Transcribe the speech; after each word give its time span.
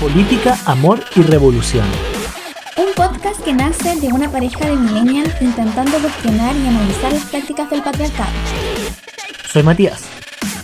Política, 0.00 0.56
Amor 0.64 1.00
y 1.16 1.22
Revolución. 1.22 1.84
Un 2.76 2.94
podcast 2.94 3.42
que 3.42 3.52
nace 3.52 4.00
de 4.00 4.12
una 4.12 4.30
pareja 4.30 4.64
de 4.64 4.76
millennials 4.76 5.42
intentando 5.42 5.98
cuestionar 5.98 6.54
y 6.54 6.68
analizar 6.68 7.12
las 7.12 7.24
prácticas 7.24 7.68
del 7.68 7.82
patriarcado. 7.82 8.30
Soy 9.46 9.64
Matías. 9.64 10.08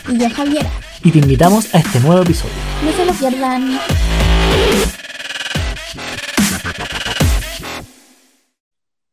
Y 0.09 0.19
yo 0.21 0.31
Javiera. 0.31 0.71
Y 1.03 1.11
te 1.11 1.19
invitamos 1.19 1.75
a 1.75 1.79
este 1.79 1.99
nuevo 1.99 2.23
episodio. 2.23 2.55
No 2.85 2.93
se 2.93 3.05
lo 3.05 3.13
pierdan. 3.13 3.77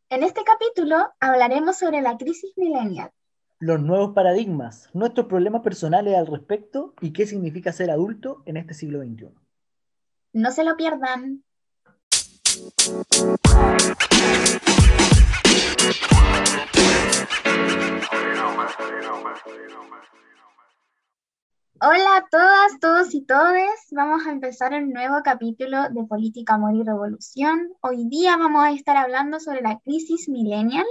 En 0.09 0.23
este 0.23 0.41
capítulo 0.43 0.97
hablaremos 1.19 1.79
sobre 1.79 2.01
la 2.01 2.15
crisis 2.19 2.51
millennial. 2.57 3.09
Los 3.57 3.81
nuevos 3.81 4.13
paradigmas, 4.13 4.88
nuestros 4.93 5.25
problemas 5.25 5.63
personales 5.63 6.15
al 6.15 6.27
respecto 6.27 6.93
y 7.01 7.11
qué 7.11 7.25
significa 7.25 7.71
ser 7.71 7.89
adulto 7.89 8.43
en 8.45 8.57
este 8.57 8.75
siglo 8.75 9.01
XXI. 9.01 9.29
No 10.33 10.49
se 10.51 10.63
lo 10.63 10.77
pierdan. 10.77 11.43
Hola 21.83 22.15
a 22.15 22.25
todas, 22.31 22.79
todos 22.79 23.13
y 23.13 23.25
todes. 23.25 23.67
Vamos 23.91 24.25
a 24.25 24.31
empezar 24.31 24.73
un 24.73 24.93
nuevo 24.93 25.15
capítulo 25.21 25.89
de 25.89 26.04
Política, 26.05 26.54
Amor 26.54 26.75
y 26.75 26.83
Revolución. 26.83 27.73
Hoy 27.82 28.07
día 28.07 28.37
vamos 28.37 28.63
a 28.63 28.71
estar 28.71 28.95
hablando 28.95 29.41
sobre 29.41 29.61
la 29.61 29.79
crisis 29.79 30.29
millennial. 30.29 30.85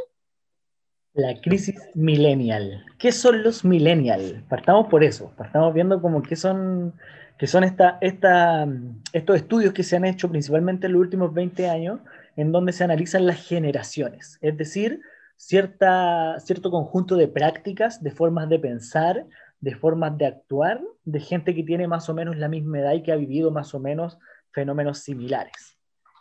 La 1.15 1.41
crisis 1.41 1.77
millennial. 1.95 2.85
¿Qué 2.99 3.11
son 3.11 3.43
los 3.43 3.65
millennial? 3.65 4.45
Partamos 4.51 4.89
por 4.89 5.03
eso. 5.03 5.33
Partamos 5.37 5.73
viendo 5.73 6.03
como 6.03 6.23
qué 6.23 6.37
son, 6.37 6.93
qué 7.41 7.47
son 7.47 7.65
esta, 7.65 7.97
esta, 8.03 8.69
estos 9.15 9.37
estudios 9.37 9.73
que 9.73 9.83
se 9.83 9.97
han 9.97 10.05
hecho 10.05 10.29
principalmente 10.29 10.87
en 10.87 10.93
los 10.93 11.01
últimos 11.01 11.33
20 11.33 11.71
años, 11.71 12.01
en 12.37 12.53
donde 12.53 12.75
se 12.75 12.85
analizan 12.85 13.27
las 13.27 13.43
generaciones. 13.43 14.39
Es 14.43 14.59
decir, 14.59 15.01
cierta, 15.37 16.39
cierto 16.41 16.71
conjunto 16.71 17.17
de 17.17 17.29
prácticas, 17.29 18.03
de 18.03 18.11
formas 18.11 18.51
de 18.51 18.59
pensar, 18.59 19.25
de 19.59 19.75
formas 19.75 20.19
de 20.19 20.27
actuar 20.27 20.83
de 21.07 21.21
gente 21.21 21.55
que 21.55 21.63
tiene 21.63 21.89
más 21.89 22.11
o 22.11 22.15
menos 22.15 22.37
la 22.37 22.49
misma 22.49 22.81
edad 22.81 22.93
y 22.93 23.03
que 23.03 23.11
ha 23.11 23.17
vivido 23.17 23.51
más 23.51 23.73
o 23.73 23.81
menos 23.81 24.19
fenómenos 24.53 24.99
similares. 24.99 25.79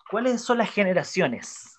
¿Cuáles 0.09 0.39
son 0.39 0.59
las 0.59 0.71
generaciones? 0.71 1.78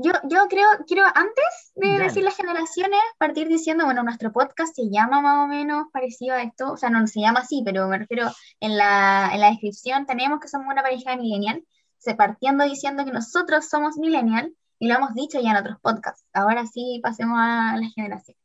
Yo, 0.00 0.12
yo 0.30 0.46
creo, 0.48 0.66
quiero 0.86 1.02
antes 1.12 1.72
de 1.74 1.98
decir 1.98 2.22
las 2.22 2.36
generaciones, 2.36 3.00
partir 3.18 3.48
diciendo, 3.48 3.84
bueno, 3.84 4.04
nuestro 4.04 4.32
podcast 4.32 4.72
se 4.74 4.88
llama 4.88 5.20
más 5.20 5.44
o 5.44 5.48
menos 5.48 5.88
parecido 5.92 6.36
a 6.36 6.42
esto, 6.42 6.72
o 6.72 6.76
sea, 6.76 6.88
no 6.88 7.04
se 7.08 7.20
llama 7.20 7.40
así, 7.40 7.62
pero 7.64 7.88
me 7.88 7.98
refiero 7.98 8.30
en 8.60 8.76
la, 8.76 9.30
en 9.32 9.40
la 9.40 9.50
descripción 9.50 10.06
tenemos 10.06 10.38
que 10.38 10.46
somos 10.46 10.68
una 10.70 10.82
pareja 10.82 11.10
de 11.10 11.16
millennial, 11.16 11.64
se 11.98 12.14
partiendo 12.14 12.64
diciendo 12.64 13.04
que 13.04 13.10
nosotros 13.10 13.68
somos 13.68 13.96
millennial 13.96 14.54
y 14.78 14.86
lo 14.86 14.94
hemos 14.94 15.14
dicho 15.14 15.40
ya 15.40 15.50
en 15.50 15.56
otros 15.56 15.80
podcasts. 15.80 16.24
Ahora 16.32 16.64
sí 16.66 17.00
pasemos 17.02 17.36
a 17.36 17.76
las 17.76 17.92
generaciones. 17.92 18.40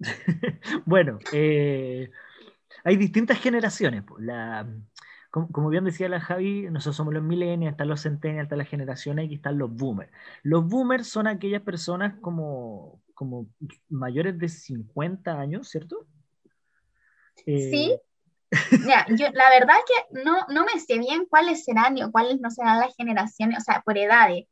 bueno, 0.84 1.20
eh, 1.32 2.10
hay 2.82 2.96
distintas 2.96 3.38
generaciones. 3.38 4.02
La, 4.18 4.66
como, 5.34 5.68
bien 5.68 5.84
decía 5.84 6.08
la 6.08 6.20
Javi, 6.20 6.68
nosotros 6.70 6.94
somos 6.94 7.12
los 7.12 7.22
millennials, 7.24 7.72
están 7.72 7.88
los 7.88 8.02
centennials, 8.02 8.44
está 8.44 8.54
la 8.54 8.64
generación 8.64 9.18
X, 9.18 9.36
están 9.36 9.58
los 9.58 9.74
boomers. 9.74 10.12
Los 10.44 10.64
boomers 10.68 11.08
son 11.08 11.26
aquellas 11.26 11.62
personas 11.62 12.14
como, 12.20 13.00
como 13.14 13.48
mayores 13.88 14.38
de 14.38 14.48
50 14.48 15.32
años, 15.40 15.68
¿cierto? 15.68 16.06
Eh, 17.46 17.70
sí. 17.72 17.96
yo, 19.16 19.26
la 19.32 19.50
verdad 19.50 19.76
es 19.78 19.84
que 19.88 20.22
no, 20.24 20.46
no 20.50 20.64
me 20.64 20.78
sé 20.78 20.98
bien 21.00 21.26
cuáles 21.26 21.64
serán 21.64 22.00
o 22.00 22.12
cuáles 22.12 22.40
no 22.40 22.50
serán 22.52 22.78
las 22.78 22.94
generaciones, 22.94 23.58
o 23.58 23.60
sea, 23.60 23.82
por 23.82 23.98
edades. 23.98 24.46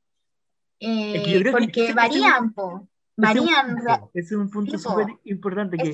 Eh, 0.80 1.45
porque 1.52 1.92
varían, 1.92 2.52
po 2.52 2.89
Ese 3.17 4.11
es 4.14 4.33
un 4.33 4.48
punto 4.48 4.78
súper 4.78 5.06
importante. 5.24 5.77
Que, 5.77 5.92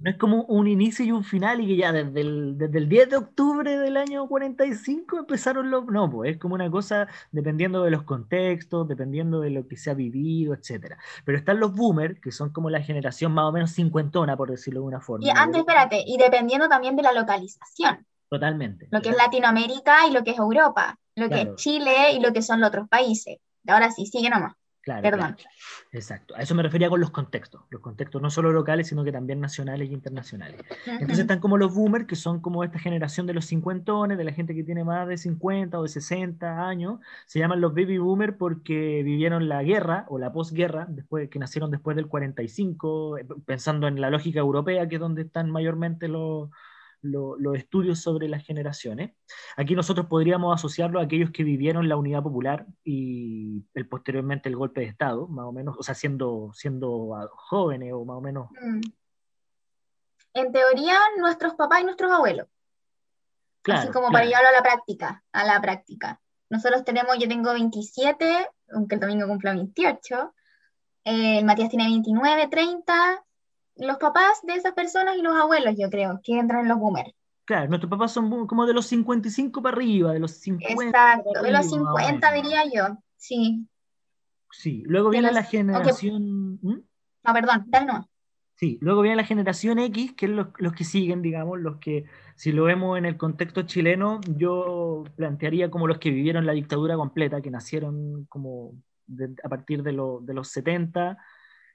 no 0.00 0.10
es 0.10 0.16
como 0.18 0.44
un 0.44 0.68
inicio 0.68 1.04
y 1.04 1.12
un 1.12 1.24
final 1.24 1.60
y 1.60 1.68
que 1.68 1.76
ya 1.76 1.92
desde 1.92 2.20
el, 2.20 2.58
desde 2.58 2.78
el 2.78 2.88
10 2.88 3.10
de 3.10 3.16
octubre 3.16 3.78
del 3.78 3.96
año 3.96 4.28
45 4.28 5.20
empezaron 5.20 5.70
los... 5.70 5.86
No, 5.86 6.10
pues 6.10 6.32
es 6.32 6.38
como 6.38 6.54
una 6.54 6.70
cosa 6.70 7.08
dependiendo 7.30 7.82
de 7.82 7.90
los 7.90 8.02
contextos, 8.02 8.86
dependiendo 8.88 9.40
de 9.40 9.50
lo 9.50 9.66
que 9.66 9.76
se 9.76 9.90
ha 9.90 9.94
vivido, 9.94 10.54
etc. 10.54 10.96
Pero 11.24 11.38
están 11.38 11.60
los 11.60 11.74
boomers, 11.74 12.20
que 12.20 12.30
son 12.30 12.50
como 12.50 12.68
la 12.68 12.82
generación 12.82 13.32
más 13.32 13.46
o 13.46 13.52
menos 13.52 13.72
cincuentona, 13.72 14.36
por 14.36 14.50
decirlo 14.50 14.80
de 14.80 14.86
una 14.86 15.00
forma. 15.00 15.26
Y 15.26 15.30
antes, 15.30 15.60
espérate, 15.60 16.02
y 16.06 16.18
dependiendo 16.18 16.68
también 16.68 16.94
de 16.94 17.02
la 17.02 17.12
localización. 17.12 18.06
Totalmente. 18.28 18.88
Lo 18.90 19.00
que 19.00 19.10
es 19.10 19.16
Latinoamérica 19.16 20.06
y 20.08 20.12
lo 20.12 20.24
que 20.24 20.30
es 20.30 20.38
Europa, 20.38 20.98
lo 21.16 21.28
que 21.28 21.42
es 21.42 21.54
Chile 21.56 22.12
y 22.14 22.20
lo 22.20 22.32
que 22.32 22.42
son 22.42 22.60
los 22.60 22.68
otros 22.68 22.88
países. 22.88 23.38
Ahora 23.66 23.90
sí, 23.90 24.06
sigue 24.06 24.30
nomás. 24.30 24.54
Claro, 24.82 25.02
Perdón. 25.02 25.36
Exacto. 25.92 26.34
A 26.34 26.42
eso 26.42 26.56
me 26.56 26.62
refería 26.62 26.88
con 26.88 27.00
los 27.00 27.10
contextos. 27.10 27.62
Los 27.70 27.80
contextos 27.80 28.20
no 28.20 28.30
solo 28.30 28.50
locales, 28.52 28.88
sino 28.88 29.04
que 29.04 29.12
también 29.12 29.40
nacionales 29.40 29.88
e 29.88 29.92
internacionales. 29.92 30.60
Entonces 30.86 31.20
están 31.20 31.38
como 31.38 31.56
los 31.56 31.72
boomers, 31.72 32.06
que 32.06 32.16
son 32.16 32.40
como 32.40 32.64
esta 32.64 32.80
generación 32.80 33.28
de 33.28 33.34
los 33.34 33.44
cincuentones, 33.44 34.18
de 34.18 34.24
la 34.24 34.32
gente 34.32 34.56
que 34.56 34.64
tiene 34.64 34.82
más 34.82 35.06
de 35.06 35.18
50 35.18 35.78
o 35.78 35.84
de 35.84 35.88
60 35.88 36.66
años. 36.66 36.98
Se 37.26 37.38
llaman 37.38 37.60
los 37.60 37.74
baby 37.74 37.98
boomers 37.98 38.34
porque 38.36 39.02
vivieron 39.04 39.48
la 39.48 39.62
guerra 39.62 40.04
o 40.08 40.18
la 40.18 40.32
posguerra, 40.32 40.86
después, 40.88 41.30
que 41.30 41.38
nacieron 41.38 41.70
después 41.70 41.94
del 41.94 42.08
45, 42.08 43.18
eh, 43.18 43.26
pensando 43.46 43.86
en 43.86 44.00
la 44.00 44.10
lógica 44.10 44.40
europea, 44.40 44.88
que 44.88 44.96
es 44.96 45.00
donde 45.00 45.22
están 45.22 45.48
mayormente 45.48 46.08
los 46.08 46.50
los 47.02 47.56
estudios 47.56 48.00
sobre 48.00 48.28
las 48.28 48.44
generaciones. 48.44 49.12
Aquí 49.56 49.74
nosotros 49.74 50.06
podríamos 50.06 50.54
asociarlo 50.54 51.00
a 51.00 51.04
aquellos 51.04 51.30
que 51.30 51.42
vivieron 51.42 51.88
la 51.88 51.96
unidad 51.96 52.22
popular 52.22 52.66
y 52.84 53.64
el, 53.74 53.88
posteriormente 53.88 54.48
el 54.48 54.56
golpe 54.56 54.82
de 54.82 54.86
Estado, 54.86 55.26
más 55.26 55.46
o 55.46 55.52
menos, 55.52 55.76
o 55.78 55.82
sea, 55.82 55.94
siendo, 55.94 56.52
siendo 56.54 57.28
jóvenes 57.32 57.92
o 57.92 58.04
más 58.04 58.16
o 58.16 58.20
menos. 58.20 58.50
Mm. 58.52 58.80
En 60.34 60.52
teoría, 60.52 60.96
nuestros 61.18 61.54
papás 61.54 61.82
y 61.82 61.84
nuestros 61.84 62.10
abuelos. 62.10 62.46
Así 63.64 63.88
como 63.88 64.10
para 64.10 64.24
llevarlo 64.24 64.48
a 64.48 64.52
la 64.52 64.62
práctica, 64.62 65.22
a 65.32 65.44
la 65.44 65.60
práctica. 65.60 66.20
Nosotros 66.50 66.84
tenemos, 66.84 67.18
yo 67.18 67.28
tengo 67.28 67.52
27, 67.52 68.48
aunque 68.74 68.94
el 68.96 69.00
domingo 69.00 69.26
cumpla 69.26 69.52
28, 69.52 70.34
el 71.04 71.44
Matías 71.44 71.68
tiene 71.68 71.84
29, 71.84 72.48
30, 72.48 73.24
los 73.76 73.96
papás 73.98 74.40
de 74.42 74.54
esas 74.54 74.72
personas 74.74 75.16
y 75.16 75.22
los 75.22 75.34
abuelos, 75.34 75.74
yo 75.78 75.90
creo, 75.90 76.20
que 76.22 76.38
entran 76.38 76.62
en 76.62 76.68
los 76.68 76.78
boomers. 76.78 77.12
Claro, 77.44 77.68
nuestros 77.68 77.90
papás 77.90 78.12
son 78.12 78.46
como 78.46 78.66
de 78.66 78.74
los 78.74 78.86
55 78.86 79.62
para 79.62 79.76
arriba, 79.76 80.12
de 80.12 80.20
los 80.20 80.32
50. 80.32 80.84
Exacto, 80.84 81.42
de 81.42 81.50
los 81.50 81.68
50 81.68 82.32
diría 82.32 82.64
yo, 82.72 82.98
sí. 83.16 83.66
Sí, 84.50 84.82
luego 84.86 85.10
viene 85.10 85.32
la 85.32 85.42
generación... 85.42 86.58
¿Mm? 86.62 86.80
Ah, 87.24 87.32
perdón, 87.32 87.70
tal 87.70 87.86
no. 87.86 88.08
Sí, 88.54 88.78
luego 88.80 89.02
viene 89.02 89.16
la 89.16 89.24
generación 89.24 89.78
X, 89.80 90.12
que 90.12 90.26
es 90.26 90.32
los, 90.32 90.48
los, 90.58 90.72
que 90.72 90.84
siguen, 90.84 91.20
digamos, 91.20 91.58
los 91.58 91.78
que, 91.78 92.04
si 92.36 92.52
lo 92.52 92.64
vemos 92.64 92.96
en 92.96 93.06
el 93.06 93.16
contexto 93.16 93.62
chileno, 93.62 94.20
yo 94.28 95.04
plantearía 95.16 95.70
como 95.70 95.88
los 95.88 95.98
que 95.98 96.10
vivieron 96.10 96.46
la 96.46 96.52
dictadura 96.52 96.94
completa, 96.94 97.40
que 97.40 97.50
nacieron 97.50 98.26
como 98.26 98.74
a 99.42 99.48
partir 99.48 99.82
de, 99.82 99.90
de 99.90 100.34
los 100.34 100.48
70 100.48 101.18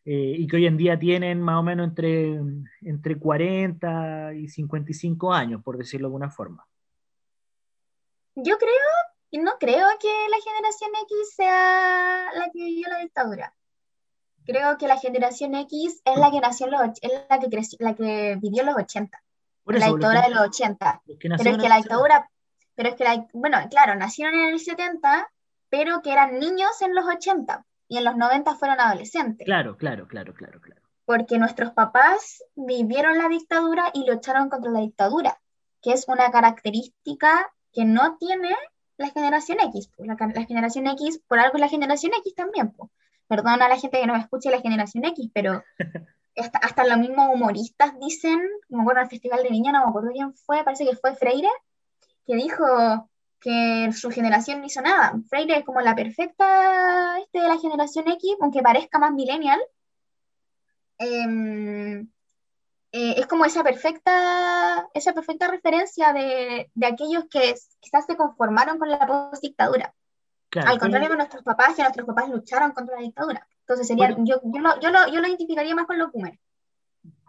eh, 0.10 0.36
y 0.38 0.48
que 0.48 0.56
hoy 0.56 0.66
en 0.68 0.78
día 0.78 0.98
tienen 0.98 1.42
más 1.42 1.58
o 1.58 1.64
menos 1.64 1.86
entre, 1.86 2.40
entre 2.80 3.20
40 3.20 4.36
y 4.36 4.48
55 4.48 5.34
años, 5.34 5.62
por 5.62 5.78
decirlo 5.78 6.08
de 6.08 6.12
alguna 6.12 6.30
forma. 6.30 6.66
Yo 8.34 8.58
creo, 8.58 9.44
no 9.44 9.58
creo 9.60 9.86
que 10.00 10.08
la 10.30 10.38
generación 10.42 10.92
X 11.04 11.36
sea 11.36 12.32
la 12.36 12.46
que 12.54 12.64
vivió 12.64 12.88
la 12.88 13.00
dictadura. 13.00 13.54
Creo 14.46 14.78
que 14.78 14.88
la 14.88 14.98
generación 14.98 15.56
X 15.56 16.02
es 16.06 16.18
la 16.18 16.32
que 16.32 16.40
nació 16.40 16.68
los, 16.68 16.82
es 17.02 17.12
la 17.30 17.40
que, 17.40 17.50
creció, 17.50 17.78
la 17.82 17.94
que 17.94 18.38
vivió 18.40 18.64
los 18.64 18.78
80. 18.78 19.22
la 19.66 19.88
dictadura 19.88 20.22
de 20.22 20.30
los 20.30 20.40
80. 20.40 21.02
pero 21.06 21.36
es 21.36 21.58
que 21.58 21.68
la 21.68 21.78
dictadura, 21.80 22.32
pero 22.76 22.88
es 22.88 22.96
que 22.96 23.04
la, 23.04 23.28
bueno, 23.34 23.58
claro, 23.70 23.94
nacieron 23.96 24.36
en 24.36 24.54
el 24.54 24.60
70, 24.62 25.30
pero 25.68 26.02
que 26.02 26.14
eran 26.14 26.40
niños 26.40 26.82
en 26.82 26.96
los 26.96 27.04
80 27.06 27.66
y 27.88 27.98
en 27.98 28.04
los 28.04 28.16
90 28.16 28.56
fueron 28.56 28.80
adolescentes. 28.80 29.46
Claro, 29.46 29.78
claro, 29.78 30.08
claro, 30.08 30.34
claro, 30.34 30.60
claro. 30.62 30.82
Porque 31.06 31.38
nuestros 31.38 31.72
papás 31.72 32.44
vivieron 32.56 33.18
la 33.18 33.30
dictadura 33.30 33.92
y 33.94 34.06
lucharon 34.06 34.50
contra 34.50 34.72
la 34.72 34.82
dictadura, 34.82 35.40
que 35.82 35.94
es 35.94 36.08
una 36.08 36.30
característica 36.32 37.50
que 37.72 37.86
no 37.86 38.18
tiene 38.18 38.56
la 38.98 39.10
generación 39.10 39.60
X. 39.62 39.90
Pues, 39.96 40.08
la, 40.08 40.46
generación 40.46 40.88
X, 40.88 41.22
por 41.28 41.40
algo 41.40 41.56
es 41.56 41.62
la 41.62 41.70
generación 41.70 42.14
X 42.20 42.36
también. 42.36 42.72
Pues. 42.72 42.92
Perdona 43.28 43.66
a 43.66 43.70
la 43.70 43.78
gente 43.78 44.00
que 44.00 44.08
no 44.08 44.14
me 44.14 44.20
escuche 44.20 44.52
la 44.52 44.62
generación 44.62 45.06
X, 45.06 45.30
pero 45.34 45.64
hasta, 46.36 46.60
hasta 46.60 46.86
los 46.86 46.98
mismos 46.98 47.30
humoristas 47.34 47.98
dicen, 48.00 48.40
me 48.70 48.82
acuerdo 48.82 49.02
el 49.02 49.10
Festival 49.10 49.44
de 49.44 49.50
Viña, 49.50 49.72
no 49.72 49.84
me 49.84 49.90
acuerdo 49.90 50.12
quién 50.12 50.34
fue, 50.34 50.64
parece 50.64 50.86
que 50.86 50.96
fue 50.96 51.16
Freire, 51.16 51.50
que 52.26 52.36
dijo, 52.36 52.66
que 53.48 53.94
su 53.94 54.12
generación 54.12 54.60
no 54.60 54.66
hizo 54.66 54.82
nada. 54.82 55.14
Freire 55.30 55.60
es 55.60 55.64
como 55.64 55.80
la 55.80 55.96
perfecta 55.96 57.18
este, 57.20 57.40
de 57.40 57.48
la 57.48 57.58
generación 57.58 58.06
X, 58.10 58.36
aunque 58.42 58.62
parezca 58.62 59.00
más 59.00 59.14
millennial. 59.14 59.58
Em, 60.98 62.02
eh, 62.92 63.14
es 63.16 63.26
como 63.26 63.46
esa 63.46 63.64
perfecta, 63.64 64.90
esa 64.94 65.14
perfecta 65.14 65.48
referencia 65.48 66.12
de, 66.12 66.70
de 66.74 66.88
aquellos 66.88 67.24
que 67.30 67.56
quizás 67.80 68.06
se 68.06 68.18
conformaron 68.18 68.80
con 68.80 68.90
la 68.90 69.08
postdictadura. 69.08 69.94
Al 70.52 70.78
contrario 70.78 71.08
de 71.08 71.16
nuestros 71.16 71.44
papás, 71.44 71.76
que 71.76 71.84
nuestros 71.84 72.06
papás 72.06 72.30
lucharon 72.30 72.72
contra 72.72 72.98
la 72.98 73.04
dictadura. 73.04 73.48
Entonces 73.62 73.88
sería, 73.88 74.10
yo, 74.10 74.42
yo, 74.44 74.60
lo, 74.60 74.78
yo, 74.82 74.92
lo, 74.92 75.08
yo, 75.08 75.22
lo, 75.22 75.28
identificaría 75.28 75.74
más 75.74 75.86
con 75.86 75.98
los 75.98 76.12
boomers. 76.12 76.38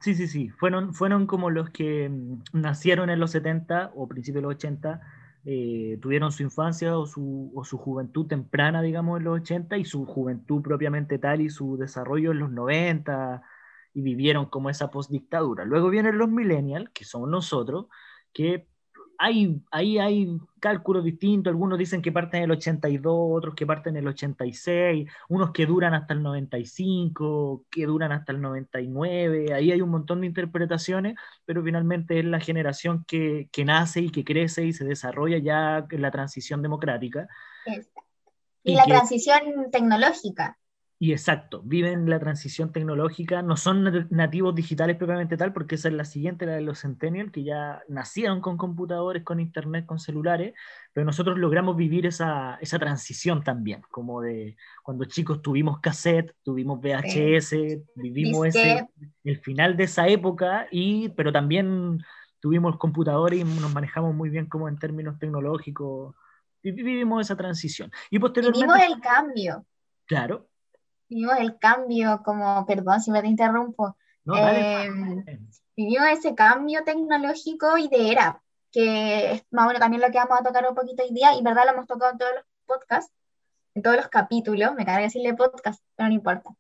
Sí, 0.01 0.17
sí, 0.17 0.27
sí. 0.27 0.49
Fueron, 0.49 0.95
fueron 0.95 1.29
como 1.29 1.51
los 1.51 1.71
que 1.71 2.09
mm, 2.09 2.43
nacieron 2.55 3.09
en 3.09 3.21
los 3.21 3.31
70 3.31 3.93
o 3.95 4.09
principios 4.09 4.43
de 4.43 4.49
los 4.49 4.57
80, 4.57 5.01
eh, 5.51 5.99
tuvieron 6.03 6.31
su 6.31 6.43
infancia 6.43 6.99
o 6.99 7.07
su, 7.07 7.51
o 7.55 7.65
su, 7.65 7.79
juventud 7.79 8.27
temprana, 8.27 8.83
digamos, 8.83 9.19
en 9.19 9.25
los 9.25 9.41
80 9.41 9.79
y 9.79 9.87
su 9.87 10.05
juventud 10.05 10.61
propiamente 10.61 11.19
tal 11.19 11.41
y 11.41 11.49
su 11.49 11.79
desarrollo 11.79 12.33
en 12.33 12.41
los 12.41 12.51
90 12.51 13.43
y 13.95 14.03
vivieron 14.03 14.45
como 14.51 14.69
esa 14.69 14.91
postdictadura. 14.91 15.65
Luego 15.65 15.89
vienen 15.89 16.19
los 16.19 16.29
millennials, 16.29 16.91
que 16.91 17.07
son 17.07 17.31
nosotros, 17.31 17.87
que 18.35 18.69
hay, 19.19 19.61
ahí 19.73 19.99
hay 19.99 20.39
cálculos 20.61 21.05
distintos, 21.05 21.51
algunos 21.51 21.77
dicen 21.77 22.01
que 22.01 22.13
parten 22.13 22.39
en 22.39 22.45
el 22.45 22.53
82, 22.53 23.13
otros 23.13 23.55
que 23.57 23.67
parten 23.67 23.97
en 23.97 24.03
el 24.05 24.09
86, 24.09 25.11
unos 25.29 25.51
que 25.51 25.67
duran 25.67 25.93
hasta 25.93 26.15
el 26.15 26.23
95, 26.23 27.65
que 27.69 27.87
duran 27.87 28.13
hasta 28.13 28.31
el 28.31 28.41
99, 28.41 29.53
ahí 29.53 29.73
hay 29.73 29.81
un 29.83 29.91
montón 29.91 30.21
de 30.21 30.29
interpretaciones, 30.29 31.17
pero 31.45 31.65
finalmente 31.65 32.21
es 32.21 32.25
la 32.25 32.39
generación 32.39 33.05
que, 33.05 33.49
que 33.51 33.65
nace 33.65 34.01
y 34.01 34.11
que 34.11 34.25
crece 34.25 34.65
y 34.65 34.73
se 34.73 34.85
desarrolla 34.85 35.39
ya 35.39 35.85
en 35.91 36.03
la 36.03 36.13
transición 36.13 36.63
democrática. 36.63 37.29
Y, 38.63 38.75
la 38.75 38.85
transición 38.85 39.71
tecnológica. 39.73 40.59
Y 41.01 41.13
exacto, 41.13 41.63
viven 41.65 42.11
la 42.11 42.19
transición 42.19 42.73
tecnológica, 42.73 43.41
no 43.41 43.57
son 43.57 44.09
nativos 44.11 44.53
digitales 44.53 44.97
propiamente 44.97 45.37
tal, 45.37 45.53
porque 45.53 45.77
esa 45.77 45.87
es 45.87 45.95
la 45.95 46.05
siguiente, 46.05 46.45
la 46.45 46.55
de 46.55 46.61
los 46.61 46.81
Centennials, 46.81 47.31
que 47.31 47.45
ya 47.45 47.83
nacieron 47.87 48.41
con 48.41 48.57
computadores, 48.57 49.23
con 49.23 49.39
internet, 49.39 49.87
con 49.87 50.01
celulares, 50.01 50.55
pero 50.93 51.05
nosotros 51.07 51.39
logramos 51.39 51.77
vivir 51.77 52.05
esa, 52.07 52.59
esa 52.61 52.81
transición 52.81 53.45
también, 53.45 53.83
como 53.93 54.21
de 54.21 54.57
cuando 54.83 55.05
chicos 55.05 55.41
tuvimos 55.41 55.79
cassette, 55.79 56.35
tuvimos 56.43 56.81
VHS, 56.81 57.55
vivimos 57.95 58.49
ese, 58.49 58.89
el 59.23 59.39
final 59.39 59.77
de 59.77 59.85
esa 59.85 60.09
época, 60.09 60.67
y, 60.73 61.11
pero 61.11 61.31
también 61.31 62.01
tuvimos 62.41 62.77
computadores 62.77 63.39
y 63.39 63.45
nos 63.45 63.73
manejamos 63.73 64.17
muy 64.17 64.31
bien 64.31 64.47
como 64.47 64.69
en 64.69 64.77
términos 64.81 65.17
tecnológicos, 65.17 66.17
y 66.61 66.73
vivimos 66.73 67.21
esa 67.21 67.37
transición. 67.37 67.93
Y 68.11 68.19
posteriormente... 68.19 68.67
Vivimos 68.67 68.97
el 68.97 69.01
cambio. 69.01 69.65
Claro, 70.07 70.48
vivimos 71.09 71.37
el 71.39 71.59
cambio, 71.59 72.23
como, 72.25 72.65
perdón 72.67 73.01
si 73.01 73.11
me 73.11 73.23
te 73.23 73.29
interrumpo, 73.29 73.97
em, 74.27 75.25
vivimos 75.77 76.09
ese 76.11 76.35
cambio 76.35 76.85
tecnológico 76.85 77.79
y 77.79 77.89
de 77.89 78.13
era, 78.13 78.43
que 78.71 79.33
es 79.33 79.45
más 79.51 79.65
o 79.65 79.69
menos 79.69 79.81
también 79.81 80.03
lo 80.03 80.11
que 80.11 80.19
vamos 80.19 80.41
a 80.41 80.45
tocar 80.45 80.69
un 80.69 80.75
poquito 80.75 81.03
hoy 81.03 81.13
día, 81.13 81.35
y 81.35 81.43
verdad 81.43 81.65
lo 81.65 81.73
hemos 81.73 81.87
tocado 81.87 82.13
en 82.13 82.19
todos 82.19 82.33
los 82.35 82.45
podcasts, 82.67 83.13
en 83.75 83.83
todos 83.83 83.97
los 83.97 84.09
capítulos, 84.09 84.75
me 84.75 84.85
carga 84.85 85.03
decirle 85.03 85.35
podcast, 85.35 85.83
pero 85.97 86.09
no 86.09 86.15
importa. 86.15 86.51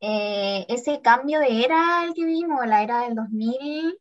Eh, 0.00 0.66
ese 0.68 1.00
cambio 1.00 1.40
de 1.40 1.64
era 1.64 2.04
el 2.04 2.14
que 2.14 2.24
vivimos, 2.24 2.66
la 2.66 2.82
era 2.82 3.00
del 3.02 3.14
2000, 3.14 3.98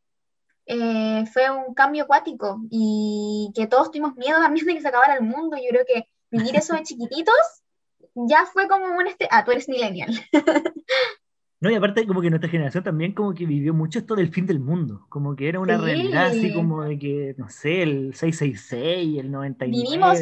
eh, 0.68 1.26
fue 1.32 1.50
un 1.50 1.74
cambio 1.74 2.04
acuático 2.04 2.60
y 2.70 3.52
que 3.56 3.68
todos 3.68 3.92
tuvimos 3.92 4.16
miedo 4.16 4.40
también 4.40 4.66
de 4.66 4.74
que 4.74 4.82
se 4.82 4.88
acabara 4.88 5.16
el 5.16 5.24
mundo. 5.24 5.58
Yo 5.58 5.70
creo 5.70 5.86
que 5.86 6.10
vivir 6.32 6.56
eso 6.56 6.76
de 6.76 6.84
chiquititos 6.84 7.64
ya 8.16 8.46
fue 8.46 8.68
como 8.68 8.86
un... 8.86 9.08
Este 9.08 9.28
ah, 9.30 9.44
tú 9.44 9.52
eres 9.52 9.70
millennial. 9.70 10.10
No, 11.62 11.72
y 11.72 11.76
aparte 11.76 12.06
como 12.06 12.22
que 12.22 12.30
nuestra 12.30 12.50
generación 12.50 12.84
también 12.84 13.14
como 13.14 13.34
que 13.34 13.46
vivió 13.46 13.74
mucho 13.74 13.98
esto 13.98 14.16
del 14.16 14.32
fin 14.32 14.46
del 14.46 14.60
mundo, 14.60 15.06
como 15.10 15.36
que 15.36 15.48
era 15.48 15.60
una 15.60 15.78
realidad 15.78 16.28
así 16.28 16.54
como 16.54 16.84
de 16.84 17.00
que, 17.00 17.34
no 17.38 17.50
sé, 17.50 17.82
el 17.82 18.14
666, 18.14 19.20
el 19.20 19.32
99. 19.32 19.84
Vivimos, 19.84 20.20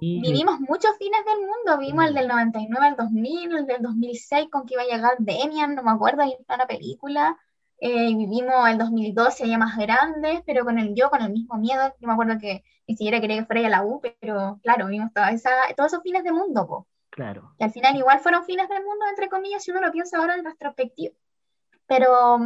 vivimos 0.00 0.60
muchos 0.60 0.96
fines 0.98 1.20
del 1.26 1.40
mundo, 1.40 1.78
vimos 1.78 2.06
el 2.06 2.14
del 2.14 2.28
99 2.28 2.86
al 2.86 2.96
2000, 2.96 3.56
el 3.56 3.66
del 3.66 3.82
2006 3.82 4.48
con 4.50 4.64
que 4.64 4.74
iba 4.74 4.82
a 4.82 4.86
llegar 4.86 5.16
Demian, 5.18 5.74
no 5.74 5.82
me 5.82 5.90
acuerdo, 5.90 6.22
ahí 6.22 6.34
está 6.38 6.56
la 6.56 6.66
película. 6.66 7.36
Eh, 7.80 8.14
vivimos 8.16 8.68
el 8.68 8.78
2012 8.78 9.48
ya 9.48 9.58
más 9.58 9.76
grandes, 9.76 10.42
pero 10.46 10.64
con 10.64 10.78
el 10.78 10.94
yo, 10.94 11.10
con 11.10 11.22
el 11.22 11.32
mismo 11.32 11.58
miedo. 11.58 11.82
Yo 12.00 12.06
me 12.06 12.14
acuerdo 12.14 12.38
que 12.38 12.64
ni 12.86 12.96
siquiera 12.96 13.20
quería 13.20 13.40
que 13.40 13.46
fuera 13.46 13.66
a 13.66 13.70
la 13.70 13.84
U, 13.84 14.00
pero 14.00 14.58
claro, 14.62 14.86
vimos 14.86 15.12
toda 15.12 15.30
esa, 15.32 15.50
todos 15.76 15.92
esos 15.92 16.02
fines 16.02 16.24
de 16.24 16.32
mundo. 16.32 16.66
Po. 16.66 16.86
Claro. 17.18 17.52
Y 17.58 17.64
al 17.64 17.72
final 17.72 17.96
igual 17.96 18.20
fueron 18.20 18.44
fines 18.44 18.68
del 18.68 18.84
mundo, 18.84 19.04
entre 19.08 19.28
comillas, 19.28 19.64
si 19.64 19.72
uno 19.72 19.80
lo 19.80 19.90
piensa 19.90 20.18
ahora 20.18 20.36
en 20.36 20.44
retrospectiva. 20.44 21.16
Pero, 21.88 22.38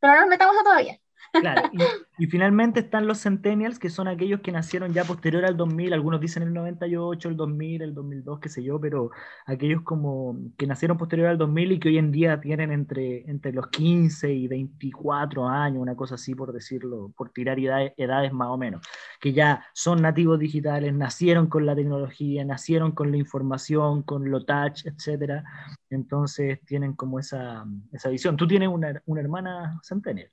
pero 0.00 0.12
no 0.12 0.20
nos 0.20 0.28
metamos 0.28 0.54
a 0.60 0.64
todavía. 0.64 1.00
Claro, 1.32 1.70
y, 2.18 2.26
finalmente 2.26 2.80
están 2.80 3.06
los 3.06 3.22
centennials, 3.22 3.78
que 3.78 3.90
son 3.90 4.08
aquellos 4.08 4.40
que 4.40 4.52
nacieron 4.52 4.92
ya 4.92 5.04
posterior 5.04 5.44
al 5.44 5.56
2000, 5.56 5.92
algunos 5.92 6.20
dicen 6.20 6.42
el 6.42 6.52
98, 6.52 7.28
el 7.28 7.36
2000, 7.36 7.82
el 7.82 7.94
2002, 7.94 8.40
qué 8.40 8.48
sé 8.48 8.62
yo, 8.62 8.80
pero 8.80 9.10
aquellos 9.46 9.82
como 9.82 10.36
que 10.56 10.66
nacieron 10.66 10.96
posterior 10.96 11.28
al 11.28 11.38
2000 11.38 11.72
y 11.72 11.78
que 11.78 11.88
hoy 11.88 11.98
en 11.98 12.10
día 12.10 12.40
tienen 12.40 12.72
entre, 12.72 13.28
entre 13.30 13.52
los 13.52 13.68
15 13.68 14.32
y 14.32 14.48
24 14.48 15.46
años, 15.48 15.80
una 15.80 15.96
cosa 15.96 16.16
así 16.16 16.34
por 16.34 16.52
decirlo, 16.52 17.12
por 17.16 17.30
tirar 17.30 17.58
edades, 17.58 17.92
edades 17.96 18.32
más 18.32 18.48
o 18.48 18.58
menos, 18.58 18.86
que 19.20 19.32
ya 19.32 19.64
son 19.74 20.02
nativos 20.02 20.38
digitales, 20.38 20.92
nacieron 20.94 21.46
con 21.48 21.66
la 21.66 21.76
tecnología, 21.76 22.44
nacieron 22.44 22.92
con 22.92 23.10
la 23.10 23.18
información, 23.18 24.02
con 24.02 24.30
lo 24.30 24.44
touch, 24.44 24.86
etcétera, 24.86 25.44
entonces 25.90 26.60
tienen 26.64 26.94
como 26.94 27.18
esa, 27.18 27.64
esa 27.92 28.08
visión. 28.08 28.36
¿Tú 28.36 28.46
tienes 28.46 28.68
una, 28.68 29.02
una 29.06 29.20
hermana 29.20 29.80
centennial? 29.82 30.30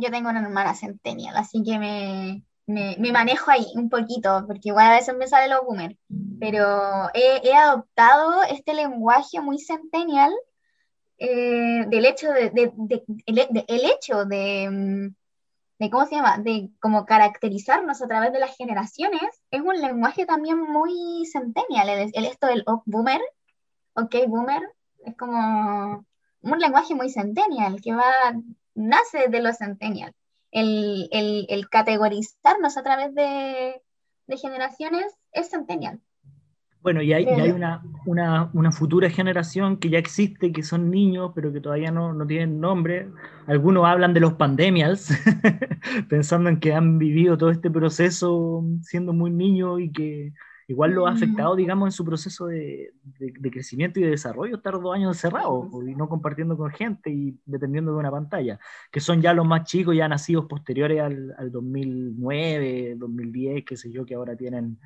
Yo 0.00 0.10
tengo 0.10 0.30
una 0.30 0.40
hermana 0.40 0.74
centennial, 0.74 1.36
así 1.36 1.62
que 1.62 1.78
me, 1.78 2.44
me, 2.66 2.96
me, 2.98 3.12
manejo 3.12 3.50
ahí 3.50 3.66
un 3.74 3.88
poquito, 3.88 4.44
porque 4.46 4.70
igual 4.70 4.86
a 4.86 4.96
veces 4.96 5.14
me 5.16 5.26
sale 5.28 5.48
lo 5.48 5.64
boomer, 5.64 5.96
pero 6.38 7.08
he, 7.14 7.48
he 7.48 7.54
adoptado 7.54 8.42
este 8.44 8.74
lenguaje 8.74 9.40
muy 9.40 9.58
centennial 9.58 10.32
eh, 11.18 11.84
del 11.88 12.06
hecho 12.06 12.32
de, 12.32 12.50
de, 12.50 12.72
de, 12.76 13.64
el 13.68 13.84
hecho 13.84 14.24
de, 14.24 15.12
de, 15.78 15.90
¿cómo 15.90 16.06
se 16.06 16.16
llama? 16.16 16.38
De 16.38 16.70
como 16.80 17.04
caracterizarnos 17.04 18.00
a 18.00 18.08
través 18.08 18.32
de 18.32 18.40
las 18.40 18.56
generaciones, 18.56 19.22
es 19.50 19.60
un 19.60 19.80
lenguaje 19.80 20.24
también 20.26 20.58
muy 20.60 21.26
centennial, 21.30 21.88
el, 21.90 22.10
el 22.14 22.24
esto 22.24 22.46
del 22.46 22.64
oh, 22.66 22.82
boomer, 22.86 23.20
ok, 23.94 24.14
boomer, 24.28 24.62
es 25.04 25.16
como 25.16 26.06
un 26.42 26.58
lenguaje 26.58 26.94
muy 26.94 27.10
centennial, 27.10 27.80
que 27.82 27.94
va 27.94 28.04
nace 28.80 29.28
de 29.28 29.40
los 29.40 29.58
centennials. 29.58 30.14
El, 30.50 31.08
el, 31.12 31.46
el, 31.48 31.68
categorizarnos 31.68 32.76
a 32.76 32.82
través 32.82 33.14
de, 33.14 33.80
de, 34.26 34.36
generaciones 34.36 35.14
es 35.32 35.50
centennial. 35.50 36.00
Bueno, 36.82 37.02
y 37.02 37.12
hay, 37.12 37.26
hay 37.26 37.50
una, 37.50 37.82
una, 38.06 38.50
una, 38.54 38.72
futura 38.72 39.10
generación 39.10 39.76
que 39.76 39.90
ya 39.90 39.98
existe, 39.98 40.50
que 40.50 40.62
son 40.62 40.90
niños, 40.90 41.32
pero 41.34 41.52
que 41.52 41.60
todavía 41.60 41.92
no, 41.92 42.14
no 42.14 42.26
tienen 42.26 42.58
nombre. 42.58 43.08
Algunos 43.46 43.84
hablan 43.84 44.14
de 44.14 44.20
los 44.20 44.32
pandemials, 44.32 45.10
pensando 46.08 46.48
en 46.48 46.58
que 46.58 46.72
han 46.72 46.98
vivido 46.98 47.36
todo 47.36 47.50
este 47.50 47.70
proceso 47.70 48.64
siendo 48.82 49.12
muy 49.12 49.30
niños 49.30 49.80
y 49.80 49.92
que 49.92 50.32
igual 50.70 50.92
lo 50.92 51.08
ha 51.08 51.10
afectado, 51.10 51.56
digamos, 51.56 51.88
en 51.88 51.92
su 51.92 52.04
proceso 52.04 52.46
de, 52.46 52.92
de, 53.18 53.50
crecimiento 53.50 53.98
y 53.98 54.04
de 54.04 54.10
desarrollo, 54.10 54.54
estar 54.54 54.80
dos 54.80 54.94
años 54.94 55.16
encerrados 55.16 55.66
y 55.84 55.96
no 55.96 56.08
compartiendo 56.08 56.56
con 56.56 56.70
gente 56.70 57.10
y 57.10 57.36
dependiendo 57.44 57.90
de 57.92 57.98
una 57.98 58.10
pantalla, 58.12 58.60
que 58.92 59.00
son 59.00 59.20
ya 59.20 59.34
los 59.34 59.44
más 59.44 59.64
chicos, 59.64 59.96
ya 59.96 60.06
nacidos 60.06 60.46
posteriores 60.46 61.00
al, 61.00 61.34
al 61.36 61.50
2009, 61.50 62.94
2010, 62.98 63.64
qué 63.64 63.76
sé 63.76 63.90
yo, 63.90 64.06
que 64.06 64.14
ahora 64.14 64.36
tienen 64.36 64.78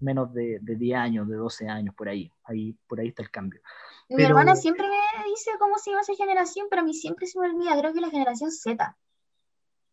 menos 0.00 0.32
de, 0.32 0.60
de 0.62 0.76
10 0.76 0.98
años, 0.98 1.28
de 1.28 1.36
12 1.36 1.68
años, 1.68 1.94
por 1.94 2.08
ahí, 2.08 2.32
ahí 2.44 2.74
por 2.86 2.98
ahí 2.98 3.08
está 3.08 3.22
el 3.22 3.30
cambio. 3.30 3.60
Mi 4.08 4.22
hermana 4.22 4.56
siempre 4.56 4.86
me 4.88 5.24
dice 5.28 5.50
cómo 5.58 5.76
se 5.76 5.90
llama 5.90 6.00
esa 6.00 6.14
generación, 6.14 6.68
pero 6.70 6.80
a 6.80 6.84
mí 6.86 6.94
siempre 6.94 7.26
se 7.26 7.38
me 7.38 7.50
olvida, 7.50 7.78
creo 7.78 7.92
que 7.92 8.00
la 8.00 8.08
generación 8.08 8.50
Z, 8.50 8.96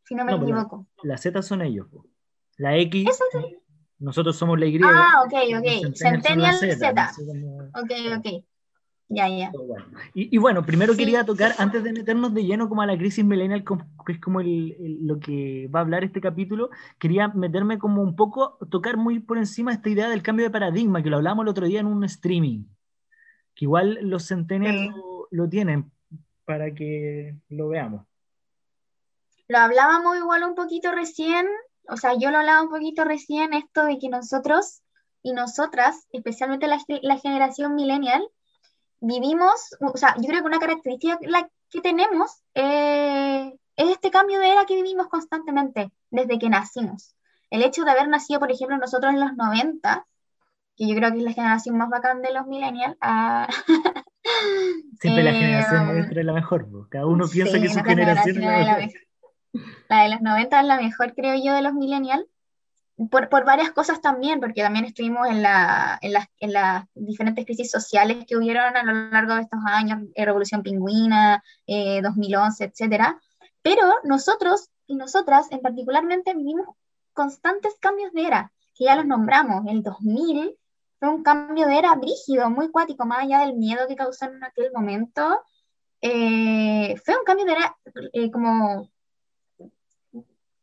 si 0.06 0.15
no 0.15 0.24
me 0.24 0.34
equivoco. 0.34 0.88
La, 1.04 1.18
Z 1.18 1.42
son 1.42 1.62
ellos, 1.62 1.88
la 2.56 2.77
X... 2.77 3.06
Nosotros 4.05 4.35
somos 4.35 4.59
la 4.59 4.67
Y. 4.67 4.79
Ah, 4.83 5.24
ok, 5.25 5.33
ok. 5.57 5.95
Centennial 5.95 6.53
Z. 6.53 7.12
Ok, 7.74 7.91
ok. 8.17 8.43
Ya, 9.09 9.27
ya. 9.27 9.51
Y, 10.13 10.35
y, 10.35 10.38
bueno, 10.38 10.63
primero 10.63 10.95
quería 10.95 11.25
tocar, 11.25 11.53
antes 11.57 11.83
de 11.83 11.91
meternos 11.91 12.31
de 12.31 12.43
lleno 12.43 12.69
como 12.69 12.83
a 12.83 12.85
la 12.85 12.97
crisis 12.97 13.25
millennial, 13.25 13.63
que 13.63 14.13
es 14.13 14.19
como 14.19 14.41
el, 14.41 14.75
lo 15.01 15.19
que 15.19 15.67
va 15.74 15.79
a 15.79 15.81
hablar 15.81 16.03
este 16.03 16.21
capítulo, 16.21 16.69
quería 17.00 17.29
meterme 17.29 17.79
como 17.79 18.03
un 18.03 18.15
poco, 18.15 18.59
tocar 18.69 18.95
muy 18.97 19.19
por 19.19 19.39
encima 19.39 19.74
esta 19.74 19.89
idea 19.89 20.07
del 20.07 20.21
cambio 20.21 20.45
de 20.45 20.51
paradigma, 20.51 21.01
que 21.01 21.09
lo 21.09 21.17
hablamos 21.17 21.43
el 21.43 21.50
otro 21.50 21.65
día 21.65 21.79
en 21.79 21.88
un 21.88 22.03
streaming, 22.03 22.65
que 23.55 23.65
igual 23.65 23.97
los 24.03 24.27
centennials 24.27 24.95
lo, 24.95 25.27
lo 25.31 25.50
tienen, 25.50 25.91
para 26.45 26.71
que 26.75 27.35
lo 27.50 27.69
veamos. 27.69 28.05
Lo 29.47 29.57
hablábamos 29.57 30.15
igual 30.17 30.43
un 30.43 30.53
poquito 30.53 30.91
recién, 30.91 31.47
o 31.89 31.98
sea, 31.98 32.13
yo 32.18 32.32
lo 32.32 32.39
hablaba 32.39 32.62
un 32.62 32.70
poquito 32.70 33.04
recién, 33.04 33.54
esto 33.54 33.86
de 33.86 33.98
que 33.98 34.10
nosotros 34.10 34.82
y 35.22 35.34
nosotras, 35.34 36.08
especialmente 36.12 36.68
la, 36.68 36.80
la 37.01 37.18
generación 37.18 37.75
millennial, 37.75 38.27
vivimos, 39.00 39.75
o 39.80 39.98
sea, 39.98 40.15
yo 40.18 40.27
creo 40.27 40.42
que 40.42 40.48
una 40.48 40.60
característica 40.60 41.18
la 41.22 41.50
que 41.70 41.82
tenemos 41.82 42.44
eh, 42.54 43.54
es 43.75 43.89
este 43.89 44.12
cambio 44.12 44.39
de 44.39 44.51
era 44.51 44.65
que 44.65 44.75
vivimos 44.75 45.08
constantemente 45.08 45.92
desde 46.10 46.39
que 46.39 46.50
nacimos. 46.50 47.15
El 47.50 47.63
hecho 47.63 47.84
de 47.84 47.92
haber 47.92 48.08
nacido, 48.08 48.39
por 48.39 48.51
ejemplo, 48.51 48.77
nosotros 48.77 49.13
en 49.13 49.20
los 49.20 49.36
90, 49.36 50.06
que 50.75 50.88
yo 50.88 50.96
creo 50.96 51.12
que 51.12 51.18
es 51.18 51.24
la 51.24 51.34
generación 51.34 51.77
más 51.77 51.89
bacán 51.89 52.22
de 52.22 52.34
los 52.34 52.48
millennials. 52.48 52.98
Ah, 53.01 53.48
Siempre 55.00 55.24
la 55.24 55.32
generación 55.34 55.88
nuestra 55.88 56.20
es 56.20 56.25
la 56.25 56.34
mejor, 56.34 56.68
cada 56.89 57.06
uno 57.06 57.27
piensa 57.27 57.60
que 57.60 57.70
su 57.70 57.84
generación 57.84 58.38
es 58.38 58.65
la 58.65 58.77
mejor. 58.77 59.00
La 59.89 60.03
de 60.03 60.09
los 60.09 60.21
90 60.21 60.59
es 60.59 60.65
la 60.65 60.77
mejor, 60.77 61.13
creo 61.13 61.35
yo, 61.35 61.53
de 61.53 61.62
los 61.62 61.74
millennials. 61.74 62.25
Por, 63.12 63.27
por, 63.27 63.43
varias 63.43 63.71
cosas 63.71 64.00
también, 64.00 64.39
porque 64.39 64.62
también 64.62 64.85
estuvimos 64.85 65.27
en, 65.27 65.41
la, 65.41 66.00
en, 66.01 66.13
las, 66.13 66.27
en, 66.39 66.53
las, 66.53 66.85
diferentes 66.93 67.45
crisis 67.45 67.69
sociales 67.69 68.25
que 68.25 68.38
hubieron 68.38 68.77
a 68.77 68.83
lo 68.83 69.09
largo 69.09 69.35
de 69.35 69.41
estos 69.41 69.59
años, 69.65 70.03
eh, 70.15 70.24
Revolución 70.24 70.63
Pingüina, 70.63 71.43
2011, 71.67 72.63
eh, 72.63 72.71
etc. 72.74 73.17
Pero 73.62 73.81
nosotros 74.05 74.69
y 74.88 74.95
nosotras 74.95 75.51
en 75.51 75.59
particularmente 75.59 76.33
vivimos 76.33 76.67
constantes 77.12 77.74
cambios 77.81 78.13
de 78.13 78.27
era, 78.27 78.53
que 78.74 78.85
ya 78.85 78.95
los 78.95 79.05
nombramos. 79.05 79.65
El 79.67 79.83
2000 79.83 80.57
fue 81.00 81.09
un 81.09 81.24
cambio 81.24 81.67
de 81.67 81.77
era 81.77 81.95
brígido, 81.95 82.50
muy 82.50 82.69
cuático, 82.71 83.05
más 83.05 83.24
allá 83.24 83.39
del 83.39 83.55
miedo 83.55 83.88
que 83.88 83.95
causó 83.95 84.25
en 84.25 84.43
aquel 84.43 84.71
momento. 84.74 85.41
Eh, 86.01 86.95
fue 87.03 87.17
un 87.17 87.25
cambio 87.25 87.45
de 87.45 87.53
era 87.53 87.75
como 88.31 88.89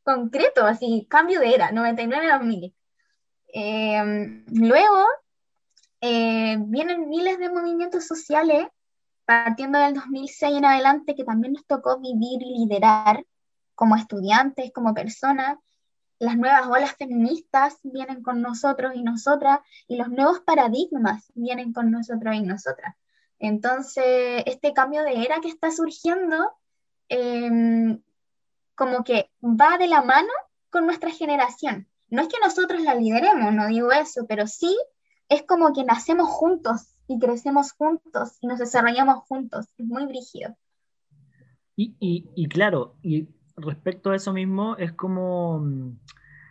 concreto, 0.03 0.67
así, 0.67 1.07
cambio 1.09 1.41
de 1.41 1.55
era, 1.55 1.71
99-2000. 1.71 2.75
Em, 3.55 4.45
luego 4.49 5.07
eh, 6.01 6.57
vienen 6.59 7.09
miles 7.09 7.39
de 7.39 7.51
movimientos 7.51 8.07
sociales, 8.07 8.67
partiendo 9.25 9.79
del 9.79 9.95
2006 9.95 10.59
en 10.59 10.65
adelante, 10.65 11.15
que 11.15 11.25
también 11.25 11.53
nos 11.55 11.67
tocó 11.67 12.01
vivir 12.01 12.43
y 12.43 12.59
liderar 12.59 13.25
como 13.75 13.97
estudiantes, 13.97 14.73
como 14.73 14.95
personas. 14.95 15.59
Las 16.19 16.37
nuevas 16.37 16.67
olas 16.67 16.95
feministas 16.97 17.79
vienen 17.83 18.23
con 18.23 18.43
nosotros 18.43 18.93
y 18.95 19.03
nosotras, 19.03 19.61
y 19.89 19.97
los 19.97 20.09
nuevos 20.09 20.41
paradigmas 20.41 21.31
vienen 21.35 21.73
con 21.73 21.91
nosotros 21.91 22.35
y 22.35 22.43
nosotras. 22.43 22.95
Entonces, 23.39 24.43
este 24.47 24.73
cambio 24.73 25.03
de 25.03 25.25
era 25.25 25.41
que 25.41 25.49
está 25.49 25.73
surgiendo 25.73 26.53
eh, 27.09 27.99
como 28.75 29.05
que 29.05 29.31
va 29.43 29.79
de 29.79 29.89
la 29.89 30.03
mano 30.03 30.33
con 30.71 30.87
nuestra 30.87 31.11
generación. 31.11 31.89
No 32.09 32.23
es 32.23 32.29
que 32.29 32.39
nosotros 32.43 32.83
la 32.83 32.95
lideremos, 32.95 33.53
no 33.55 33.67
digo 33.69 33.91
eso, 33.93 34.27
pero 34.29 34.47
sí 34.47 34.77
es 35.29 35.43
como 35.45 35.73
que 35.73 35.85
nacemos 35.85 36.29
juntos 36.29 36.95
y 37.07 37.19
crecemos 37.19 37.73
juntos 37.73 38.37
y 38.41 38.47
nos 38.47 38.59
desarrollamos 38.59 39.25
juntos. 39.25 39.67
Es 39.79 39.87
muy 39.87 40.07
brígido. 40.07 40.57
Y, 41.75 41.97
y, 41.99 42.49
claro, 42.49 42.97
y 43.03 43.29
respecto 43.57 44.11
a 44.11 44.17
eso 44.17 44.33
mismo, 44.33 44.77
es 44.77 44.93
como 44.93 45.61
mm, 45.61 45.99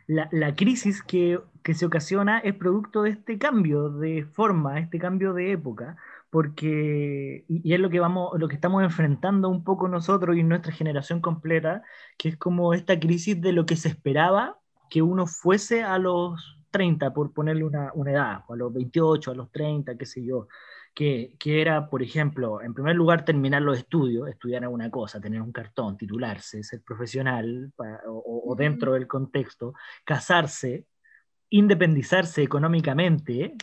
la, 0.07 0.27
la 0.31 0.55
crisis 0.55 1.03
que, 1.03 1.39
que, 1.63 1.75
se 1.75 1.85
ocasiona 1.85 2.39
es 2.39 2.55
producto 2.55 3.03
de 3.03 3.11
este 3.11 3.37
cambio 3.37 3.89
de 3.89 4.25
forma, 4.25 4.79
este 4.79 4.97
cambio 4.97 5.33
de 5.33 5.51
época, 5.51 5.95
porque, 6.31 7.45
y, 7.49 7.73
es 7.73 7.79
lo 7.79 7.89
que, 7.89 7.99
vamos, 7.99 8.31
lo 8.39 8.47
que 8.47 8.55
estamos 8.55 8.81
enfrentando 8.83 9.49
un 9.49 9.63
poco 9.65 9.87
nosotros 9.89 10.37
y 10.37 10.43
nuestra 10.43 10.71
generación 10.71 11.19
completa, 11.21 11.83
que 12.17 12.29
es 12.29 12.37
como 12.37 12.73
esta 12.73 12.99
crisis 12.99 13.39
de 13.41 13.51
lo 13.51 13.65
que 13.65 13.75
se 13.75 13.89
esperaba 13.89 14.57
que 14.89 15.01
uno 15.01 15.27
fuese 15.27 15.83
a 15.83 15.97
los 15.99 16.57
30, 16.71 17.13
por 17.13 17.33
ponerle 17.33 17.65
una, 17.65 17.91
una 17.95 18.11
edad, 18.11 18.43
o 18.47 18.53
a 18.53 18.57
los 18.57 18.73
28, 18.73 19.31
a 19.31 19.35
los 19.35 19.51
30, 19.51 19.97
qué 19.97 20.05
sé 20.05 20.23
yo, 20.23 20.47
que, 20.93 21.35
que, 21.37 21.61
era, 21.61 21.89
por 21.89 22.01
ejemplo, 22.01 22.61
en 22.61 22.73
primer 22.73 22.95
lugar, 22.95 23.25
terminar 23.25 23.61
los 23.61 23.77
estudios, 23.77 24.29
estudiar 24.29 24.63
alguna 24.63 24.89
cosa, 24.89 25.19
tener 25.19 25.41
un 25.41 25.51
cartón, 25.51 25.97
titularse, 25.97 26.63
ser 26.63 26.81
profesional 26.81 27.73
o, 28.07 28.55
dentro 28.57 28.93
del 28.93 29.07
contexto, 29.07 29.73
casarse, 30.05 30.85
independizarse 31.49 32.41
económicamente, 32.41 33.55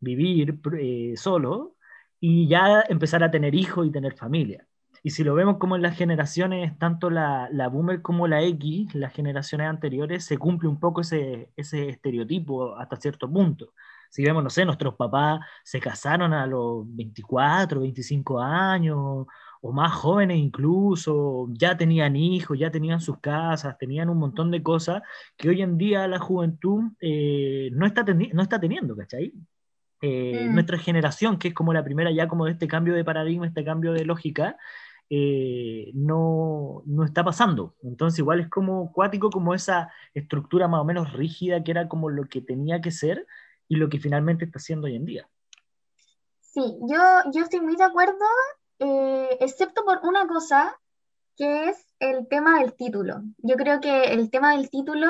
vivir 0.00 0.60
eh, 0.78 1.14
solo, 1.16 1.75
y 2.20 2.48
ya 2.48 2.82
empezar 2.88 3.22
a 3.24 3.30
tener 3.30 3.54
hijos 3.54 3.86
y 3.86 3.92
tener 3.92 4.14
familia. 4.16 4.66
Y 5.02 5.10
si 5.10 5.22
lo 5.22 5.34
vemos 5.34 5.58
como 5.58 5.76
en 5.76 5.82
las 5.82 5.96
generaciones, 5.96 6.76
tanto 6.78 7.10
la, 7.10 7.48
la 7.52 7.68
boomer 7.68 8.02
como 8.02 8.26
la 8.26 8.42
X, 8.42 8.94
las 8.94 9.12
generaciones 9.12 9.68
anteriores, 9.68 10.24
se 10.24 10.38
cumple 10.38 10.68
un 10.68 10.80
poco 10.80 11.02
ese, 11.02 11.52
ese 11.56 11.88
estereotipo 11.90 12.76
hasta 12.76 12.96
cierto 12.96 13.30
punto. 13.30 13.72
Si 14.10 14.24
vemos, 14.24 14.42
no 14.42 14.50
sé, 14.50 14.64
nuestros 14.64 14.94
papás 14.96 15.40
se 15.62 15.80
casaron 15.80 16.32
a 16.32 16.46
los 16.46 16.84
24, 16.96 17.80
25 17.80 18.40
años, 18.40 19.26
o 19.60 19.72
más 19.72 19.92
jóvenes 19.92 20.38
incluso, 20.38 21.46
ya 21.52 21.76
tenían 21.76 22.16
hijos, 22.16 22.58
ya 22.58 22.70
tenían 22.70 23.00
sus 23.00 23.18
casas, 23.20 23.78
tenían 23.78 24.08
un 24.08 24.18
montón 24.18 24.50
de 24.50 24.62
cosas 24.62 25.02
que 25.36 25.48
hoy 25.48 25.62
en 25.62 25.78
día 25.78 26.06
la 26.08 26.18
juventud 26.18 26.84
eh, 27.00 27.70
no, 27.72 27.86
está 27.86 28.04
no 28.04 28.42
está 28.42 28.60
teniendo, 28.60 28.96
¿cachai? 28.96 29.32
Eh, 30.02 30.46
mm. 30.46 30.54
nuestra 30.54 30.78
generación, 30.78 31.38
que 31.38 31.48
es 31.48 31.54
como 31.54 31.72
la 31.72 31.84
primera 31.84 32.10
ya 32.10 32.28
como 32.28 32.44
de 32.44 32.52
este 32.52 32.68
cambio 32.68 32.94
de 32.94 33.04
paradigma, 33.04 33.46
este 33.46 33.64
cambio 33.64 33.92
de 33.92 34.04
lógica, 34.04 34.56
eh, 35.08 35.90
no, 35.94 36.82
no, 36.84 37.04
está 37.04 37.24
pasando. 37.24 37.74
Entonces 37.82 38.18
igual 38.18 38.40
es 38.40 38.48
como 38.48 38.92
cuático 38.92 39.30
como 39.30 39.54
esa 39.54 39.90
estructura 40.12 40.68
más 40.68 40.82
o 40.82 40.84
menos 40.84 41.12
rígida 41.12 41.64
que 41.64 41.70
era 41.70 41.88
como 41.88 42.10
lo 42.10 42.24
que 42.24 42.42
tenía 42.42 42.80
que 42.80 42.90
ser 42.90 43.26
y 43.68 43.76
lo 43.76 43.88
que 43.88 43.98
finalmente 43.98 44.44
está 44.44 44.58
siendo 44.58 44.86
hoy 44.86 44.96
en 44.96 45.06
día. 45.06 45.28
Sí, 46.40 46.76
yo, 46.82 46.98
yo 47.32 47.42
estoy 47.42 47.60
muy 47.60 47.76
de 47.76 47.84
acuerdo, 47.84 48.24
eh, 48.78 49.38
excepto 49.40 49.84
por 49.84 50.00
una 50.02 50.26
cosa, 50.26 50.78
que 51.36 51.68
es 51.68 51.94
el 52.00 52.28
tema 52.28 52.60
del 52.60 52.74
título. 52.74 53.22
Yo 53.38 53.56
creo 53.56 53.80
que 53.80 54.12
el 54.12 54.30
tema 54.30 54.56
del 54.56 54.70
título 54.70 55.08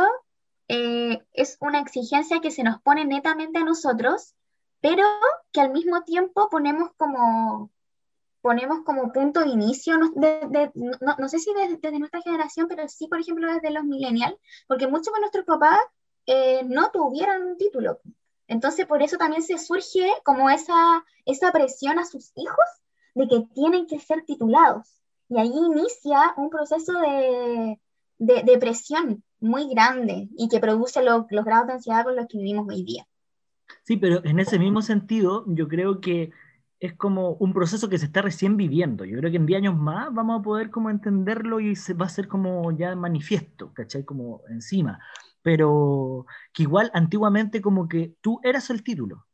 es 0.69 1.57
una 1.61 1.79
exigencia 1.79 2.41
que 2.41 2.51
se 2.51 2.65
nos 2.65 2.83
pone 2.83 3.05
netamente 3.05 3.61
a 3.61 3.65
nosotros 3.65 4.35
pero 4.87 5.03
que 5.51 5.61
al 5.61 5.73
mismo 5.73 6.05
tiempo 6.05 6.49
ponemos 6.49 6.91
como, 6.97 7.73
ponemos 8.41 8.85
como 8.85 9.13
punto 9.13 9.41
de 9.41 9.49
inicio, 9.49 9.99
no, 9.99 10.13
no, 11.19 11.29
sé 11.29 11.41
si 11.41 11.53
desde, 11.53 11.99
nuestra 11.99 12.23
generación, 12.23 12.69
pero 12.69 12.87
sí, 12.87 13.09
por 13.09 13.19
ejemplo, 13.19 13.53
desde 13.53 13.73
los 13.73 13.83
millennials, 13.83 14.37
porque 14.69 14.87
muchos 14.87 15.13
de 15.13 15.19
nuestros 15.19 15.45
papás 15.45 15.81
eh, 16.27 16.63
no 16.67 16.93
tuvieron 16.93 17.43
un 17.43 17.57
título. 17.57 17.99
Entonces, 18.47 18.87
por 18.87 19.03
eso 19.03 19.17
también 19.17 19.43
se 19.43 19.59
surge 19.59 20.09
como 20.23 20.51
esa, 20.51 21.05
esa 21.25 21.51
presión 21.51 21.99
a 21.99 22.05
sus 22.05 22.31
hijos 22.37 22.67
de 23.17 23.27
que 23.27 23.41
tienen 23.57 23.89
que 23.89 23.99
ser 23.99 24.25
titulados. 24.25 25.03
Y 25.29 25.41
ahí 25.41 25.51
inicia 25.53 26.33
un 26.37 26.49
proceso 26.49 26.93
de, 27.01 27.81
de, 28.19 28.59
presión 28.59 29.25
muy 29.41 29.69
grande 29.69 30.29
y 30.39 30.49
que 30.49 30.61
produce 30.61 31.03
los 31.03 31.27
grados 31.27 31.67
de 31.67 31.73
ansiedad 31.73 32.05
con 32.05 32.15
los 32.15 32.29
que 32.29 32.39
vivimos 32.39 32.69
hoy 32.69 32.85
día. 32.85 33.05
Sí, 33.83 33.97
pero 33.97 34.25
en 34.25 34.39
ese 34.39 34.59
mismo 34.59 34.83
sentido, 34.83 35.45
yo 35.49 35.69
creo 35.69 36.01
que 36.01 36.31
es 36.81 36.95
como 36.95 37.33
un 37.33 37.53
proceso 37.53 37.89
que 37.89 37.99
se 37.99 38.07
está 38.07 38.23
recién 38.23 38.57
viviendo. 38.57 39.05
Yo 39.05 39.19
creo 39.19 39.31
que 39.31 39.39
en 39.39 39.47
10 39.47 39.59
años 39.59 39.77
más 39.77 40.13
vamos 40.13 40.41
a 40.41 40.43
poder 40.43 40.71
como 40.71 40.91
entenderlo 40.91 41.61
y 41.61 41.75
se 41.77 41.95
va 41.95 42.07
a 42.07 42.11
ser 42.11 42.29
como 42.29 42.71
ya 42.73 42.95
manifiesto, 42.97 43.73
¿cachai? 43.73 44.05
Como 44.05 44.43
encima. 44.49 44.99
Pero 45.43 46.27
que 46.53 46.65
igual 46.65 46.91
antiguamente 46.95 47.63
como 47.63 47.89
que 47.89 48.15
tú 48.21 48.41
eras 48.43 48.69
el 48.71 48.83
título, 48.83 49.27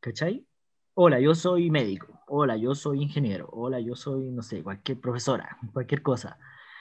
¿cachai? 0.00 0.46
Hola, 0.94 1.20
yo 1.20 1.34
soy 1.34 1.70
médico. 1.70 2.20
Hola, 2.26 2.56
yo 2.56 2.74
soy 2.74 3.02
ingeniero. 3.02 3.48
Hola, 3.52 3.80
yo 3.80 3.94
soy, 3.94 4.30
no 4.30 4.42
sé, 4.42 4.62
cualquier 4.62 5.00
profesora, 5.00 5.56
cualquier 5.72 6.02
cosa. 6.02 6.38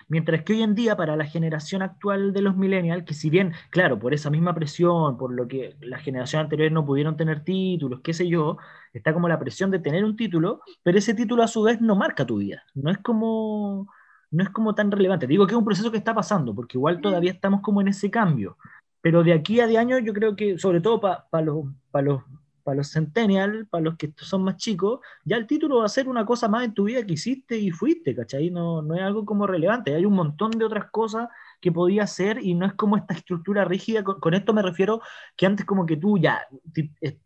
Mientras 0.10 0.42
que 0.44 0.54
hoy 0.54 0.64
en 0.64 0.74
día, 0.74 0.98
para 0.98 1.16
la 1.16 1.26
generación 1.26 1.84
actual 1.84 2.34
de 2.34 2.42
los 2.42 2.58
millennials, 2.58 3.06
que 3.06 3.14
si 3.14 3.30
bien, 3.30 3.54
claro, 3.70 4.00
por 4.00 4.14
esa 4.14 4.32
misma 4.32 4.56
presión, 4.56 5.18
por 5.18 5.32
lo 5.32 5.48
que 5.48 5.76
la 5.82 6.00
generación 6.00 6.42
anterior 6.42 6.72
no 6.72 6.84
pudieron 6.84 7.16
tener 7.16 7.44
títulos, 7.44 8.02
qué 8.04 8.14
sé 8.14 8.28
yo, 8.28 8.58
está 8.92 9.14
como 9.14 9.30
la 9.30 9.40
presión 9.40 9.70
de 9.70 9.78
tener 9.78 10.04
un 10.04 10.16
título, 10.16 10.62
pero 10.82 10.98
ese 10.98 11.14
título 11.14 11.44
a 11.44 11.48
su 11.48 11.62
vez 11.62 11.80
no 11.80 11.96
marca 11.96 12.26
tu 12.26 12.38
vida. 12.38 12.64
No 12.74 12.90
es 12.90 12.98
como, 12.98 13.88
no 14.32 14.44
es 14.44 14.50
como 14.50 14.74
tan 14.74 14.92
relevante. 14.92 15.28
Digo 15.28 15.46
que 15.46 15.54
es 15.54 15.58
un 15.60 15.66
proceso 15.66 15.92
que 15.92 15.98
está 15.98 16.16
pasando, 16.16 16.56
porque 16.56 16.78
igual 16.78 17.02
todavía 17.02 17.32
estamos 17.32 17.62
como 17.62 17.80
en 17.82 17.90
ese 17.90 18.10
cambio. 18.10 18.58
Pero 19.02 19.24
de 19.24 19.34
aquí 19.34 19.60
a 19.60 19.68
de 19.68 19.78
años, 19.78 20.02
yo 20.04 20.14
creo 20.14 20.36
que, 20.36 20.58
sobre 20.58 20.82
todo 20.82 21.00
para 21.00 21.46
los, 21.46 21.66
los 22.02 22.24
para 22.70 22.78
los 22.78 22.92
centennials, 22.92 23.68
para 23.68 23.84
los 23.84 23.98
que 23.98 24.14
son 24.18 24.44
más 24.44 24.58
chicos, 24.58 25.00
ya 25.26 25.38
el 25.38 25.48
título 25.48 25.80
va 25.80 25.86
a 25.86 25.90
ser 25.90 26.08
una 26.08 26.24
cosa 26.24 26.48
más 26.48 26.64
en 26.66 26.76
tu 26.76 26.84
vida 26.84 27.04
que 27.04 27.14
hiciste 27.14 27.58
y 27.58 27.72
fuiste, 27.72 28.16
¿cachai? 28.16 28.52
No, 28.52 28.84
no 28.84 28.94
es 28.94 29.02
algo 29.02 29.26
como 29.26 29.48
relevante, 29.48 29.96
hay 29.96 30.06
un 30.06 30.14
montón 30.14 30.52
de 30.52 30.66
otras 30.66 30.92
cosas 30.92 31.30
que 31.60 31.72
podía 31.72 32.04
hacer 32.04 32.38
y 32.44 32.54
no 32.54 32.68
es 32.68 32.74
como 32.74 32.96
esta 32.96 33.16
estructura 33.16 33.66
rígida, 33.66 34.04
con, 34.04 34.36
esto 34.36 34.54
me 34.54 34.62
refiero 34.62 35.02
que 35.36 35.48
antes 35.48 35.66
como 35.66 35.88
que 35.88 35.98
tú 35.98 36.20
ya 36.20 36.48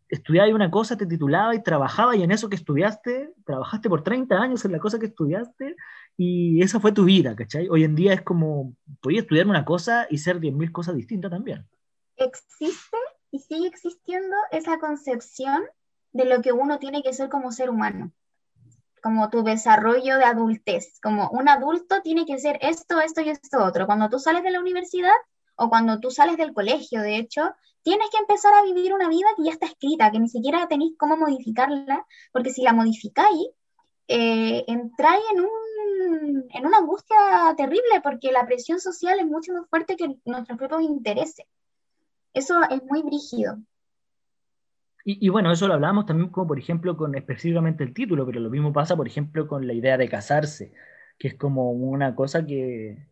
estudiabas 0.08 0.54
una 0.54 0.72
cosa, 0.72 0.96
te 0.96 1.06
titulabas 1.06 1.58
y 1.58 1.64
trabajabas 1.64 2.16
y 2.16 2.24
en 2.24 2.32
eso 2.32 2.48
que 2.48 2.56
estudiaste, 2.56 3.34
trabajaste 3.46 3.90
por 3.90 4.02
30 4.02 4.38
años 4.38 4.64
en 4.64 4.72
la 4.72 4.80
cosa 4.80 4.98
que 4.98 5.08
estudiaste 5.08 5.76
y 6.16 6.62
esa 6.62 6.80
fue 6.80 6.94
tu 6.94 7.04
vida, 7.04 7.36
¿cachai? 7.36 7.68
Hoy 7.68 7.84
en 7.84 7.96
día 7.96 8.14
es 8.14 8.22
como, 8.22 8.78
podías 9.02 9.24
estudiar 9.24 9.48
una 9.48 9.66
cosa 9.66 10.08
y 10.10 10.20
ser 10.20 10.40
10.000 10.40 10.72
cosas 10.72 10.96
distintas 10.96 11.32
también. 11.32 11.68
Existe 12.16 12.98
y 13.34 13.40
sigue 13.40 13.68
existiendo 13.68 14.36
esa 14.52 14.78
concepción 14.78 15.64
de 16.12 16.26
lo 16.26 16.44
que 16.44 16.52
uno 16.52 16.78
tiene 16.78 17.02
que 17.02 17.14
ser 17.14 17.30
como 17.30 17.52
ser 17.52 17.70
humano. 17.70 18.12
como 19.02 19.30
tu 19.30 19.44
desarrollo 19.44 20.18
de 20.18 20.24
adultez, 20.24 21.00
como 21.02 21.30
un 21.32 21.50
adulto 21.50 22.02
tiene 22.02 22.26
que 22.26 22.38
ser 22.40 22.58
esto, 22.62 23.02
esto 23.02 23.20
y 23.22 23.30
esto 23.30 23.62
otro. 23.62 23.86
Cuando 23.86 24.10
tú 24.10 24.18
sales 24.18 24.44
de 24.44 24.52
la 24.52 24.62
universidad 24.62 25.18
o 25.56 25.68
cuando 25.70 26.00
tú 26.00 26.10
sales 26.10 26.38
del 26.38 26.54
colegio, 26.54 27.02
de 27.02 27.18
hecho, 27.18 27.42
tienes 27.82 28.08
que 28.12 28.20
empezar 28.20 28.54
a 28.54 28.64
vivir 28.64 28.94
una 28.94 29.10
vida 29.10 29.28
que 29.36 29.44
ya 29.44 29.52
está 29.52 29.66
escrita, 29.66 30.12
que 30.12 30.20
ni 30.20 30.30
siquiera 30.30 30.68
tenéis 30.70 30.94
cómo 30.98 31.18
modificarla, 31.18 32.06
porque 32.32 32.52
si 32.52 32.62
la 32.62 32.72
modificáis, 32.72 33.50
eh, 34.08 34.64
entráis 34.68 35.24
en, 35.34 35.42
un, 35.42 36.46
en 36.52 36.66
una 36.66 36.78
angustia 36.78 37.18
terrible, 37.58 38.00
porque 38.02 38.32
la 38.32 38.46
presión 38.46 38.80
social 38.80 39.20
es 39.20 39.26
mucho 39.26 39.52
más 39.54 39.68
fuerte 39.70 39.98
que 39.98 40.16
nuestros 40.24 40.58
propios 40.58 40.84
intereses. 40.84 41.46
Eso 42.34 42.56
es 42.70 42.82
muy 42.84 43.04
brígido. 43.04 43.58
Y, 45.06 45.28
bueno, 45.28 45.52
eso 45.52 45.68
lo 45.68 45.74
hablamos 45.74 46.06
también 46.06 46.30
como 46.30 46.48
por 46.48 46.58
ejemplo 46.58 46.96
con 46.96 47.14
específicamente 47.16 47.84
el 47.84 47.94
título, 47.94 48.26
pero 48.26 48.40
lo 48.40 48.50
mismo 48.50 48.72
pasa 48.72 48.96
por 48.96 49.06
ejemplo 49.06 49.50
con 49.50 49.68
la 49.68 49.74
idea 49.74 49.98
de 49.98 50.08
casarse, 50.08 50.72
que 51.20 51.28
es 51.28 51.36
como 51.36 51.72
una 51.72 52.16
cosa 52.16 52.46
que, 52.46 53.06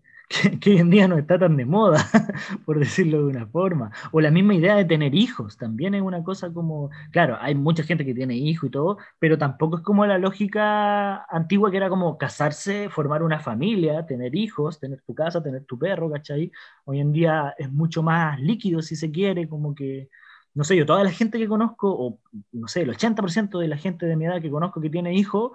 que, 0.59 0.69
hoy 0.71 0.77
en 0.77 0.89
día 0.89 1.07
no 1.07 1.17
está 1.17 1.37
tan 1.37 1.57
de 1.57 1.65
moda, 1.65 2.03
por 2.65 2.79
decirlo 2.79 3.19
de 3.19 3.25
una 3.25 3.47
forma. 3.47 3.91
O 4.11 4.21
la 4.21 4.31
misma 4.31 4.55
idea 4.55 4.75
de 4.75 4.85
tener 4.85 5.13
hijos, 5.15 5.57
también 5.57 5.93
es 5.95 6.01
una 6.01 6.23
cosa 6.23 6.51
como, 6.53 6.89
claro, 7.11 7.37
hay 7.39 7.55
mucha 7.55 7.83
gente 7.83 8.05
que 8.05 8.13
tiene 8.13 8.35
hijos 8.35 8.67
y 8.69 8.71
todo, 8.71 8.97
pero 9.19 9.37
tampoco 9.37 9.77
es 9.77 9.83
como 9.83 10.05
la 10.05 10.17
lógica 10.17 11.25
antigua 11.25 11.71
que 11.71 11.77
era 11.77 11.89
como 11.89 12.17
casarse, 12.17 12.89
formar 12.89 13.23
una 13.23 13.39
familia, 13.39 14.05
tener 14.05 14.35
hijos, 14.35 14.79
tener 14.79 15.01
tu 15.01 15.13
casa, 15.13 15.43
tener 15.43 15.65
tu 15.65 15.77
perro, 15.77 16.09
¿cachai? 16.11 16.51
Hoy 16.85 16.99
en 16.99 17.11
día 17.11 17.53
es 17.57 17.71
mucho 17.71 18.03
más 18.03 18.39
líquido 18.39 18.81
si 18.81 18.95
se 18.95 19.11
quiere, 19.11 19.47
como 19.47 19.75
que 19.75 20.09
no 20.53 20.63
sé, 20.65 20.75
yo 20.75 20.85
toda 20.85 21.03
la 21.03 21.11
gente 21.11 21.37
que 21.39 21.47
conozco, 21.47 21.89
o 21.89 22.19
no 22.51 22.67
sé, 22.67 22.81
el 22.81 22.89
80% 22.89 23.59
de 23.59 23.67
la 23.69 23.77
gente 23.77 24.05
de 24.05 24.17
mi 24.17 24.25
edad 24.25 24.41
que 24.41 24.51
conozco 24.51 24.81
que 24.81 24.89
tiene 24.89 25.13
hijos, 25.13 25.51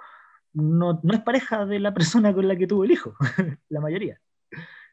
no, 0.54 1.00
no 1.02 1.14
es 1.14 1.21
pareja 1.21 1.66
de 1.66 1.80
la 1.80 1.95
persona 1.95 2.35
con 2.35 2.49
la 2.49 2.56
que 2.56 2.66
tuvo 2.66 2.85
el 2.85 2.92
hijo, 2.92 3.14
la 3.68 3.80
mayoría. 3.80 4.21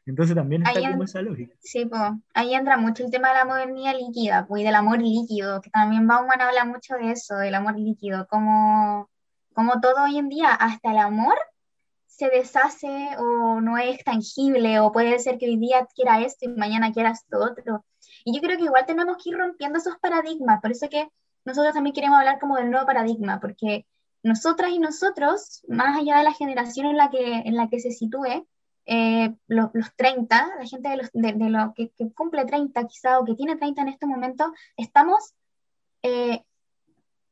Entonces 0.06 0.36
también 0.36 0.66
está 0.66 0.90
como 0.90 1.04
esa 1.04 1.22
lógica. 1.22 1.54
Sí, 1.60 1.86
pues 1.86 2.02
ahí 2.34 2.54
entra 2.54 2.76
mucho 2.76 3.04
el 3.04 3.10
tema 3.10 3.28
de 3.28 3.34
la 3.34 3.44
modernidad 3.44 3.94
líquida, 3.94 4.46
pues, 4.46 4.62
y 4.62 4.64
del 4.64 4.74
amor 4.74 5.00
líquido, 5.00 5.60
que 5.60 5.70
también 5.70 6.06
Bauman 6.06 6.40
habla 6.40 6.64
mucho 6.64 6.94
de 6.94 7.12
eso, 7.12 7.36
del 7.36 7.54
amor 7.54 7.78
líquido, 7.78 8.26
como, 8.28 9.08
como 9.54 9.80
todo 9.80 10.04
hoy 10.04 10.18
en 10.18 10.28
día, 10.28 10.50
hasta 10.50 10.90
el 10.90 10.98
amor 10.98 11.34
se 12.06 12.28
deshace 12.28 13.16
o 13.18 13.60
no 13.60 13.78
es 13.78 14.04
tangible, 14.04 14.78
o 14.78 14.92
puede 14.92 15.18
ser 15.18 15.38
que 15.38 15.46
hoy 15.46 15.56
día 15.56 15.86
quiera 15.94 16.20
esto 16.20 16.44
y 16.44 16.48
mañana 16.48 16.92
quiera 16.92 17.10
esto 17.10 17.38
otro. 17.38 17.84
Y 18.24 18.34
yo 18.34 18.40
creo 18.40 18.56
que 18.56 18.64
igual 18.64 18.86
tenemos 18.86 19.16
que 19.22 19.30
ir 19.30 19.38
rompiendo 19.38 19.78
esos 19.78 19.96
paradigmas, 19.98 20.60
por 20.60 20.70
eso 20.70 20.88
que 20.88 21.08
nosotros 21.44 21.74
también 21.74 21.94
queremos 21.94 22.18
hablar 22.18 22.38
como 22.38 22.56
del 22.56 22.70
nuevo 22.70 22.86
paradigma, 22.86 23.40
porque 23.40 23.86
nosotras 24.22 24.70
y 24.70 24.78
nosotros, 24.78 25.62
más 25.68 25.98
allá 25.98 26.18
de 26.18 26.24
la 26.24 26.32
generación 26.32 26.86
en 26.86 26.96
la 26.96 27.10
que, 27.10 27.38
en 27.38 27.56
la 27.56 27.68
que 27.68 27.80
se 27.80 27.90
sitúe, 27.90 28.46
eh, 28.86 29.34
los, 29.46 29.70
30, 29.96 30.56
la 30.58 30.66
gente 30.66 30.88
de, 30.88 30.96
los, 30.96 31.10
de, 31.12 31.50
lo 31.50 31.74
que, 31.74 31.90
cumple 32.14 32.44
30 32.44 32.86
quizá 32.86 33.18
o 33.18 33.24
que 33.24 33.34
tiene 33.34 33.56
30 33.56 33.82
en 33.82 33.88
este 33.88 34.06
momento, 34.06 34.52
estamos 34.76 35.34
eh, 36.02 36.42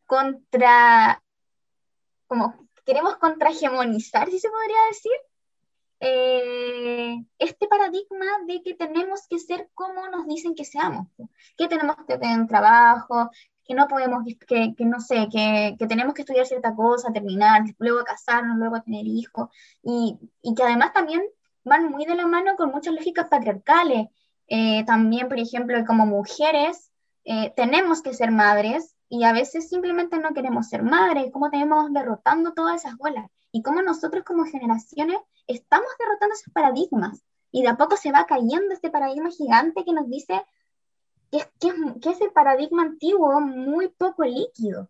contra, 0.06 1.22
como 2.26 2.68
queremos 2.84 3.16
contrahegemonizar, 3.16 4.28
si 4.30 4.38
se 4.38 4.50
podría 4.50 4.78
decir, 4.88 5.12
eh, 6.00 7.24
este 7.38 7.68
paradigma 7.68 8.26
de 8.46 8.60
que 8.62 8.74
tenemos 8.74 9.26
que 9.28 9.38
ser 9.38 9.70
como 9.74 10.08
nos 10.08 10.26
dicen 10.26 10.54
que 10.54 10.64
seamos, 10.64 11.06
que 11.56 11.68
tenemos 11.68 11.96
que 12.08 12.18
tener 12.18 12.40
un 12.40 12.48
trabajo, 12.48 13.30
que 13.64 13.74
no 13.74 13.86
podemos, 13.86 14.24
que, 14.48 14.74
que 14.76 14.84
no 14.84 15.00
sé, 15.00 15.28
que, 15.30 15.76
que, 15.78 15.86
tenemos 15.86 16.14
que 16.14 16.22
estudiar 16.22 16.46
cierta 16.46 16.74
cosa, 16.74 17.12
terminar, 17.12 17.62
luego 17.78 18.04
casarnos, 18.04 18.58
luego 18.58 18.82
tener 18.82 19.06
hijos, 19.06 19.48
y, 19.82 20.18
y, 20.42 20.54
que 20.54 20.62
además 20.64 20.92
también 20.92 21.22
van 21.64 21.90
muy 21.90 22.04
de 22.04 22.14
la 22.14 22.26
mano 22.26 22.56
con 22.56 22.70
muchas 22.70 22.94
lógicas 22.94 23.28
patriarcales. 23.28 24.08
Eh, 24.48 24.84
también, 24.84 25.28
por 25.28 25.38
ejemplo, 25.38 25.84
como 25.86 26.06
mujeres, 26.06 26.90
eh, 27.24 27.52
tenemos 27.56 28.02
que 28.02 28.14
ser 28.14 28.30
madres 28.30 28.96
y 29.08 29.24
a 29.24 29.32
veces 29.32 29.68
simplemente 29.68 30.18
no 30.18 30.34
queremos 30.34 30.68
ser 30.68 30.82
madres, 30.82 31.30
cómo 31.32 31.50
tenemos 31.50 31.92
derrotando 31.92 32.52
todas 32.52 32.84
esas 32.84 32.96
bolas 32.96 33.30
y 33.52 33.62
cómo 33.62 33.82
nosotros 33.82 34.24
como 34.24 34.44
generaciones 34.44 35.18
estamos 35.46 35.88
derrotando 35.98 36.34
esos 36.34 36.52
paradigmas 36.52 37.22
y 37.50 37.62
de 37.62 37.68
a 37.68 37.76
poco 37.76 37.96
se 37.96 38.10
va 38.10 38.26
cayendo 38.26 38.72
este 38.72 38.90
paradigma 38.90 39.30
gigante 39.30 39.84
que 39.84 39.92
nos 39.92 40.08
dice 40.08 40.42
que 41.30 41.38
es, 41.38 41.46
que 42.00 42.10
es, 42.10 42.20
el 42.20 42.32
paradigma 42.32 42.82
antiguo 42.82 43.40
muy 43.40 43.88
poco 43.88 44.24
líquido, 44.24 44.88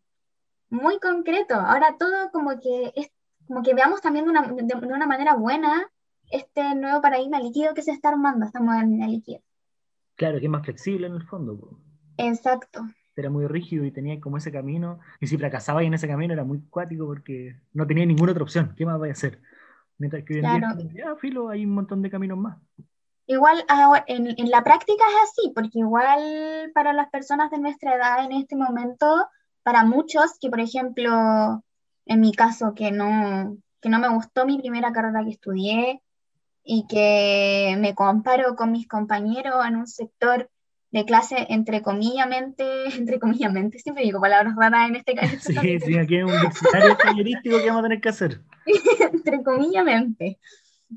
muy 0.70 0.99
concreto. 0.99 1.55
Ahora 1.55 1.96
todo 1.99 2.31
como 2.33 2.59
que 2.59 2.92
es 2.96 3.11
como 3.46 3.62
que 3.62 3.75
veamos 3.75 4.01
también 4.01 4.25
de 4.25 4.31
una, 4.31 4.42
de, 4.42 4.75
una 4.87 5.07
manera 5.07 5.35
buena 5.35 5.91
este 6.33 6.75
nuevo 6.75 7.01
paradigma 7.01 7.40
líquido 7.40 7.75
que 7.75 7.83
se 7.83 7.92
está 7.92 8.09
armando, 8.09 8.47
esta 8.47 8.61
modernidad 8.61 9.09
líquida. 9.09 9.40
Claro, 10.16 10.38
que 10.38 10.47
es 10.47 10.51
más 10.51 10.64
flexible 10.64 11.07
en 11.07 11.14
el 11.14 11.23
fondo. 11.23 11.79
Exacto. 12.16 12.83
Era 13.14 13.31
muy 13.31 13.47
rígido 13.47 13.85
y 13.85 13.92
tenía 13.92 14.18
como 14.21 14.38
ese 14.38 14.51
camino, 14.51 14.99
y 15.21 15.27
si 15.27 15.37
fracasaba 15.37 15.83
en 15.83 15.95
ese 15.95 16.09
camino 16.09 16.33
era 16.33 16.45
muy 16.45 16.62
cuático 16.62 17.07
porque 17.07 17.61
no 17.73 17.87
tenía 17.87 18.07
ninguna 18.07 18.33
otra 18.33 18.42
opción. 18.42 18.75
¿Qué 18.77 18.87
más 18.87 18.99
voy 18.99 19.11
a 19.11 19.12
hacer? 19.12 19.40
Mientras 19.99 20.25
que 20.25 20.35
hoy 20.35 20.40
en 20.40 20.88
día, 20.88 21.05
ya, 21.05 21.16
filo, 21.16 21.49
hay 21.51 21.64
un 21.64 21.75
montón 21.75 22.03
de 22.03 22.11
caminos 22.11 22.38
más. 22.38 22.59
Igual 23.27 23.64
en, 24.07 24.35
en, 24.37 24.51
la 24.51 24.64
práctica 24.64 25.05
es 25.09 25.31
así, 25.31 25.53
porque 25.55 25.79
igual 25.79 26.73
para 26.75 26.92
las 26.92 27.09
personas 27.11 27.51
de 27.51 27.59
nuestra 27.59 27.95
edad 27.95 28.25
en 28.25 28.33
este 28.33 28.57
momento, 28.57 29.07
para 29.62 29.85
muchos 29.85 30.38
que 30.40 30.51
por 30.51 30.61
ejemplo, 30.61 31.62
en 32.07 32.21
mi 32.21 32.33
caso, 32.33 32.75
que 32.75 32.90
no, 32.90 33.57
que 33.81 33.88
no 33.90 34.01
me 34.01 34.09
gustó 34.09 34.47
mi 34.47 34.59
primera 34.59 34.92
carrera 34.92 35.23
que 35.25 35.31
estudié 35.31 36.03
y 36.64 36.87
que 36.87 37.77
me 37.79 37.94
comparo 37.94 38.55
con 38.57 38.72
mis 38.72 38.87
compañeros 38.87 39.64
en 39.66 39.77
un 39.77 39.87
sector 39.87 40.51
de 40.92 41.05
clase 41.07 41.46
entre 41.48 41.83
comillamente, 41.83 42.64
entre 42.96 43.18
comillamente, 43.18 43.79
siempre 43.79 44.05
digo 44.05 44.20
palabras 44.20 44.55
raras 44.57 44.88
en 44.88 44.96
este 44.96 45.14
caso. 45.16 45.37
Sí, 45.40 45.81
sí, 45.81 45.98
aquí 45.98 46.16
hay 46.16 46.22
un 46.22 46.40
diccionario 46.40 46.96
tallerístico 46.96 47.59
que 47.59 47.66
vamos 47.66 47.81
a 47.81 47.83
tener 47.85 48.01
que 48.01 48.09
hacer. 48.09 48.40
entre 49.12 49.42
comillamente. 49.42 50.38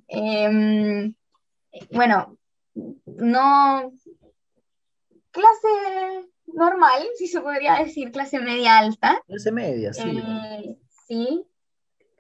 Em, 0.08 1.14
bueno, 1.92 2.38
no, 3.06 3.94
clase 5.32 6.28
normal, 6.48 7.04
si 7.18 7.28
se 7.28 7.42
podría 7.42 7.76
decir, 7.76 8.12
clase 8.12 8.40
media 8.40 8.78
alta. 8.78 9.22
Clase 9.26 9.52
media, 9.52 9.94
sí. 9.94 10.10
Eh, 10.10 10.78
sí, 11.08 11.46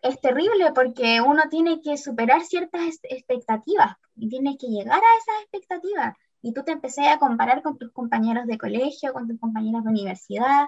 es 0.06 0.22
terrible 0.22 0.72
porque 0.74 1.20
uno 1.20 1.44
tiene 1.50 1.82
que 1.82 1.98
superar 1.98 2.44
ciertas 2.44 3.00
expectativas 3.04 3.98
y 4.16 4.30
tiene 4.30 4.58
que 4.58 4.68
llegar 4.68 5.00
a 5.00 5.18
esas 5.18 5.42
expectativas 5.42 6.16
y 6.42 6.54
tú 6.54 6.64
te 6.64 6.74
empecé 6.74 7.08
a 7.08 7.18
comparar 7.18 7.64
con 7.64 7.78
tus 7.80 7.92
compañeros 7.92 8.46
de 8.46 8.60
colegio, 8.60 9.14
con 9.14 9.28
tus 9.28 9.40
compañeros 9.40 9.84
de 9.84 9.90
universidad, 9.90 10.68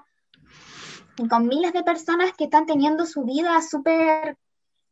y 1.17 1.27
con 1.27 1.47
miles 1.47 1.71
de 1.71 1.83
personas 1.83 2.31
que 2.33 2.45
están 2.45 2.65
teniendo 2.65 3.05
su 3.05 3.23
vida 3.25 3.61
súper, 3.61 4.37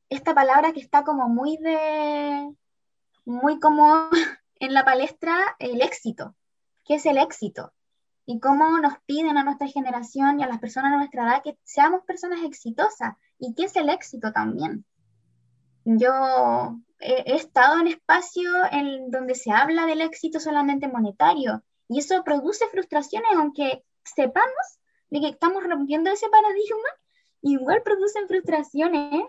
esta 0.10 0.36
palabra 0.36 0.74
que 0.74 0.80
está 0.80 1.04
como 1.04 1.28
muy 1.28 1.58
de, 1.58 2.54
muy 3.26 3.60
como 3.60 4.10
en 4.60 4.74
la 4.76 4.86
palestra, 4.86 5.56
el 5.58 5.82
éxito. 5.82 6.36
¿Qué 6.84 6.96
es 6.96 7.06
el 7.08 7.18
éxito? 7.18 7.74
Y 8.26 8.40
cómo 8.40 8.80
nos 8.80 8.98
piden 9.06 9.38
a 9.38 9.44
nuestra 9.44 9.68
generación 9.68 10.40
y 10.40 10.44
a 10.44 10.48
las 10.48 10.60
personas 10.60 10.92
de 10.92 10.98
nuestra 10.98 11.24
edad 11.24 11.44
que 11.44 11.58
seamos 11.64 12.04
personas 12.06 12.44
exitosas. 12.44 13.16
¿Y 13.38 13.54
qué 13.54 13.66
es 13.66 13.76
el 13.76 13.90
éxito 13.90 14.32
también? 14.32 14.86
Yo 15.86 16.80
he, 17.00 17.36
estado 17.36 17.80
en 17.80 17.88
espacios 17.88 18.56
en 18.72 19.12
donde 19.12 19.36
se 19.36 19.52
habla 19.52 19.86
del 19.86 20.02
éxito 20.02 20.40
solamente 20.40 20.88
monetario 20.88 21.64
y 21.88 22.00
eso 22.00 22.24
produce 22.24 22.68
frustraciones, 22.70 23.30
aunque 23.36 23.84
sepamos 24.04 24.80
de 25.12 25.20
que 25.22 25.30
estamos 25.30 25.64
rompiendo 25.64 26.10
ese 26.10 26.28
paradigma, 26.30 26.90
igual 27.42 27.84
producen 27.84 28.28
frustraciones 28.28 29.26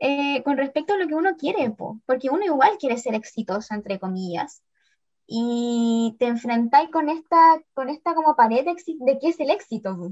eh, 0.00 0.42
con 0.42 0.56
respecto 0.56 0.94
a 0.94 0.96
lo 0.96 1.06
que 1.06 1.14
uno 1.14 1.36
quiere, 1.36 1.72
porque 2.06 2.30
uno 2.30 2.44
igual 2.44 2.78
quiere 2.78 2.96
ser 2.96 3.14
exitoso, 3.14 3.74
entre 3.74 4.00
comillas, 4.00 4.62
y 5.32 6.16
te 6.18 6.26
enfrentáis 6.26 6.90
con 6.90 7.08
esta, 7.08 7.62
con 7.72 7.88
esta 7.88 8.14
como 8.14 8.34
pared 8.34 8.64
de, 8.64 8.74
de 8.74 9.18
qué 9.20 9.28
es 9.28 9.38
el 9.38 9.50
éxito. 9.50 10.10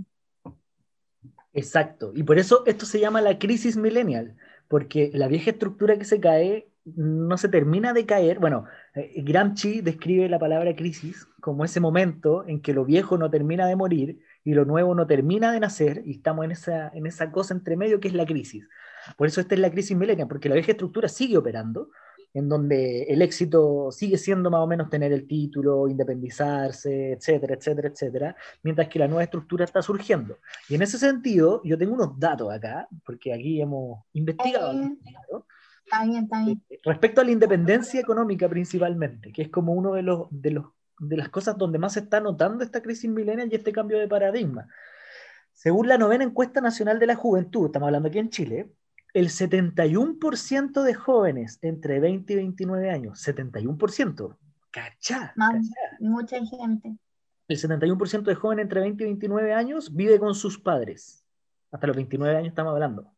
Exacto, 1.53 2.13
y 2.15 2.23
por 2.23 2.39
eso 2.39 2.63
esto 2.67 2.87
se 2.87 3.01
llama 3.01 3.21
la 3.21 3.37
crisis 3.37 3.77
millennial, 3.77 4.37
porque 4.69 5.11
la 5.13 5.27
vieja 5.27 5.51
estructura 5.51 5.99
que 5.99 6.05
se 6.05 6.21
cae 6.21 6.71
no 6.85 7.37
se 7.37 7.49
termina 7.49 7.93
de 7.93 8.07
caer. 8.07 8.39
Bueno, 8.39 8.67
eh, 8.95 9.23
Gramsci 9.23 9.81
describe 9.81 10.29
la 10.29 10.39
palabra 10.39 10.77
crisis 10.77 11.27
como 11.41 11.65
ese 11.65 11.81
momento 11.81 12.47
en 12.47 12.63
que 12.63 12.73
lo 12.73 12.85
viejo 12.85 13.19
no 13.19 13.29
termina 13.29 13.67
de 13.67 13.75
morir 13.75 14.21
y 14.45 14.55
lo 14.55 14.65
nuevo 14.65 14.95
no 14.95 15.07
termina 15.09 15.53
de 15.53 15.59
nacer 15.59 16.03
y 16.05 16.13
estamos 16.13 16.45
en 16.45 16.53
esa, 16.53 16.89
en 16.95 17.07
esa 17.07 17.33
cosa 17.33 17.55
entre 17.55 17.77
medio 17.77 17.99
que 17.99 18.09
es 18.09 18.15
la 18.15 18.25
crisis. 18.25 18.69
Por 19.17 19.27
eso 19.27 19.41
esta 19.41 19.57
es 19.57 19.61
la 19.61 19.71
crisis 19.71 19.97
milenial, 19.97 20.29
porque 20.29 20.49
la 20.49 20.55
vieja 20.55 20.71
estructura 20.71 21.09
sigue 21.09 21.37
operando. 21.37 21.91
En 22.39 22.49
donde 22.49 23.03
el 23.03 23.23
éxito 23.23 23.91
sigue 23.91 24.17
siendo 24.17 24.51
más 24.51 24.61
o 24.61 24.67
menos 24.67 24.89
tener 24.89 25.13
el 25.13 25.27
título, 25.27 25.89
independizarse, 25.89 27.13
etcétera, 27.13 27.55
etcétera, 27.55 27.89
etcétera, 27.89 28.37
mientras 28.63 28.89
que 28.89 28.99
la 28.99 29.09
nueva 29.09 29.25
estructura 29.25 29.65
está 29.65 29.83
surgiendo. 29.83 30.39
Y 30.69 30.77
en 30.77 30.83
ese 30.83 30.99
sentido, 30.99 31.61
yo 31.65 31.77
tengo 31.77 31.95
unos 31.95 32.19
datos 32.19 32.53
acá, 32.53 32.89
porque 33.05 33.33
aquí 33.33 33.61
hemos 33.61 34.05
investigado. 34.13 34.73
Eh, 34.73 34.97
está 35.85 36.05
bien, 36.05 36.25
está 36.25 36.45
bien. 36.45 36.63
Respecto 36.85 37.21
a 37.21 37.25
la 37.25 37.31
independencia 37.31 38.01
económica 38.01 38.49
principalmente, 38.49 39.33
que 39.33 39.43
es 39.43 39.49
como 39.49 39.73
uno 39.73 39.95
de 39.95 40.03
los, 40.03 40.29
de 40.31 40.51
los 40.53 40.67
de 41.01 41.17
las 41.17 41.29
cosas 41.29 41.57
donde 41.57 41.79
más 41.79 41.93
se 41.93 42.01
está 42.01 42.21
notando 42.21 42.65
esta 42.65 42.83
crisis 42.83 43.09
milenial 43.09 43.49
y 43.51 43.55
este 43.55 43.73
cambio 43.73 43.99
de 43.99 44.09
paradigma. 44.09 44.67
Según 45.53 45.89
la 45.89 45.99
novena 45.99 46.25
encuesta 46.25 46.61
nacional 46.61 46.99
de 46.99 47.07
la 47.07 47.17
juventud, 47.17 47.67
estamos 47.67 47.87
hablando 47.87 48.09
aquí 48.09 48.19
en 48.19 48.31
Chile, 48.31 48.71
el 49.15 49.29
71% 49.29 50.83
de 50.83 50.95
jóvenes 50.95 51.59
entre 51.63 52.01
20 52.01 52.33
y 52.33 52.37
29 52.37 52.91
años, 52.91 53.27
71%, 53.27 54.37
cachá, 54.71 55.35
Mucha 55.99 56.45
gente. 56.45 56.97
El 57.49 57.57
71% 57.57 58.23
de 58.23 58.35
jóvenes 58.35 58.65
entre 58.65 58.81
20 58.81 59.03
y 59.03 59.07
29 59.07 59.55
años 59.55 59.95
vive 59.95 60.19
con 60.19 60.35
sus 60.35 60.59
padres. 60.59 61.25
Hasta 61.73 61.87
los 61.87 61.97
29 61.97 62.37
años 62.37 62.49
estamos 62.49 62.73
hablando. 62.73 63.11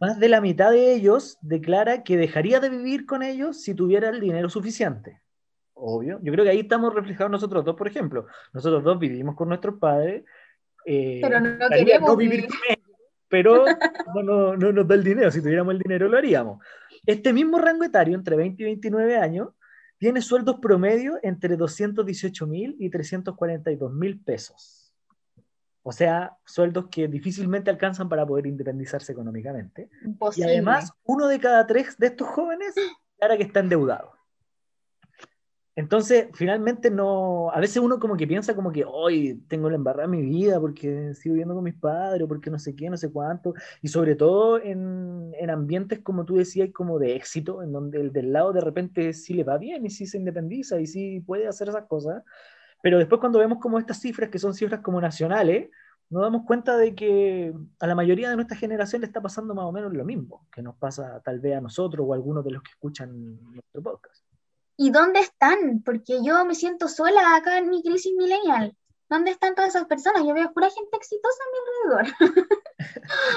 Más 0.00 0.18
de 0.18 0.28
la 0.28 0.40
mitad 0.40 0.70
de 0.70 0.94
ellos 0.94 1.38
declara 1.40 2.02
que 2.02 2.16
dejaría 2.16 2.58
de 2.58 2.70
vivir 2.70 3.06
con 3.06 3.22
ellos 3.22 3.62
si 3.62 3.74
tuviera 3.74 4.08
el 4.08 4.20
dinero 4.20 4.48
suficiente. 4.48 5.20
Obvio. 5.74 6.18
Yo 6.22 6.32
creo 6.32 6.44
que 6.44 6.50
ahí 6.50 6.60
estamos 6.60 6.94
reflejados 6.94 7.30
nosotros 7.30 7.64
dos, 7.64 7.76
por 7.76 7.88
ejemplo. 7.88 8.26
Nosotros 8.52 8.82
dos 8.82 8.98
vivimos 8.98 9.36
con 9.36 9.48
nuestros 9.48 9.78
padres. 9.78 10.24
Eh, 10.84 11.20
pero 11.22 11.40
no 11.40 11.68
queremos 11.68 12.16
vivir 12.16 12.46
con 12.48 12.58
ellos 12.68 12.81
pero 13.32 13.64
no, 14.22 14.54
no, 14.58 14.72
nos 14.72 14.86
da 14.86 14.94
el 14.94 15.02
dinero. 15.02 15.30
Si 15.30 15.40
tuviéramos 15.40 15.72
el 15.72 15.78
dinero, 15.78 16.06
lo 16.06 16.18
haríamos. 16.18 16.62
Este 17.06 17.32
mismo 17.32 17.58
rango 17.58 17.82
etario, 17.82 18.14
entre 18.14 18.36
20 18.36 18.62
y 18.62 18.66
29 18.66 19.16
años, 19.16 19.48
tiene 19.96 20.20
sueldos 20.20 20.60
promedio 20.60 21.18
entre 21.22 21.56
218 21.56 22.46
mil 22.46 22.76
y 22.78 22.90
342 22.90 23.90
mil 23.90 24.20
pesos. 24.20 24.92
O 25.82 25.92
sea, 25.92 26.36
sueldos 26.44 26.88
que 26.90 27.08
difícilmente 27.08 27.70
alcanzan 27.70 28.10
para 28.10 28.26
poder 28.26 28.46
independizarse 28.46 29.12
económicamente. 29.12 29.88
Y 30.36 30.42
además, 30.42 30.92
uno 31.04 31.26
de 31.26 31.40
cada 31.40 31.66
tres 31.66 31.96
de 31.96 32.08
estos 32.08 32.28
jóvenes, 32.28 32.74
ahora 33.18 33.38
que 33.38 33.44
está 33.44 33.60
endeudado. 33.60 34.12
Entonces, 35.74 36.28
finalmente 36.34 36.90
no, 36.90 37.50
a 37.50 37.58
veces 37.58 37.78
uno 37.78 37.98
como 37.98 38.16
que 38.16 38.26
piensa 38.26 38.54
como 38.54 38.72
que 38.72 38.84
hoy 38.84 39.42
tengo 39.48 39.70
la 39.70 39.76
embarrada 39.76 40.04
en 40.04 40.10
mi 40.10 40.20
vida 40.20 40.60
porque 40.60 41.14
sigo 41.14 41.32
viviendo 41.32 41.54
con 41.54 41.64
mis 41.64 41.74
padres, 41.74 42.28
porque 42.28 42.50
no 42.50 42.58
sé 42.58 42.76
qué, 42.76 42.90
no 42.90 42.98
sé 42.98 43.10
cuánto, 43.10 43.54
y 43.80 43.88
sobre 43.88 44.14
todo 44.14 44.60
en, 44.60 45.32
en, 45.38 45.50
ambientes 45.50 46.00
como 46.00 46.26
tú 46.26 46.36
decías, 46.36 46.68
como 46.74 46.98
de 46.98 47.16
éxito, 47.16 47.62
en 47.62 47.72
donde 47.72 48.00
el 48.00 48.12
del 48.12 48.32
lado 48.34 48.52
de 48.52 48.60
repente 48.60 49.14
sí 49.14 49.32
le 49.32 49.44
va 49.44 49.56
bien 49.56 49.86
y 49.86 49.90
sí 49.90 50.06
se 50.06 50.18
independiza 50.18 50.78
y 50.78 50.86
sí 50.86 51.20
puede 51.20 51.48
hacer 51.48 51.70
esas 51.70 51.86
cosas, 51.86 52.22
pero 52.82 52.98
después 52.98 53.20
cuando 53.20 53.38
vemos 53.38 53.58
como 53.58 53.78
estas 53.78 54.00
cifras, 54.00 54.28
que 54.30 54.38
son 54.38 54.54
cifras 54.54 54.80
como 54.80 55.00
nacionales, 55.00 55.70
nos 56.10 56.22
damos 56.22 56.44
cuenta 56.46 56.76
de 56.76 56.94
que 56.94 57.54
a 57.80 57.86
la 57.86 57.94
mayoría 57.94 58.28
de 58.28 58.36
nuestra 58.36 58.56
generación 58.58 59.00
le 59.00 59.06
está 59.06 59.22
pasando 59.22 59.54
más 59.54 59.64
o 59.64 59.72
menos 59.72 59.94
lo 59.94 60.04
mismo 60.04 60.46
que 60.52 60.60
nos 60.62 60.76
pasa 60.76 61.22
tal 61.24 61.40
vez 61.40 61.56
a 61.56 61.60
nosotros 61.62 62.06
o 62.06 62.12
a 62.12 62.16
algunos 62.16 62.44
de 62.44 62.50
los 62.50 62.62
que 62.62 62.72
escuchan 62.72 63.40
nuestro 63.52 63.82
podcast. 63.82 64.31
¿Y 64.76 64.90
dónde 64.90 65.20
están? 65.20 65.82
Porque 65.84 66.18
yo 66.24 66.44
me 66.44 66.54
siento 66.54 66.88
sola 66.88 67.36
acá 67.36 67.58
en 67.58 67.68
mi 67.68 67.82
crisis 67.82 68.12
millennial. 68.16 68.76
¿Dónde 69.08 69.30
están 69.30 69.54
todas 69.54 69.74
esas 69.74 69.86
personas? 69.86 70.24
Yo 70.24 70.32
veo 70.32 70.52
pura 70.54 70.70
gente 70.70 70.96
exitosa 70.96 71.38
a 71.42 71.50
mi 71.50 71.94
alrededor. 71.94 72.56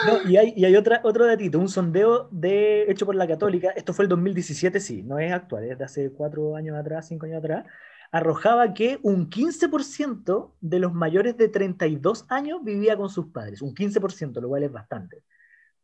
no, 0.23 0.29
y 0.29 0.37
hay, 0.37 0.53
y 0.55 0.63
hay 0.63 0.75
otra, 0.77 1.01
otro 1.03 1.25
datito, 1.25 1.59
un 1.59 1.67
sondeo 1.67 2.29
de, 2.31 2.89
hecho 2.89 3.05
por 3.05 3.15
la 3.15 3.27
Católica, 3.27 3.71
esto 3.71 3.93
fue 3.93 4.05
el 4.05 4.09
2017, 4.09 4.79
sí, 4.79 5.03
no 5.03 5.19
es 5.19 5.33
actual, 5.33 5.65
es 5.65 5.77
de 5.77 5.83
hace 5.83 6.11
cuatro 6.13 6.55
años 6.55 6.77
atrás, 6.77 7.09
cinco 7.09 7.25
años 7.25 7.39
atrás, 7.39 7.65
arrojaba 8.11 8.73
que 8.73 8.99
un 9.03 9.29
15% 9.29 10.53
de 10.61 10.79
los 10.79 10.93
mayores 10.93 11.35
de 11.35 11.49
32 11.49 12.25
años 12.29 12.63
vivía 12.63 12.95
con 12.95 13.09
sus 13.09 13.27
padres, 13.27 13.61
un 13.61 13.75
15%, 13.75 14.39
lo 14.39 14.47
cual 14.47 14.63
es 14.63 14.71
bastante. 14.71 15.23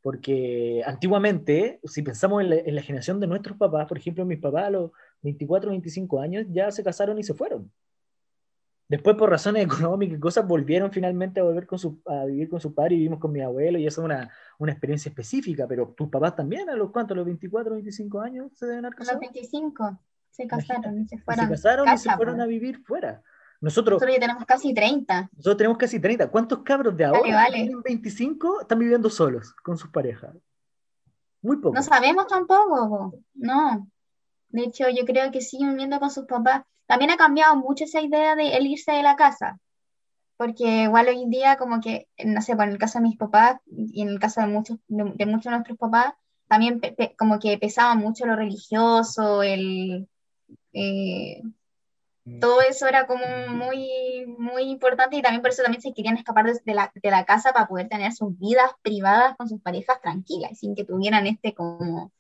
Porque 0.02 0.82
antiguamente, 0.86 1.80
si 1.84 2.02
pensamos 2.02 2.42
en 2.42 2.50
la, 2.50 2.56
en 2.56 2.76
la 2.76 2.82
generación 2.82 3.20
de 3.20 3.28
nuestros 3.28 3.58
papás, 3.58 3.88
por 3.88 3.98
ejemplo, 3.98 4.26
mis 4.26 4.40
papás 4.40 4.66
a 4.66 4.70
los 4.72 4.92
24, 5.22 5.70
25 5.70 6.20
años 6.20 6.46
ya 6.50 6.72
se 6.72 6.84
casaron 6.84 7.20
y 7.20 7.24
se 7.24 7.34
fueron. 7.34 7.72
Después, 8.92 9.16
por 9.16 9.30
razones 9.30 9.64
económicas 9.66 10.18
y 10.18 10.20
cosas, 10.20 10.46
volvieron 10.46 10.92
finalmente 10.92 11.40
a, 11.40 11.44
volver 11.44 11.66
con 11.66 11.80
su, 11.80 12.02
a 12.06 12.26
vivir 12.26 12.50
con 12.50 12.60
su 12.60 12.74
padre 12.74 12.96
y 12.96 12.98
vivimos 12.98 13.20
con 13.20 13.32
mi 13.32 13.40
abuelo, 13.40 13.80
y 13.80 13.88
eso 13.88 14.02
es 14.02 14.06
una, 14.06 14.30
una 14.60 14.74
experiencia 14.74 15.08
específica. 15.08 15.66
Pero 15.66 15.94
tus 15.96 16.10
papás 16.10 16.36
también, 16.36 16.70
¿a 16.70 16.76
los 16.76 16.92
cuántos? 16.92 17.16
¿A 17.16 17.20
los 17.20 17.26
24, 17.26 17.74
25 17.74 18.20
años 18.20 18.52
se 18.54 18.66
deben 18.66 18.86
haber 18.86 18.98
casado? 18.98 19.20
A 19.20 19.22
los 19.22 19.34
25 19.34 20.00
se 20.30 20.48
casaron 20.48 21.00
y 21.00 21.08
se 21.08 21.18
fueron. 21.20 21.46
Se 21.46 21.52
casaron 21.52 21.88
y 21.94 21.98
se 21.98 22.12
fueron 22.12 22.42
a 22.42 22.46
vivir 22.46 22.80
fuera. 22.84 23.24
Nosotros, 23.62 24.02
nosotros, 24.02 24.16
ya 24.16 24.20
tenemos 24.20 24.46
casi 24.46 24.74
30. 24.74 25.30
Nosotros 25.34 25.58
tenemos 25.58 25.78
casi 25.78 26.00
30. 26.00 26.32
¿Cuántos 26.32 26.60
cabros 26.64 26.98
de 26.98 27.06
ahora 27.06 27.36
vale, 27.36 27.58
tienen 27.58 27.82
25 27.84 28.62
están 28.62 28.80
viviendo 28.80 29.08
solos 29.08 29.54
con 29.64 29.78
sus 29.78 29.92
parejas? 29.92 30.36
Muy 31.44 31.58
poco. 31.58 31.76
No 31.76 31.84
sabemos 31.84 32.26
tampoco, 32.26 33.14
no. 33.36 33.88
De 34.50 34.64
hecho, 34.64 34.90
yo 34.90 35.06
creo 35.06 35.32
que 35.32 35.42
siguen 35.42 35.70
viviendo 35.70 36.00
con 36.00 36.10
sus 36.10 36.26
papás. 36.26 36.64
También 36.88 37.12
ha 37.12 37.18
cambiado 37.18 37.56
mucho 37.56 37.84
esa 37.84 38.02
idea 38.02 38.36
de 38.36 38.58
él 38.58 38.66
irse 38.66 38.92
de 38.92 39.04
la 39.04 39.16
casa, 39.16 39.60
porque 40.38 40.84
igual 40.84 41.08
hoy 41.08 41.22
en 41.22 41.30
día 41.30 41.58
como 41.58 41.80
que, 41.82 42.08
no 42.26 42.42
sé, 42.42 42.56
por 42.56 42.68
el 42.68 42.80
caso 42.80 42.98
de 42.98 43.04
mis 43.04 43.18
papás 43.18 43.60
y 43.68 44.02
en 44.02 44.10
el 44.10 44.20
caso 44.20 44.42
de 44.42 44.48
muchos 44.48 44.80
de, 44.88 45.26
muchos 45.28 45.46
de 45.46 45.52
nuestros 45.52 45.78
papás, 45.78 46.16
también 46.48 46.82
como 47.18 47.38
que 47.38 47.60
pesaba 47.60 47.94
mucho 47.94 48.26
lo 48.26 48.36
religioso, 48.36 49.44
el... 49.44 50.10
Eh, 50.74 51.44
todo 52.40 52.62
eso 52.62 52.88
era 52.88 53.08
como 53.08 53.26
muy, 53.50 54.26
muy 54.38 54.64
importante 54.64 55.16
y 55.16 55.22
también 55.22 55.42
por 55.42 55.52
eso 55.52 55.64
también 55.64 55.82
se 55.82 55.94
querían 55.94 56.18
escapar 56.18 56.46
de 56.46 56.74
la, 56.74 56.92
de 56.94 57.12
la 57.12 57.26
casa 57.26 57.52
para 57.52 57.68
poder 57.68 57.90
tener 57.90 58.14
sus 58.14 58.38
vidas 58.38 58.72
privadas 58.84 59.36
con 59.38 59.50
sus 59.50 59.60
parejas 59.62 60.00
tranquilas, 60.02 60.60
sin 60.60 60.76
que 60.76 60.86
tuvieran 60.86 61.26
este 61.26 61.56
como, 61.56 62.12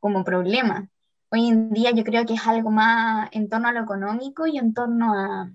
como 0.00 0.22
problema. 0.22 0.88
Hoy 1.30 1.48
en 1.48 1.72
día 1.72 1.92
yo 1.92 2.04
creo 2.04 2.26
que 2.26 2.34
es 2.34 2.46
algo 2.46 2.70
más 2.70 3.30
en 3.32 3.48
torno 3.48 3.68
a 3.68 3.72
lo 3.72 3.80
económico 3.80 4.46
y 4.46 4.58
en 4.58 4.74
torno 4.74 5.14
a, 5.14 5.50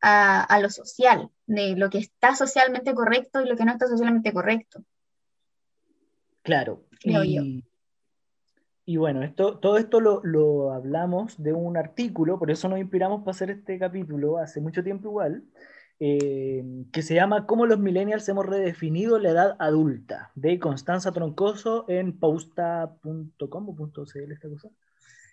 a, 0.00 0.60
lo 0.60 0.70
social, 0.70 1.28
de 1.46 1.74
lo 1.74 1.90
que 1.90 1.98
está 1.98 2.36
socialmente 2.36 2.94
correcto 2.94 3.40
y 3.40 3.48
lo 3.48 3.56
que 3.56 3.64
no 3.64 3.72
está 3.72 3.88
socialmente 3.88 4.32
correcto. 4.32 4.84
Claro. 6.42 6.84
y, 7.02 7.64
y, 8.86 8.96
bueno, 8.96 9.22
esto, 9.22 9.58
todo 9.58 9.78
esto 9.78 10.00
lo, 10.00 10.22
lo, 10.24 10.72
hablamos 10.72 11.42
de 11.42 11.52
un 11.52 11.76
artículo, 11.76 12.38
por 12.38 12.50
eso 12.50 12.68
nos 12.68 12.78
inspiramos 12.78 13.20
para 13.20 13.32
hacer 13.32 13.50
este 13.50 13.78
capítulo 13.78 14.38
hace 14.38 14.60
mucho 14.60 14.84
tiempo 14.84 15.08
igual, 15.08 15.42
eh, 15.98 16.62
que 16.92 17.02
se 17.02 17.14
llama 17.14 17.46
Cómo 17.46 17.66
los 17.66 17.78
millennials 17.78 18.28
hemos 18.28 18.46
redefinido 18.46 19.18
la 19.18 19.30
edad 19.30 19.56
adulta, 19.58 20.30
de 20.34 20.58
Constanza 20.58 21.10
Troncoso 21.10 21.84
en 21.88 22.18
pausta.com 22.18 23.76
esta 24.30 24.48
cosa. 24.48 24.70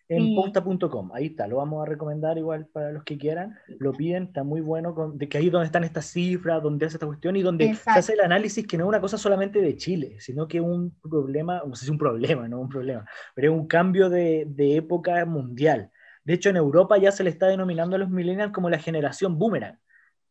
En 0.10 0.36
pausta.com, 0.36 1.12
ahí 1.14 1.28
está, 1.28 1.48
lo 1.48 1.58
vamos 1.58 1.82
a 1.82 1.90
recomendar 1.90 2.38
igual 2.38 2.68
para 2.68 2.92
los 2.92 3.04
que 3.04 3.18
quieran, 3.18 3.58
lo 3.80 3.94
piden, 3.94 4.24
está 4.24 4.44
muy 4.44 4.60
bueno, 4.62 4.94
con, 4.94 5.18
de 5.18 5.30
que 5.30 5.38
ahí 5.38 5.50
donde 5.50 5.66
están 5.66 5.86
estas 5.86 6.06
cifras, 6.08 6.62
donde 6.62 6.86
hace 6.86 6.98
esta 6.98 7.08
cuestión 7.08 7.36
y 7.36 7.42
donde 7.42 7.74
se 7.74 7.90
hace 7.90 8.14
el 8.14 8.20
análisis 8.20 8.68
que 8.68 8.78
no 8.78 8.84
es 8.84 8.90
una 8.90 9.02
cosa 9.02 9.18
solamente 9.18 9.62
de 9.62 9.78
Chile, 9.78 10.18
sino 10.20 10.48
que 10.48 10.58
es 10.58 10.64
un 10.64 11.00
problema, 11.02 11.64
no 11.66 11.74
sé 11.76 11.82
si 11.82 11.86
es 11.86 11.92
un 11.92 11.98
problema, 11.98 12.48
no 12.48 12.60
un 12.60 12.70
problema, 12.70 13.06
pero 13.34 13.54
es 13.54 13.58
un 13.58 13.66
cambio 13.66 14.10
de, 14.10 14.46
de 14.48 14.76
época 14.76 15.26
mundial. 15.26 15.90
De 16.26 16.34
hecho, 16.34 16.50
en 16.50 16.58
Europa 16.58 16.98
ya 16.98 17.12
se 17.12 17.24
le 17.24 17.30
está 17.30 17.48
denominando 17.48 17.96
a 17.96 18.00
los 18.00 18.10
millennials 18.10 18.52
como 18.52 18.70
la 18.70 18.80
generación 18.80 19.40
boomerang 19.40 19.80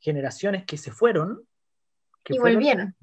generaciones 0.03 0.65
que 0.67 0.77
se 0.77 0.91
fueron, 0.91 1.47
que 2.25 2.35
y 2.35 2.39
volvieron. 2.39 2.95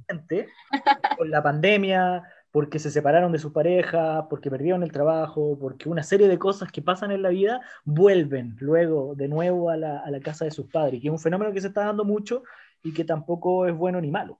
Con 1.17 1.32
la 1.32 1.41
pandemia, 1.41 2.23
porque 2.51 2.79
se 2.79 2.91
separaron 2.91 3.31
de 3.31 3.39
su 3.39 3.53
pareja, 3.53 4.27
porque 4.29 4.49
perdieron 4.49 4.83
el 4.83 4.91
trabajo, 4.91 5.57
porque 5.59 5.89
una 5.89 6.03
serie 6.03 6.27
de 6.27 6.39
cosas 6.39 6.71
que 6.71 6.81
pasan 6.81 7.12
en 7.12 7.21
la 7.21 7.29
vida 7.29 7.62
vuelven 7.85 8.55
luego 8.59 9.15
de 9.15 9.27
nuevo 9.27 9.69
a 9.69 9.77
la, 9.77 9.99
a 9.99 10.09
la 10.09 10.19
casa 10.19 10.45
de 10.45 10.51
sus 10.51 10.67
padres, 10.67 11.01
que 11.01 11.07
es 11.07 11.12
un 11.12 11.19
fenómeno 11.19 11.53
que 11.53 11.62
se 11.62 11.67
está 11.67 11.85
dando 11.85 12.05
mucho 12.05 12.43
y 12.83 12.93
que 12.93 13.03
tampoco 13.03 13.67
es 13.67 13.75
bueno 13.75 14.01
ni 14.01 14.09
malo. 14.09 14.39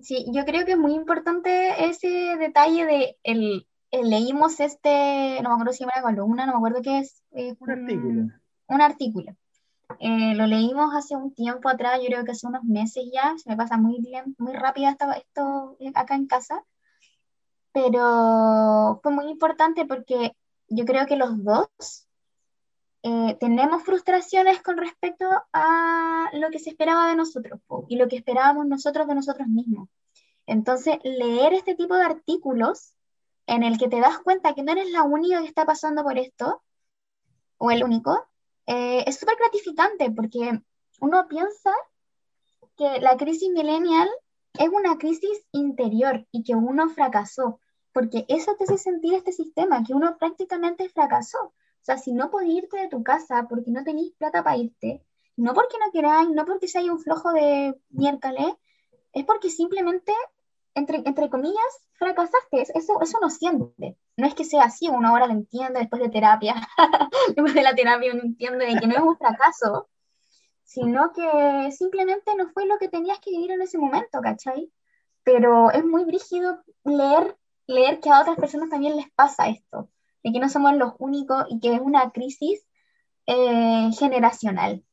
Sí, 0.00 0.26
yo 0.32 0.44
creo 0.44 0.64
que 0.64 0.72
es 0.72 0.78
muy 0.78 0.94
importante 0.94 1.84
ese 1.84 2.36
detalle 2.38 2.86
de 2.86 3.18
el, 3.22 3.66
leímos 3.90 4.60
este, 4.60 5.40
no 5.42 5.48
me 5.48 5.54
acuerdo 5.54 5.72
si 5.72 5.84
era 5.84 5.92
una 5.96 6.02
columna, 6.02 6.46
no 6.46 6.52
me 6.52 6.58
acuerdo 6.58 6.82
qué 6.82 7.00
es. 7.00 7.22
un 7.58 7.70
artículo. 7.70 8.22
Un 8.68 8.80
artículo 8.80 9.36
eh, 9.98 10.34
lo 10.34 10.46
leímos 10.46 10.94
hace 10.94 11.16
un 11.16 11.34
tiempo 11.34 11.68
atrás, 11.68 12.00
yo 12.00 12.06
creo 12.06 12.24
que 12.24 12.32
hace 12.32 12.46
unos 12.46 12.64
meses 12.64 13.04
ya, 13.12 13.36
se 13.38 13.50
me 13.50 13.56
pasa 13.56 13.76
muy 13.76 14.00
bien, 14.00 14.34
muy 14.38 14.52
rápido 14.52 14.90
esto, 14.90 15.06
esto 15.12 15.76
acá 15.94 16.14
en 16.14 16.26
casa, 16.26 16.64
pero 17.72 19.00
fue 19.02 19.12
muy 19.12 19.26
importante 19.28 19.84
porque 19.86 20.36
yo 20.68 20.84
creo 20.84 21.06
que 21.06 21.16
los 21.16 21.42
dos 21.42 21.68
eh, 23.02 23.36
tenemos 23.40 23.82
frustraciones 23.82 24.62
con 24.62 24.76
respecto 24.76 25.26
a 25.52 26.30
lo 26.34 26.50
que 26.50 26.58
se 26.58 26.70
esperaba 26.70 27.08
de 27.08 27.16
nosotros 27.16 27.60
y 27.88 27.96
lo 27.96 28.08
que 28.08 28.16
esperábamos 28.16 28.66
nosotros 28.66 29.06
de 29.08 29.14
nosotros 29.14 29.48
mismos. 29.48 29.88
Entonces, 30.46 30.98
leer 31.04 31.54
este 31.54 31.74
tipo 31.74 31.94
de 31.96 32.04
artículos 32.04 32.94
en 33.46 33.62
el 33.62 33.78
que 33.78 33.88
te 33.88 34.00
das 34.00 34.18
cuenta 34.18 34.54
que 34.54 34.62
no 34.62 34.72
eres 34.72 34.90
la 34.90 35.02
única 35.02 35.40
que 35.40 35.48
está 35.48 35.64
pasando 35.64 36.02
por 36.02 36.18
esto, 36.18 36.62
o 37.58 37.70
el 37.70 37.84
único, 37.84 38.26
eh, 38.66 39.04
es 39.06 39.18
súper 39.18 39.36
gratificante 39.36 40.10
porque 40.10 40.60
uno 41.00 41.28
piensa 41.28 41.72
que 42.76 43.00
la 43.00 43.16
crisis 43.16 43.50
millennial 43.50 44.08
es 44.54 44.68
una 44.68 44.98
crisis 44.98 45.44
interior 45.52 46.26
y 46.32 46.42
que 46.42 46.54
uno 46.54 46.88
fracasó, 46.88 47.60
porque 47.92 48.24
eso 48.28 48.54
te 48.56 48.64
hace 48.64 48.78
sentir 48.78 49.14
este 49.14 49.32
sistema, 49.32 49.84
que 49.84 49.94
uno 49.94 50.16
prácticamente 50.18 50.88
fracasó. 50.88 51.38
O 51.46 51.82
sea, 51.82 51.98
si 51.98 52.12
no 52.12 52.30
podés 52.30 52.50
irte 52.50 52.76
de 52.78 52.88
tu 52.88 53.02
casa 53.02 53.46
porque 53.48 53.70
no 53.70 53.82
tenéis 53.84 54.12
plata 54.18 54.42
para 54.42 54.58
irte, 54.58 55.02
no 55.36 55.54
porque 55.54 55.76
no 55.78 55.90
queráis, 55.92 56.28
no 56.30 56.44
porque 56.44 56.68
seáis 56.68 56.90
un 56.90 57.00
flojo 57.00 57.32
de 57.32 57.74
miércoles, 57.90 58.54
es 59.12 59.24
porque 59.24 59.50
simplemente, 59.50 60.12
entre, 60.74 60.98
entre 61.04 61.28
comillas, 61.28 61.88
fracasaste. 61.92 62.62
Eso, 62.74 63.00
eso 63.00 63.18
no 63.20 63.30
siente. 63.30 63.96
No 64.16 64.26
es 64.26 64.34
que 64.34 64.44
sea 64.44 64.64
así, 64.64 64.88
uno 64.88 65.08
ahora 65.08 65.26
lo 65.26 65.32
entiende 65.32 65.80
después 65.80 66.02
de 66.02 66.08
terapia. 66.08 66.54
después 67.28 67.54
de 67.54 67.62
la 67.62 67.74
terapia 67.74 68.12
uno 68.12 68.22
entiende 68.22 68.66
de 68.66 68.76
que 68.80 68.86
no 68.86 68.94
es 68.94 69.02
un 69.02 69.16
fracaso, 69.16 69.88
sino 70.64 71.12
que 71.12 71.72
simplemente 71.72 72.34
no 72.36 72.48
fue 72.50 72.66
lo 72.66 72.78
que 72.78 72.88
tenías 72.88 73.18
que 73.20 73.30
vivir 73.30 73.50
en 73.52 73.62
ese 73.62 73.78
momento, 73.78 74.20
¿cachai? 74.20 74.70
Pero 75.24 75.70
es 75.70 75.84
muy 75.84 76.04
brígido 76.04 76.62
leer, 76.84 77.36
leer 77.66 78.00
que 78.00 78.10
a 78.10 78.20
otras 78.20 78.36
personas 78.36 78.70
también 78.70 78.96
les 78.96 79.10
pasa 79.10 79.48
esto, 79.48 79.90
de 80.22 80.32
que 80.32 80.38
no 80.38 80.48
somos 80.48 80.74
los 80.74 80.94
únicos 80.98 81.44
y 81.48 81.60
que 81.60 81.74
es 81.74 81.80
una 81.80 82.10
crisis 82.10 82.64
eh, 83.26 83.90
generacional. 83.98 84.84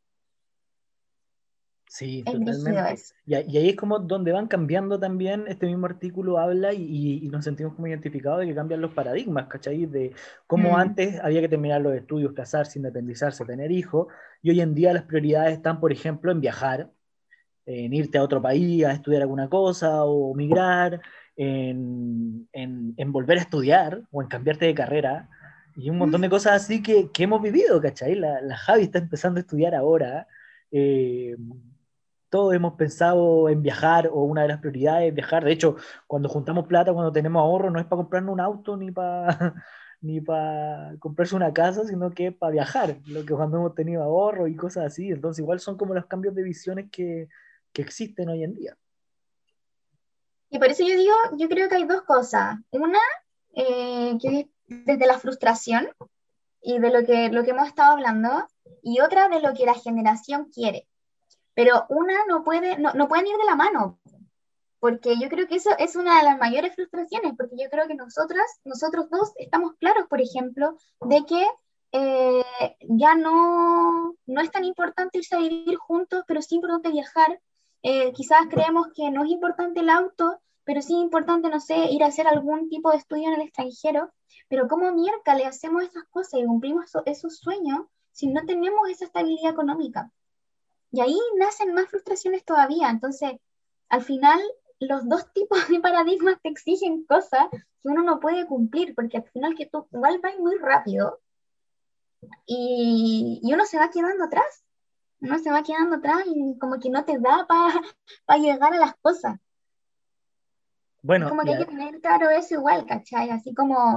Sí, 1.89 2.21
totalmente. 2.23 2.95
Y, 3.25 3.35
ahí 3.35 3.69
es 3.69 3.75
como 3.75 3.99
donde 3.99 4.33
van 4.33 4.47
cambiando 4.47 4.99
también, 4.99 5.45
este 5.47 5.67
mismo 5.67 5.85
artículo 5.85 6.37
habla 6.37 6.73
y, 6.73 7.27
nos 7.31 7.45
sentimos 7.45 7.73
como 7.75 7.87
identificados 7.87 8.39
de 8.39 8.47
que 8.47 8.55
cambian 8.55 8.81
los 8.81 8.93
paradigmas, 8.93 9.47
¿cachai? 9.47 9.85
De 9.85 10.13
cómo 10.47 10.71
mm. 10.71 10.75
antes 10.75 11.19
había 11.21 11.41
que 11.41 11.49
terminar 11.49 11.81
los 11.81 11.95
estudios, 11.95 12.33
casarse, 12.33 12.79
independizarse, 12.79 13.45
tener 13.45 13.71
hijos, 13.71 14.07
y 14.41 14.49
hoy 14.49 14.61
en 14.61 14.75
día 14.75 14.93
las 14.93 15.03
prioridades 15.03 15.53
están, 15.53 15.79
por 15.79 15.93
ejemplo, 15.93 16.31
en 16.31 16.41
viajar, 16.41 16.91
en 17.65 17.93
irte 17.93 18.17
a 18.17 18.23
otro 18.23 18.41
país 18.41 18.83
a 18.85 18.91
estudiar 18.91 19.21
alguna 19.21 19.49
cosa 19.49 20.03
o 20.03 20.33
migrar, 20.35 21.01
en, 21.37 22.49
en, 22.51 23.11
volver 23.11 23.37
a 23.37 23.41
estudiar 23.41 24.01
o 24.11 24.21
en 24.21 24.27
cambiarte 24.27 24.65
de 24.65 24.73
carrera. 24.73 25.29
Y 25.75 25.89
un 25.89 25.99
montón 25.99 26.21
de 26.21 26.29
cosas 26.29 26.63
así 26.63 26.81
que, 26.81 27.11
que 27.11 27.23
hemos 27.23 27.41
vivido, 27.41 27.79
¿cachai? 27.79 28.15
La, 28.15 28.41
la, 28.41 28.57
Javi 28.57 28.83
está 28.83 28.97
empezando 28.99 29.37
a 29.37 29.41
estudiar 29.41 29.75
ahora. 29.75 30.27
Eh, 30.71 31.35
todos 32.29 32.53
hemos 32.53 32.73
pensado 32.73 33.49
en 33.49 33.61
viajar 33.61 34.09
o 34.11 34.23
una 34.23 34.43
de 34.43 34.49
las 34.49 34.59
prioridades 34.59 35.09
es 35.09 35.13
viajar. 35.13 35.43
De 35.43 35.51
hecho, 35.51 35.75
cuando 36.07 36.29
juntamos 36.29 36.67
plata, 36.67 36.93
cuando 36.93 37.11
tenemos 37.11 37.41
ahorro, 37.41 37.69
no 37.69 37.79
es 37.79 37.85
para 37.85 38.01
comprarnos 38.01 38.33
un 38.33 38.39
auto 38.41 38.77
ni 38.77 38.91
para 38.91 39.27
ni 40.01 40.21
para 40.21 40.95
comprarse 40.99 41.35
una 41.35 41.53
casa, 41.53 41.83
sino 41.85 42.11
que 42.11 42.27
es 42.27 42.35
para 42.35 42.51
viajar, 42.51 42.97
lo 43.07 43.25
que 43.25 43.33
cuando 43.33 43.57
hemos 43.57 43.73
tenido 43.73 44.03
ahorro 44.03 44.47
y 44.47 44.55
cosas 44.55 44.85
así. 44.85 45.09
Entonces, 45.09 45.41
igual 45.41 45.59
son 45.59 45.77
como 45.77 45.93
los 45.93 46.05
cambios 46.05 46.35
de 46.35 46.43
visiones 46.43 46.89
que, 46.91 47.27
que 47.73 47.81
existen 47.81 48.29
hoy 48.29 48.43
en 48.43 48.53
día. 48.53 48.77
Y 50.49 50.59
por 50.59 50.67
eso 50.67 50.83
yo 50.87 50.95
digo, 50.95 51.13
yo 51.37 51.49
creo 51.49 51.67
que 51.67 51.75
hay 51.75 51.85
dos 51.85 52.03
cosas. 52.03 52.57
Una, 52.69 52.99
eh, 53.55 54.17
que 54.21 54.39
es 54.39 54.45
desde 54.85 55.07
la 55.07 55.17
frustración 55.17 55.89
y 56.61 56.79
de 56.79 56.91
lo 56.91 57.05
que, 57.05 57.29
lo 57.29 57.43
que 57.43 57.51
hemos 57.51 57.67
estado 57.67 57.93
hablando, 57.93 58.47
y 58.83 58.99
otra 58.99 59.29
de 59.29 59.41
lo 59.41 59.53
que 59.53 59.65
la 59.65 59.73
generación 59.73 60.49
quiere 60.53 60.87
pero 61.57 61.87
una 61.89 62.13
no 62.27 62.43
puede, 62.43 62.77
no, 62.77 62.93
no 62.93 63.07
pueden 63.07 63.25
ir 63.25 63.35
de 63.35 63.45
la 63.45 63.55
mano, 63.55 63.97
porque 64.79 65.17
yo 65.19 65.27
creo 65.27 65.47
que 65.47 65.55
eso 65.55 65.71
es 65.79 65.95
una 65.95 66.19
de 66.19 66.23
las 66.25 66.37
mayores 66.37 66.75
frustraciones, 66.75 67.33
porque 67.35 67.55
yo 67.57 67.67
creo 67.71 67.87
que 67.87 67.95
nosotras, 67.95 68.45
nosotros 68.63 69.09
dos 69.09 69.31
estamos 69.37 69.73
claros, 69.79 70.05
por 70.07 70.21
ejemplo, 70.21 70.77
de 71.01 71.25
que 71.25 71.47
eh, 71.93 72.43
ya 72.81 73.15
no, 73.15 74.13
no 74.27 74.41
es 74.41 74.51
tan 74.51 74.65
importante 74.65 75.17
irse 75.17 75.35
a 75.35 75.39
vivir 75.39 75.77
juntos, 75.77 76.25
pero 76.27 76.43
sí 76.43 76.53
importante 76.53 76.91
viajar. 76.91 77.41
Eh, 77.81 78.13
quizás 78.13 78.41
creemos 78.51 78.89
que 78.95 79.09
no 79.09 79.23
es 79.23 79.31
importante 79.31 79.79
el 79.79 79.89
auto, 79.89 80.39
pero 80.63 80.83
sí 80.83 80.93
importante, 80.93 81.49
no 81.49 81.59
sé, 81.59 81.87
ir 81.89 82.03
a 82.03 82.07
hacer 82.07 82.27
algún 82.27 82.69
tipo 82.69 82.91
de 82.91 82.97
estudio 82.97 83.29
en 83.29 83.33
el 83.33 83.41
extranjero. 83.41 84.13
Pero 84.47 84.67
¿cómo 84.67 84.93
mierda 84.93 85.33
le 85.33 85.47
hacemos 85.47 85.81
esas 85.81 86.03
cosas 86.11 86.39
y 86.39 86.45
cumplimos 86.45 86.91
esos 87.07 87.37
sueños 87.37 87.87
si 88.11 88.27
no 88.27 88.45
tenemos 88.45 88.87
esa 88.91 89.05
estabilidad 89.05 89.53
económica? 89.53 90.11
Y 90.91 91.01
ahí 91.01 91.17
nacen 91.37 91.73
más 91.73 91.89
frustraciones 91.89 92.45
todavía. 92.45 92.89
Entonces, 92.89 93.33
al 93.89 94.01
final, 94.01 94.39
los 94.79 95.07
dos 95.07 95.31
tipos 95.33 95.67
de 95.69 95.79
paradigmas 95.79 96.39
te 96.41 96.49
exigen 96.49 97.05
cosas 97.05 97.47
que 97.51 97.89
uno 97.89 98.03
no 98.03 98.19
puede 98.19 98.45
cumplir, 98.45 98.95
porque 98.95 99.17
al 99.17 99.29
final 99.29 99.55
que 99.55 99.65
tú 99.65 99.87
igual 99.91 100.19
vas 100.21 100.37
muy 100.39 100.57
rápido 100.57 101.19
y, 102.45 103.39
y 103.43 103.53
uno 103.53 103.65
se 103.65 103.77
va 103.77 103.89
quedando 103.89 104.25
atrás. 104.25 104.63
Uno 105.19 105.39
se 105.39 105.51
va 105.51 105.63
quedando 105.63 105.95
atrás 105.95 106.23
y 106.27 106.57
como 106.59 106.79
que 106.79 106.89
no 106.89 107.03
te 107.03 107.17
da 107.17 107.47
para 107.47 108.39
llegar 108.39 108.73
a 108.73 108.77
las 108.77 108.95
cosas. 108.97 109.37
Bueno, 111.01 111.29
como 111.29 111.43
que 111.43 111.51
hay 111.51 111.59
que 111.59 111.65
tener 111.65 112.01
claro 112.01 112.29
eso 112.29 112.55
igual, 112.55 112.85
¿cachai? 112.85 113.29
Así 113.29 113.53
como 113.53 113.95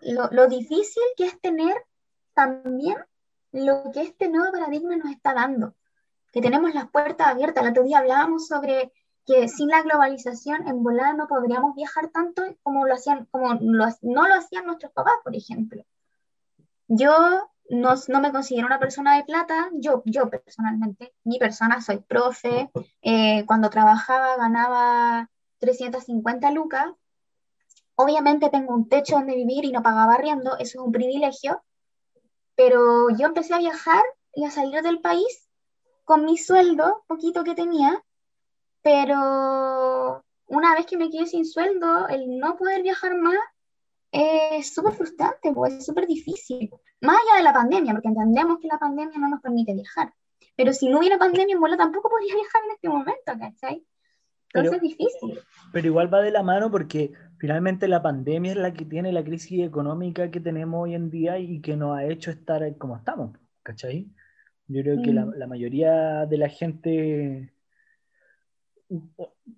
lo, 0.00 0.28
lo 0.30 0.46
difícil 0.48 1.02
que 1.16 1.26
es 1.26 1.40
tener 1.40 1.74
también 2.34 2.96
lo 3.52 3.90
que 3.92 4.02
este 4.02 4.28
nuevo 4.28 4.52
paradigma 4.52 4.96
nos 4.96 5.10
está 5.10 5.34
dando 5.34 5.74
que 6.36 6.42
tenemos 6.42 6.74
las 6.74 6.90
puertas 6.90 7.28
abiertas. 7.28 7.64
El 7.64 7.70
otro 7.70 7.84
día 7.84 8.00
hablábamos 8.00 8.46
sobre 8.46 8.92
que 9.24 9.48
sin 9.48 9.68
la 9.68 9.80
globalización 9.80 10.68
en 10.68 10.82
volada 10.82 11.14
no 11.14 11.28
podríamos 11.28 11.74
viajar 11.74 12.08
tanto 12.08 12.42
como 12.62 12.86
lo 12.86 12.92
hacían, 12.92 13.24
como 13.30 13.54
no 13.54 14.28
lo 14.28 14.34
hacían 14.34 14.66
nuestros 14.66 14.92
papás, 14.92 15.14
por 15.24 15.34
ejemplo. 15.34 15.82
Yo 16.88 17.10
no, 17.70 17.94
no, 18.08 18.20
me 18.20 18.32
considero 18.32 18.66
una 18.66 18.78
persona 18.78 19.16
de 19.16 19.24
plata, 19.24 19.70
yo, 19.72 20.02
yo 20.04 20.28
personalmente, 20.28 21.14
mi 21.24 21.38
persona, 21.38 21.80
soy 21.80 22.00
profe, 22.00 22.70
eh, 23.00 23.46
cuando 23.46 23.70
trabajaba 23.70 24.36
ganaba 24.36 25.30
350 25.60 26.50
lucas, 26.50 26.92
obviamente 27.94 28.50
tengo 28.50 28.74
un 28.74 28.90
techo 28.90 29.16
donde 29.16 29.36
vivir 29.36 29.64
y 29.64 29.72
no 29.72 29.82
pagaba 29.82 30.12
arriendo, 30.12 30.58
eso 30.58 30.80
es 30.80 30.84
un 30.84 30.92
privilegio, 30.92 31.62
pero 32.54 33.08
yo 33.08 33.26
empecé 33.26 33.54
a 33.54 33.58
viajar 33.58 34.04
y 34.34 34.44
a 34.44 34.50
salir 34.50 34.82
del 34.82 35.00
país 35.00 35.45
con 36.06 36.24
mi 36.24 36.38
sueldo, 36.38 37.04
poquito 37.08 37.42
que 37.42 37.56
tenía, 37.56 38.00
pero 38.80 40.24
una 40.46 40.74
vez 40.74 40.86
que 40.86 40.96
me 40.96 41.10
quedé 41.10 41.26
sin 41.26 41.44
sueldo, 41.44 42.06
el 42.08 42.38
no 42.38 42.56
poder 42.56 42.82
viajar 42.82 43.16
más 43.16 43.36
es 44.12 44.72
súper 44.72 44.94
frustrante, 44.94 45.52
pues 45.52 45.74
es 45.74 45.84
súper 45.84 46.06
difícil. 46.06 46.70
Más 47.00 47.16
allá 47.16 47.38
de 47.38 47.42
la 47.42 47.52
pandemia, 47.52 47.92
porque 47.92 48.06
entendemos 48.06 48.60
que 48.60 48.68
la 48.68 48.78
pandemia 48.78 49.18
no 49.18 49.28
nos 49.28 49.40
permite 49.42 49.74
viajar. 49.74 50.14
Pero 50.54 50.72
si 50.72 50.88
no 50.88 51.00
hubiera 51.00 51.18
pandemia, 51.18 51.56
en 51.56 51.76
tampoco 51.76 52.08
podría 52.08 52.34
viajar 52.36 52.62
en 52.64 52.70
este 52.70 52.88
momento, 52.88 53.32
¿cachai? 53.38 53.84
Entonces 54.54 54.74
es 54.74 54.82
difícil. 54.82 55.40
Pero 55.72 55.88
igual 55.88 56.14
va 56.14 56.20
de 56.20 56.30
la 56.30 56.44
mano 56.44 56.70
porque 56.70 57.12
finalmente 57.38 57.88
la 57.88 58.00
pandemia 58.00 58.52
es 58.52 58.58
la 58.58 58.72
que 58.72 58.84
tiene 58.84 59.10
la 59.12 59.24
crisis 59.24 59.66
económica 59.66 60.30
que 60.30 60.38
tenemos 60.38 60.84
hoy 60.84 60.94
en 60.94 61.10
día 61.10 61.36
y 61.40 61.60
que 61.60 61.76
nos 61.76 61.98
ha 61.98 62.04
hecho 62.04 62.30
estar 62.30 62.62
como 62.78 62.96
estamos, 62.96 63.36
¿cachai? 63.64 64.08
Yo 64.68 64.82
creo 64.82 65.02
que 65.02 65.12
mm. 65.12 65.32
la, 65.36 65.46
mayoría 65.46 66.26
de 66.26 66.38
la 66.38 66.48
gente 66.48 67.52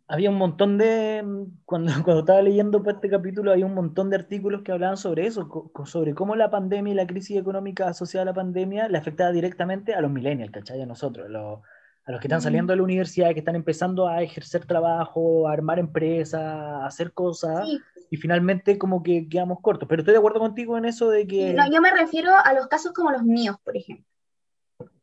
había 0.07 0.31
un 0.31 0.37
montón 0.37 0.79
de, 0.79 1.23
cuando, 1.65 1.93
cuando 2.05 2.21
estaba 2.21 2.43
leyendo 2.43 2.83
pues, 2.83 2.97
este 2.97 3.09
capítulo, 3.09 3.53
había 3.53 3.67
un 3.67 3.75
montón 3.75 4.11
de 4.11 4.17
artículos 4.17 4.63
que 4.63 4.73
hablaban 4.73 4.97
sobre 4.97 5.27
eso, 5.27 5.71
sobre 5.85 6.15
cómo 6.15 6.37
la 6.37 6.51
pandemia 6.51 6.93
y 6.93 6.97
la 6.97 7.07
crisis 7.07 7.39
económica 7.39 7.89
asociada 7.89 8.23
a 8.23 8.27
la 8.27 8.35
pandemia 8.35 8.89
le 8.89 8.99
afectaba 8.99 9.33
directamente 9.33 9.95
a 9.95 10.01
los 10.01 10.11
millennials, 10.11 10.53
¿cachai? 10.53 10.83
A 10.83 10.87
nosotros, 10.87 11.27
a 11.27 11.31
los, 11.31 11.61
a 12.05 12.13
los 12.13 12.21
que 12.21 12.27
están 12.27 12.41
mm. 12.41 12.43
saliendo 12.43 12.73
de 12.73 12.77
la 12.77 12.83
universidad, 12.83 13.33
que 13.33 13.41
están 13.41 13.57
empezando 13.57 14.09
a 14.09 14.23
ejercer 14.23 14.67
trabajo, 14.67 15.49
a 15.49 15.53
armar 15.53 15.79
empresas, 15.79 16.43
a 16.43 16.85
hacer 16.85 17.13
cosas, 17.13 17.67
y 18.11 18.17
finalmente 18.19 18.77
como 18.77 19.03
que 19.03 19.27
quedamos 19.27 19.61
cortos. 19.63 19.89
Pero 19.89 20.03
estoy 20.03 20.13
de 20.13 20.19
acuerdo 20.19 20.41
contigo 20.41 20.77
en 20.77 20.85
eso 20.85 21.09
de 21.09 21.27
que... 21.27 21.55
No, 21.55 21.71
yo 21.71 21.81
me 21.81 21.91
refiero 21.91 22.31
a 22.43 22.53
los 22.53 22.67
casos 22.67 22.93
como 22.93 23.11
los 23.11 23.23
míos, 23.23 23.57
por 23.65 23.75
ejemplo 23.75 24.05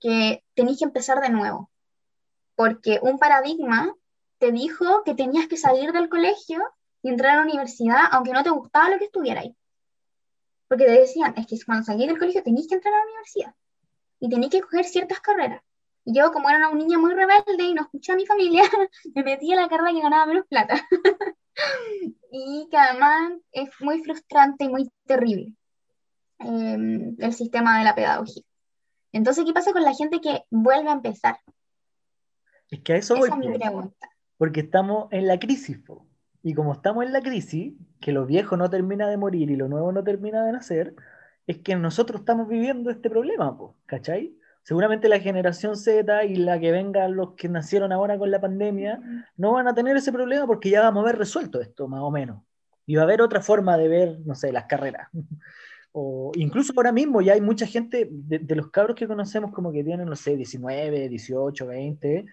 que 0.06 0.44
tenéis 0.54 0.78
que 0.78 0.86
empezar 0.86 1.20
de 1.20 1.32
nuevo, 1.32 1.72
porque 2.56 3.00
un 3.02 3.18
paradigma 3.18 3.92
te 4.38 4.52
dijo 4.52 5.02
que 5.04 5.16
tenías 5.16 5.48
que 5.48 5.58
salir 5.58 5.94
del 5.94 6.10
colegio 6.10 6.62
y 7.02 7.10
entrar 7.10 7.32
a 7.32 7.36
la 7.38 7.42
universidad, 7.42 8.02
aunque 8.12 8.32
no 8.32 8.44
te 8.44 8.52
gustaba 8.52 8.92
lo 8.92 9.00
que 9.00 9.10
ahí 9.32 9.56
Porque 10.68 10.86
te 10.86 10.92
decían, 10.92 11.34
es 11.38 11.48
que 11.48 11.58
cuando 11.66 11.86
salís 11.86 12.06
del 12.06 12.20
colegio 12.20 12.44
tenéis 12.44 12.68
que 12.68 12.76
entrar 12.76 12.94
a 12.94 12.98
la 12.98 13.04
universidad 13.04 13.56
y 14.20 14.30
tenéis 14.30 14.52
que 14.52 14.62
coger 14.62 14.86
ciertas 14.86 15.20
carreras. 15.22 15.64
Y 16.04 16.16
yo, 16.16 16.32
como 16.32 16.50
era 16.50 16.70
una 16.70 16.78
niña 16.78 17.00
muy 17.00 17.12
rebelde 17.12 17.64
y 17.64 17.74
no 17.74 17.82
escuché 17.82 18.12
a 18.12 18.16
mi 18.16 18.28
familia, 18.28 18.62
me 19.16 19.24
metí 19.24 19.54
a 19.54 19.56
la 19.56 19.68
carrera 19.68 19.92
que 19.92 20.02
ganaba 20.02 20.28
menos 20.28 20.46
plata. 20.48 20.76
y 22.32 22.68
que 22.70 22.78
además 22.78 23.40
es 23.52 23.72
muy 23.80 24.04
frustrante 24.04 24.66
y 24.66 24.70
muy 24.70 24.88
terrible 25.08 25.52
eh, 26.42 27.16
el 27.18 27.34
sistema 27.34 27.80
de 27.80 27.86
la 27.86 27.96
pedagogía. 27.96 28.44
Entonces, 29.16 29.46
¿qué 29.46 29.54
pasa 29.54 29.72
con 29.72 29.84
la 29.84 29.94
gente 29.94 30.20
que 30.20 30.44
vuelve 30.50 30.90
a 30.90 30.94
empezar? 30.94 31.38
Es 32.70 32.82
que 32.82 32.94
a 32.94 32.96
eso 32.98 33.16
voy. 33.16 33.30
Es 33.30 33.38
mi 33.38 33.58
pregunta. 33.58 34.10
Porque 34.38 34.60
estamos 34.60 35.08
en 35.12 35.26
la 35.26 35.40
crisis. 35.40 35.80
Y 36.44 36.54
como 36.54 36.74
estamos 36.74 37.06
en 37.06 37.14
la 37.14 37.22
crisis, 37.22 37.74
que 38.02 38.12
lo 38.12 38.26
viejo 38.26 38.58
no 38.58 38.70
termina 38.70 39.08
de 39.08 39.16
morir 39.16 39.50
y 39.50 39.56
lo 39.56 39.70
nuevo 39.70 39.94
no 39.94 40.04
termina 40.04 40.44
de 40.44 40.52
nacer, 40.52 40.96
es 41.48 41.60
que 41.60 41.78
nosotros 41.78 42.20
estamos 42.20 42.50
viviendo 42.50 42.90
este 42.90 43.10
problema, 43.10 43.58
¿cachai? 43.86 44.36
Seguramente 44.64 45.08
la 45.08 45.22
generación 45.22 45.78
Z 45.78 46.26
y 46.26 46.36
la 46.36 46.60
que 46.60 46.74
venga 46.74 47.08
los 47.08 47.36
que 47.36 47.48
nacieron 47.48 47.94
ahora 47.94 48.18
con 48.18 48.32
la 48.32 48.42
pandemia 48.42 49.00
no 49.38 49.54
van 49.54 49.70
a 49.70 49.74
tener 49.74 49.96
ese 49.96 50.12
problema 50.12 50.46
porque 50.46 50.70
ya 50.70 50.82
vamos 50.82 51.06
a 51.06 51.08
haber 51.08 51.20
resuelto 51.20 51.62
esto, 51.62 51.88
más 51.88 52.02
o 52.02 52.12
menos. 52.12 52.44
Y 52.86 52.96
va 52.96 53.04
a 53.04 53.06
haber 53.06 53.22
otra 53.22 53.40
forma 53.40 53.78
de 53.78 53.88
ver, 53.88 54.20
no 54.26 54.36
sé, 54.36 54.52
las 54.52 54.66
carreras. 54.66 55.08
o 55.98 56.34
incluso 56.36 56.74
ahora 56.76 56.92
mismo 56.92 57.22
ya 57.22 57.34
hay 57.34 57.42
mucha 57.42 57.66
gente 57.66 58.10
de, 58.12 58.40
de, 58.40 58.56
los 58.56 58.70
cabros 58.70 58.98
que 58.98 59.08
conocemos 59.08 59.54
como 59.54 59.72
que 59.72 59.82
tienen, 59.82 60.10
no 60.10 60.16
sé, 60.18 60.36
19, 60.36 61.08
18, 61.08 61.68
20, 61.68 62.26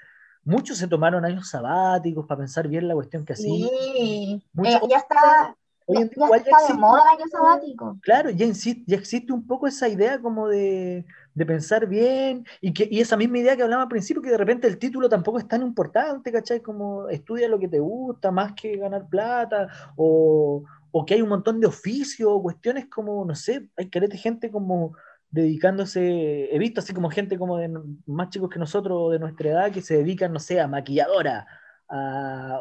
muchos 0.43 0.79
se 0.79 0.89
tomaron 0.89 1.25
años 1.25 1.49
sabáticos 1.49 2.27
para 2.27 2.41
pensar 2.41 2.67
bien 2.67 2.89
la 2.89 2.95
cuestión 2.95 3.25
que 3.25 3.35
hacían. 3.35 3.69
Sí, 3.69 4.43
eh, 4.65 4.81
ya 4.91 4.97
está. 4.97 5.57
Hoy 5.87 6.03
en 6.03 6.09
día 6.09 6.27
ya, 6.29 6.37
está 6.39 6.51
existe, 6.51 6.73
de 6.73 6.79
moda 6.81 7.03
el 7.03 7.21
año 7.21 7.31
sabático. 7.31 7.99
Claro, 8.03 8.31
ya, 8.31 8.47
existe, 8.47 8.83
ya 8.85 8.97
existe 8.97 9.33
un 9.33 9.47
poco 9.47 9.69
esa 9.69 9.89
idea 9.89 10.21
como 10.21 10.49
de, 10.49 11.05
de 11.33 11.47
pensar 11.47 11.87
bien 11.87 12.45
y, 12.61 12.73
que, 12.73 12.89
y 12.91 13.01
esa 13.01 13.17
misma 13.17 13.39
idea 13.39 13.57
que 13.57 13.63
hablaba 13.63 13.83
al 13.83 13.89
principio, 13.89 14.23
que 14.23 14.31
de 14.31 14.39
repente 14.39 14.67
el 14.67 14.79
título 14.79 15.09
tampoco 15.09 15.39
es 15.39 15.47
tan 15.47 15.63
importante, 15.63 16.33
¿cachai? 16.33 16.61
Como 16.61 17.09
estudia 17.11 17.49
lo 17.49 17.61
que 17.61 17.69
te 17.69 17.79
gusta 17.79 18.33
más 18.33 18.55
que 18.55 18.77
ganar 18.77 19.07
plata 19.07 19.69
o, 19.95 20.65
o 20.93 21.05
que 21.05 21.15
hay 21.15 21.23
un 21.23 21.31
montón 21.31 21.59
de 21.59 21.67
oficios, 21.67 22.41
cuestiones 22.43 22.87
como, 22.87 23.25
no 23.25 23.35
sé, 23.35 23.69
hay 23.77 23.89
carete 23.89 24.19
gente 24.19 24.51
como 24.51 24.95
dedicándose, 25.31 26.55
he 26.55 26.59
visto 26.59 26.81
así 26.81 26.93
como 26.93 27.11
gente 27.11 27.39
como 27.39 27.57
de 27.57 27.71
más 28.07 28.29
chicos 28.29 28.51
que 28.51 28.59
nosotros 28.59 29.11
de 29.13 29.19
nuestra 29.19 29.49
edad 29.51 29.73
que 29.73 29.81
se 29.81 29.97
dedican, 29.97 30.33
no 30.33 30.39
sé, 30.39 30.61
a 30.61 30.69
maquilladora 30.69 31.47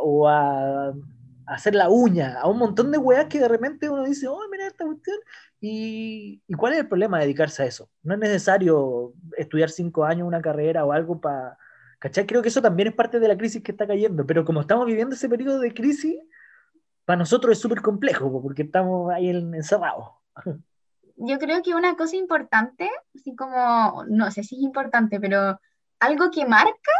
o 0.02 0.28
a, 0.28 0.94
hacer 1.46 1.76
la 1.76 1.90
uña, 1.90 2.40
a 2.40 2.48
un 2.48 2.58
montón 2.58 2.92
de 2.92 2.98
weas 2.98 3.26
que 3.26 3.40
de 3.40 3.48
repente 3.50 3.90
uno 3.90 4.06
dice, 4.06 4.28
oh, 4.28 4.40
mira 4.50 4.68
esta 4.68 4.86
cuestión, 4.86 5.18
y, 5.60 6.42
y, 6.48 6.54
cuál 6.54 6.74
es 6.74 6.80
el 6.80 6.88
problema 6.88 7.20
de 7.20 7.26
dedicarse 7.26 7.64
a 7.64 7.66
eso. 7.66 7.90
No 8.04 8.14
es 8.14 8.20
necesario 8.20 9.14
estudiar 9.38 9.70
cinco 9.70 10.06
años 10.06 10.28
una 10.28 10.42
carrera 10.42 10.86
o 10.86 10.92
algo 10.92 11.20
para... 11.20 11.58
¿Cachai? 12.00 12.26
Creo 12.26 12.42
que 12.42 12.48
eso 12.48 12.64
también 12.64 12.88
es 12.88 12.96
parte 12.96 13.20
de 13.20 13.28
la 13.28 13.38
crisis 13.38 13.62
que 13.62 13.72
está 13.72 13.86
cayendo, 13.86 14.26
pero 14.26 14.44
como 14.44 14.62
estamos 14.62 14.88
viviendo 14.88 15.14
ese 15.14 15.30
periodo 15.30 15.60
de 15.60 15.72
crisis, 15.74 16.16
para 17.12 17.20
nosotros 17.20 17.52
es 17.52 17.60
súper 17.60 17.82
complejo, 17.82 18.42
porque 18.42 18.62
estamos 18.62 19.12
ahí 19.12 19.32
encerrados 19.32 20.12
yo 21.18 21.38
creo 21.40 21.62
que 21.62 21.76
una 21.76 21.98
cosa 21.98 22.16
importante, 22.16 22.90
así 23.14 23.36
como, 23.36 24.06
no 24.08 24.32
sé 24.32 24.44
si 24.44 24.56
es 24.56 24.62
importante, 24.62 25.20
pero 25.20 25.60
algo 26.00 26.32
que 26.32 26.46
marca 26.46 26.92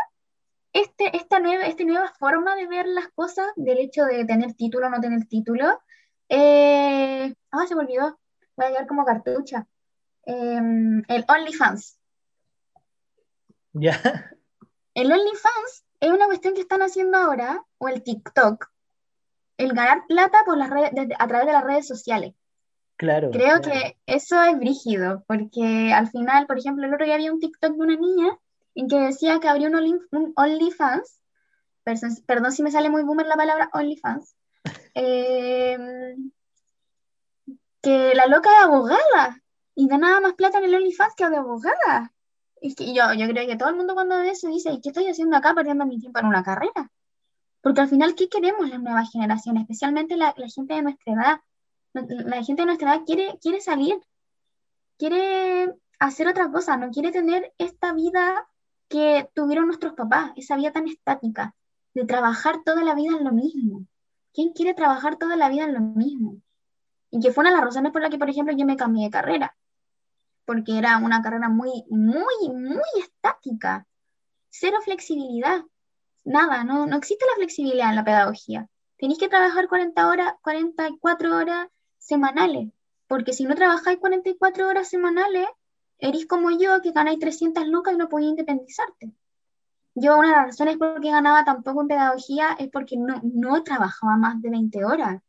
este, 0.74 1.16
esta, 1.16 1.40
nueva, 1.40 1.64
esta 1.64 1.86
nueva 1.86 2.12
forma 2.20 2.58
de 2.58 2.68
ver 2.68 2.88
las 2.88 3.08
cosas, 3.16 3.48
del 3.56 3.78
hecho 3.78 4.04
de 4.04 4.26
tener 4.26 4.54
título 4.54 4.88
o 4.88 4.90
no 4.90 5.00
tener 5.00 5.26
título, 5.28 5.82
eh, 6.28 7.34
ah, 7.52 7.66
se 7.66 7.76
me 7.76 7.84
olvidó, 7.84 8.20
voy 8.58 8.66
a 8.66 8.70
llevar 8.70 8.88
como 8.88 9.06
cartucha, 9.06 9.66
em, 10.26 11.04
el 11.08 11.24
OnlyFans. 11.26 11.98
Ya. 13.72 13.94
El 14.94 15.10
OnlyFans 15.10 15.86
es 16.02 16.12
una 16.12 16.26
cuestión 16.26 16.54
que 16.54 16.60
están 16.60 16.82
haciendo 16.82 17.18
ahora, 17.18 17.64
o 17.78 17.88
el 17.88 18.04
TikTok, 18.04 18.70
el 19.62 19.74
ganar 19.74 20.06
plata 20.08 20.40
por 20.46 20.58
las 20.58 20.70
redes, 20.70 20.92
a 21.18 21.28
través 21.28 21.48
de 21.48 21.54
las 21.54 21.64
redes 21.64 21.88
sociales. 21.88 22.34
Creo 22.98 23.62
que 23.62 23.98
eso 24.06 24.42
es 24.44 24.58
brígido, 24.60 25.24
porque 25.28 25.92
al 25.92 26.10
final, 26.10 26.46
por 26.46 26.60
ejemplo, 26.60 26.86
el 26.86 26.94
otro 26.94 27.06
día 27.06 27.16
había 27.16 27.34
un 27.34 27.40
TikTok 27.40 27.74
de 27.74 27.80
una 27.80 27.96
niña 27.96 28.38
en 28.76 28.88
que 28.88 29.00
decía 29.00 29.40
que 29.40 29.48
abrió 29.48 29.70
un, 29.70 30.34
OnlyFans, 30.36 31.20
perdón 32.28 32.52
si 32.52 32.62
me 32.62 32.72
sale 32.72 32.90
muy 32.90 33.04
boomer 33.04 33.26
la 33.26 33.36
palabra 33.36 33.70
OnlyFans, 33.74 34.36
em, 34.94 36.32
que 37.82 38.14
la 38.14 38.28
loca 38.28 38.50
es 38.52 38.66
abogada 38.66 39.42
y 39.74 39.88
ganaba 39.88 40.22
más 40.22 40.34
plata 40.34 40.60
en 40.60 40.66
el 40.66 40.76
OnlyFans 40.76 41.16
que 41.16 41.30
de 41.30 41.38
abogada. 41.38 42.14
Y 42.64 42.76
que 42.76 42.94
yo, 42.94 43.14
yo 43.18 43.28
creo 43.28 43.48
que 43.48 43.56
todo 43.56 43.70
el 43.70 43.76
mundo 43.76 43.96
cuando 43.96 44.18
ve 44.18 44.30
eso 44.30 44.48
dice, 44.48 44.72
¿y 44.72 44.82
qué 44.82 44.90
estoy 44.90 45.08
haciendo 45.08 45.38
acá 45.38 45.56
perdiendo 45.56 45.88
mi 45.88 46.00
tiempo 46.00 46.20
en 46.20 46.28
una 46.28 46.44
carrera? 46.44 46.92
Porque 47.62 47.82
al 47.82 47.90
final, 47.90 48.16
¿qué 48.16 48.28
queremos 48.28 48.70
las 48.70 48.82
nuevas 48.82 49.12
generaciones? 49.12 49.64
Especialmente 49.64 50.18
la, 50.18 50.34
la 50.36 50.48
gente 50.48 50.74
de 50.74 50.82
nuestra 50.82 51.14
edad 51.14 51.42
la 51.94 52.44
gente 52.44 52.62
de 52.62 52.66
nuestra 52.66 52.96
edad 52.96 53.04
quiere, 53.06 53.38
quiere 53.42 53.62
salir, 53.62 54.00
quiere 54.98 55.74
hacer 56.00 56.28
otra 56.28 56.52
cosa, 56.52 56.78
no 56.78 56.90
quiere 56.92 57.12
tener 57.12 57.54
esta 57.58 57.94
vida 57.94 58.48
que 58.88 59.30
tuvieron 59.34 59.68
nuestros 59.68 59.94
papás, 59.94 60.32
esa 60.36 60.56
vida 60.56 60.72
tan 60.72 60.88
estática, 60.88 61.56
de 61.94 62.06
trabajar 62.06 62.64
toda 62.64 62.84
la 62.84 62.96
vida 62.96 63.18
en 63.18 63.24
lo 63.24 63.32
mismo. 63.32 63.86
¿Quién 64.34 64.54
quiere 64.54 64.74
trabajar 64.74 65.18
toda 65.18 65.36
la 65.36 65.50
vida 65.50 65.66
en 65.66 65.74
lo 65.74 65.82
mismo? 65.82 66.38
Y 67.10 67.20
que 67.20 67.32
fue 67.32 67.42
una 67.42 67.52
de 67.52 67.58
las 67.58 67.66
razones 67.66 67.92
por 67.92 68.02
las 68.02 68.10
que, 68.10 68.18
por 68.18 68.30
ejemplo, 68.30 68.56
yo 68.56 68.66
me 68.66 68.78
cambié 68.78 69.06
de 69.06 69.12
carrera, 69.12 69.58
porque 70.46 70.78
era 70.78 70.98
una 70.98 71.22
carrera 71.22 71.50
muy, 71.50 71.84
muy, 71.90 72.50
muy 72.50 73.02
estática, 73.02 73.86
cero 74.50 74.78
flexibilidad, 74.84 75.62
nada, 76.24 76.64
no, 76.64 76.86
no 76.86 76.98
existe 76.98 77.26
la 77.26 77.36
flexibilidad 77.36 77.90
en 77.90 77.96
la 77.96 78.06
pedagogía. 78.06 78.68
Tenéis 78.98 79.20
que 79.20 79.30
trabajar 79.30 79.68
40 79.68 80.08
horas, 80.08 80.34
44 80.42 81.36
horas 81.36 81.68
semanales, 81.98 82.70
porque 83.08 83.34
si 83.34 83.46
no 83.46 83.56
trabajáis 83.56 84.00
44 84.00 84.68
horas 84.68 84.88
semanales, 84.90 85.48
eres 85.98 86.26
como 86.26 86.52
yo, 86.52 86.82
que 86.82 86.92
ganáis 86.92 87.20
300 87.20 87.68
lucas 87.68 87.94
y 87.94 87.98
no 87.98 88.10
podéis 88.10 88.32
independizarte. 88.32 89.14
Yo 89.94 90.18
una 90.18 90.30
de 90.30 90.36
las 90.36 90.46
razones 90.46 90.78
por 90.78 91.02
qué 91.02 91.12
ganaba 91.12 91.44
tan 91.44 91.64
poco 91.64 91.82
en 91.82 91.88
pedagogía 91.88 92.56
es 92.58 92.70
porque 92.70 92.96
no, 92.98 93.20
no 93.24 93.64
trabajaba 93.64 94.16
más 94.18 94.42
de 94.42 94.50
20 94.50 94.86
horas, 94.86 95.22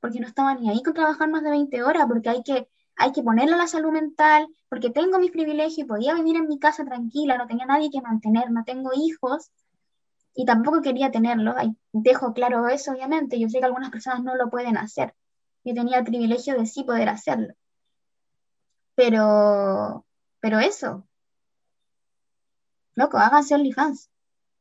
porque 0.00 0.20
no 0.20 0.26
estaba 0.26 0.54
ni 0.54 0.68
ahí 0.70 0.82
con 0.82 0.94
trabajar 0.94 1.28
más 1.30 1.42
de 1.42 1.50
20 1.50 1.82
horas, 1.82 2.06
porque 2.08 2.28
hay 2.28 2.42
que, 2.42 2.68
hay 2.96 3.12
que 3.12 3.22
ponerle 3.22 3.56
la 3.56 3.68
salud 3.68 3.92
mental, 3.92 4.48
porque 4.68 4.90
tengo 4.90 5.18
mis 5.18 5.30
privilegios, 5.30 5.86
podía 5.86 6.14
vivir 6.14 6.36
en 6.36 6.48
mi 6.48 6.58
casa 6.58 6.84
tranquila, 6.84 7.38
no 7.38 7.46
tenía 7.46 7.66
nadie 7.66 7.90
que 7.90 8.00
mantener, 8.00 8.50
no 8.50 8.64
tengo 8.64 8.90
hijos, 8.94 9.50
y 10.38 10.44
tampoco 10.44 10.80
quería 10.82 11.10
tenerlo. 11.10 11.56
Dejo 11.92 12.32
claro 12.32 12.68
eso, 12.68 12.92
obviamente. 12.92 13.40
Yo 13.40 13.48
sé 13.48 13.58
que 13.58 13.64
algunas 13.64 13.90
personas 13.90 14.22
no 14.22 14.36
lo 14.36 14.48
pueden 14.48 14.76
hacer, 14.76 15.12
yo 15.64 15.74
tenía 15.74 15.98
el 15.98 16.04
privilegio 16.04 16.56
de 16.56 16.64
sí 16.64 16.84
poder 16.84 17.08
hacerlo. 17.08 17.54
Pero, 18.94 20.06
pero 20.38 20.60
eso. 20.60 21.08
Loco, 22.94 23.18
háganse 23.18 23.56
OnlyFans. 23.56 24.10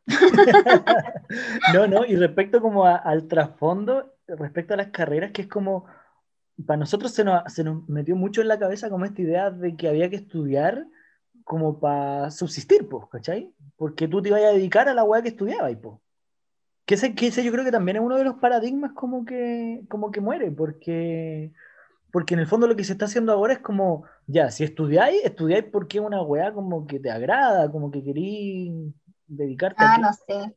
no, 1.76 1.86
no, 1.86 2.06
y 2.06 2.16
respecto 2.16 2.60
como 2.60 2.88
al 2.88 3.28
trasfondo, 3.28 4.16
respecto 4.26 4.74
a 4.74 4.78
las 4.78 4.88
carreras, 4.88 5.32
que 5.32 5.44
es 5.44 5.48
como, 5.48 5.86
para 6.66 6.78
nosotros 6.78 7.12
se 7.12 7.24
nos, 7.24 7.54
se 7.54 7.64
nos 7.64 7.88
metió 7.88 8.16
mucho 8.16 8.42
en 8.42 8.48
la 8.48 8.58
cabeza 8.58 8.90
como 8.90 9.06
esta 9.06 9.22
idea 9.22 9.52
de 9.52 9.76
que 9.76 9.88
había 9.88 10.10
que 10.10 10.16
estudiar 10.16 10.88
como 11.48 11.80
para 11.80 12.30
subsistir, 12.30 12.90
pues, 12.90 13.06
¿cachai? 13.10 13.54
Porque 13.78 14.06
tú 14.10 14.22
te 14.22 14.28
ibas 14.28 14.44
a 14.44 14.50
dedicar 14.50 14.90
a 14.90 14.94
la 14.94 15.06
weá 15.06 15.22
que 15.22 15.30
estudiabas, 15.30 15.74
pues. 15.82 15.96
Que 16.86 16.96
ese, 16.96 17.16
que 17.16 17.28
ese 17.28 17.42
yo 17.42 17.54
creo 17.54 17.64
que 17.64 17.72
también 17.72 17.96
es 17.96 18.04
uno 18.04 18.18
de 18.18 18.26
los 18.26 18.36
paradigmas 18.36 18.92
como 18.92 19.24
que, 19.24 19.82
como 19.88 20.12
que 20.12 20.20
muere, 20.20 20.52
porque, 20.52 21.54
porque 22.12 22.34
en 22.34 22.42
el 22.42 22.48
fondo 22.48 22.68
lo 22.68 22.76
que 22.76 22.84
se 22.84 22.92
está 22.92 23.06
haciendo 23.06 23.32
ahora 23.32 23.54
es 23.54 23.60
como, 23.60 24.04
ya, 24.26 24.52
si 24.52 24.66
estudiáis, 24.66 25.24
estudiáis 25.24 25.64
porque 25.72 26.00
es 26.00 26.04
una 26.04 26.22
weá 26.22 26.52
como 26.52 26.86
que 26.86 27.00
te 27.00 27.10
agrada, 27.10 27.72
como 27.72 27.92
que 27.92 28.04
querís 28.04 28.94
dedicarte 29.26 29.86
ah, 29.86 29.98
no 30.00 30.12
sé. 30.12 30.54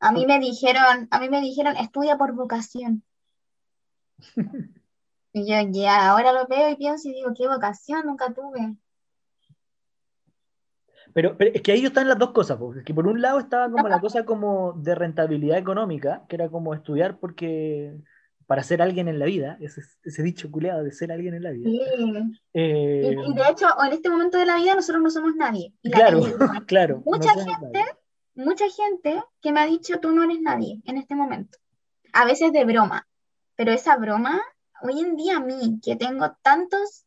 A 0.00 0.10
mí 0.10 0.26
me 0.26 0.40
dijeron, 0.40 1.06
a 1.12 1.20
mí 1.20 1.28
me 1.28 1.40
dijeron, 1.40 1.76
estudia 1.76 2.18
por 2.18 2.32
vocación. 2.34 3.04
y 5.32 5.48
yo 5.48 5.56
ya, 5.70 6.10
ahora 6.10 6.32
lo 6.32 6.48
veo 6.48 6.70
y 6.70 6.76
pienso 6.76 7.08
y 7.08 7.12
digo, 7.12 7.32
¿qué 7.36 7.46
vocación? 7.46 8.04
Nunca 8.04 8.34
tuve. 8.34 8.76
Pero, 11.12 11.36
es 11.38 11.62
que 11.62 11.72
ahí 11.72 11.84
están 11.84 12.08
las 12.08 12.18
dos 12.18 12.32
cosas, 12.32 12.58
porque 12.58 12.84
que 12.84 12.94
por 12.94 13.06
un 13.06 13.20
lado 13.20 13.38
estaba 13.38 13.70
como 13.70 13.88
la 13.88 14.00
cosa 14.00 14.24
como 14.24 14.72
de 14.74 14.94
rentabilidad 14.94 15.58
económica, 15.58 16.24
que 16.28 16.36
era 16.36 16.48
como 16.48 16.74
estudiar 16.74 17.18
porque 17.18 17.96
para 18.48 18.62
ser 18.62 18.80
alguien 18.80 19.08
en 19.08 19.18
la 19.18 19.26
vida, 19.26 19.58
ese, 19.60 19.82
ese 20.04 20.22
dicho 20.22 20.50
culeado 20.50 20.82
de 20.82 20.90
ser 20.90 21.12
alguien 21.12 21.34
en 21.34 21.42
la 21.42 21.50
vida. 21.50 21.68
Eh, 22.54 23.14
y, 23.26 23.34
de 23.34 23.42
hecho, 23.50 23.66
en 23.84 23.92
este 23.92 24.08
momento 24.08 24.38
de 24.38 24.46
la 24.46 24.56
vida 24.56 24.74
nosotros 24.74 25.02
no 25.02 25.10
somos 25.10 25.36
nadie. 25.36 25.74
claro, 25.82 26.20
claro. 26.66 27.02
Mucha 27.04 27.34
gente, 27.34 27.84
mucha 28.34 28.64
gente 28.70 29.22
que 29.42 29.52
me 29.52 29.60
ha 29.60 29.66
dicho 29.66 30.00
tú 30.00 30.12
no 30.12 30.24
eres 30.24 30.40
nadie 30.40 30.80
en 30.86 30.96
este 30.96 31.14
momento. 31.14 31.58
A 32.14 32.24
veces 32.24 32.50
de 32.52 32.64
broma, 32.64 33.06
pero 33.54 33.70
esa 33.70 33.96
broma, 33.98 34.40
hoy 34.80 35.00
en 35.00 35.14
día 35.16 35.36
a 35.36 35.40
mí, 35.40 35.78
que 35.84 35.96
tengo 35.96 36.34
tantos, 36.40 37.04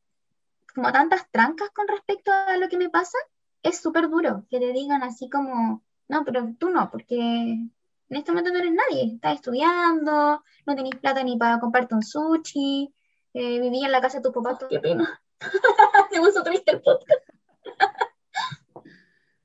como 0.76 0.92
tantas 0.92 1.28
trancas 1.32 1.72
con 1.72 1.88
respecto 1.88 2.32
a 2.32 2.56
lo 2.58 2.70
que 2.70 2.78
me 2.78 2.90
pasa, 2.90 3.18
es 3.64 3.82
súper 3.82 4.10
duro 4.10 4.46
que 4.50 4.60
te 4.60 4.72
digan 4.74 5.04
así 5.04 5.30
como, 5.30 5.84
no, 6.08 6.26
pero 6.26 6.54
tú 6.60 6.70
no, 6.70 6.90
porque 6.92 7.16
en 7.18 7.72
este 8.10 8.32
momento 8.32 8.52
no 8.52 8.60
eres 8.60 8.74
nadie, 8.74 9.14
estás 9.14 9.36
estudiando, 9.36 10.44
no 10.66 10.76
tenés 10.76 10.96
plata 10.96 11.24
ni 11.24 11.38
para 11.38 11.60
comprarte 11.60 11.96
un 11.96 12.04
sushi, 12.04 12.94
eh, 13.34 13.60
vivís 13.60 13.84
en 13.86 13.92
la 13.92 14.02
casa 14.02 14.18
de 14.18 14.24
tu 14.24 14.34
papá, 14.34 14.58
qué 14.70 14.80
pena. 14.80 15.22
Se 16.12 16.20
puso 16.20 16.44
triste 16.44 16.72
el 16.72 16.82
podcast. 16.82 17.32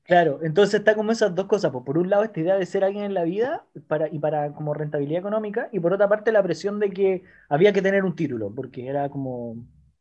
Claro, 0.03 0.39
entonces 0.41 0.75
está 0.79 0.95
como 0.95 1.11
esas 1.11 1.35
dos 1.35 1.47
cosas. 1.47 1.69
Pues 1.71 1.83
por 1.83 1.97
un 1.97 2.09
lado, 2.09 2.23
esta 2.23 2.39
idea 2.39 2.55
de 2.55 2.65
ser 2.65 2.85
alguien 2.85 3.03
en 3.03 3.13
la 3.13 3.23
vida 3.23 3.65
para, 3.87 4.07
y 4.07 4.19
para 4.19 4.53
como 4.53 4.73
rentabilidad 4.73 5.19
económica, 5.19 5.67
y 5.73 5.81
por 5.81 5.91
otra 5.91 6.07
parte, 6.07 6.31
la 6.31 6.41
presión 6.41 6.79
de 6.79 6.91
que 6.91 7.23
había 7.49 7.73
que 7.73 7.81
tener 7.81 8.05
un 8.05 8.15
título, 8.15 8.53
porque 8.55 8.87
era 8.87 9.09
como, 9.09 9.57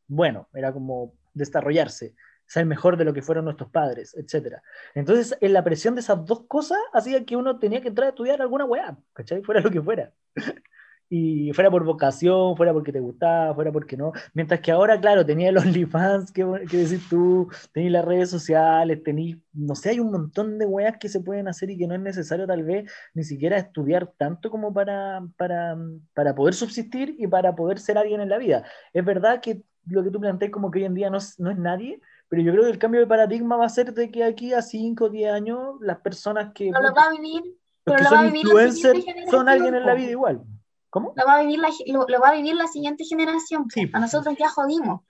bueno, 0.07 0.49
era 0.55 0.73
como 0.73 1.13
desarrollarse, 1.35 2.15
ser 2.47 2.67
mejor 2.67 2.97
de 2.97 3.05
lo 3.05 3.13
que 3.13 3.23
fueron 3.23 3.45
nuestros 3.45 3.71
padres, 3.71 4.15
etc. 4.15 4.57
Entonces, 4.95 5.37
en 5.41 5.53
la 5.53 5.65
presión 5.65 5.95
de 5.95 6.01
esas 6.01 6.25
dos 6.25 6.45
cosas 6.47 6.79
hacía 6.93 7.25
que 7.25 7.37
uno 7.37 7.59
tenía 7.59 7.81
que 7.81 7.89
entrar 7.89 8.07
a 8.07 8.11
estudiar 8.11 8.41
alguna 8.41 8.65
weá, 8.65 8.97
¿cachai? 9.13 9.43
Fuera 9.43 9.61
lo 9.61 9.71
que 9.71 9.83
fuera 9.83 10.13
y 11.09 11.53
fuera 11.53 11.71
por 11.71 11.85
vocación, 11.85 12.57
fuera 12.57 12.73
porque 12.73 12.93
te 12.93 13.01
gustaba, 13.01 13.55
fuera 13.55 13.71
porque 13.73 13.97
no. 13.97 14.13
Mientras 14.35 14.61
que 14.61 14.73
ahora, 14.73 15.01
claro, 15.01 15.25
tenía 15.25 15.53
los 15.53 15.65
OnlyFans, 15.65 16.33
que, 16.33 16.45
que 16.69 16.77
decir 16.77 17.01
tú, 17.09 17.49
tenías 17.73 17.93
las 17.93 18.05
redes 18.05 18.31
sociales, 18.31 19.03
tenías, 19.03 19.39
no 19.53 19.75
sé, 19.75 19.91
hay 19.91 20.01
un 20.01 20.11
montón 20.11 20.59
de 20.59 20.67
weas 20.67 20.97
que 20.99 21.09
se 21.09 21.21
pueden 21.21 21.49
hacer 21.49 21.71
y 21.71 21.79
que 21.79 21.87
no 21.87 21.95
es 21.95 22.01
necesario 22.01 22.47
tal 22.47 22.65
vez 22.65 22.91
ni 23.15 23.25
siquiera 23.25 23.57
estudiar 23.57 24.13
tanto 24.17 24.51
como 24.51 24.73
para, 24.73 25.23
para, 25.37 25.77
para 26.15 26.35
poder 26.35 26.55
subsistir 26.55 27.15
y 27.19 27.27
para 27.27 27.55
poder 27.55 27.79
ser 27.79 27.99
alguien 27.99 28.21
en 28.21 28.29
la 28.29 28.39
vida. 28.39 28.65
Es 28.93 29.05
verdad 29.05 29.41
que 29.41 29.63
lo 29.87 30.03
que 30.03 30.11
tú 30.11 30.21
planteas 30.21 30.51
como 30.51 30.71
que 30.71 30.81
hoy 30.81 30.85
en 30.87 30.95
día 30.95 31.11
no, 31.11 31.19
no 31.39 31.51
es 31.51 31.59
nadie, 31.59 32.01
pero 32.29 32.43
yo 32.43 32.53
creo 32.53 32.65
que 32.65 32.71
el 32.71 32.79
cambio 32.79 33.01
de 33.01 33.07
paradigma 33.07 33.57
va 33.57 33.67
a 33.67 33.71
ser 33.71 33.95
de 33.95 34.11
que 34.11 34.25
aquí 34.25 34.53
a 34.53 34.63
5 34.63 35.05
o 35.05 35.09
10 35.09 35.33
años 35.33 35.77
las 35.81 35.99
personas 35.99 36.53
que... 36.55 36.71
No 36.71 36.81
lo 36.81 36.93
va 36.93 37.05
a 37.05 37.11
vivir, 37.11 37.57
pero 37.85 38.03
lo 38.03 38.11
va 38.11 38.21
a 38.21 38.25
vivir 38.25 38.43
influencers 38.43 39.05
son 39.31 39.49
alguien 39.49 39.75
en 39.75 39.87
la 39.87 39.95
vida 39.95 40.11
igual. 40.11 40.43
¿Cómo? 40.91 41.13
Lo 41.17 41.25
va 41.25 41.37
a 41.37 41.41
vivir 41.41 41.61
la, 41.61 41.69
lo, 41.87 42.21
va 42.21 42.31
a 42.31 42.35
vivir 42.35 42.55
la 42.55 42.67
siguiente 42.67 43.05
generación. 43.05 43.67
Sí, 43.71 43.89
a 43.93 44.01
nosotros 44.01 44.35
ya 44.39 44.49
jodimos. 44.49 45.03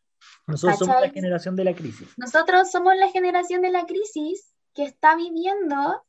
Nosotros 0.47 0.79
somos 0.79 1.01
la 1.01 1.11
generación 1.11 1.57
de 1.57 1.65
la 1.65 1.75
crisis. 1.75 2.09
Nosotros 2.17 2.71
somos 2.71 2.95
la 2.97 3.09
generación 3.09 3.63
de 3.63 3.71
la 3.71 3.87
crisis 3.87 4.53
que 4.75 4.85
está 4.85 5.17
viviendo 5.17 6.05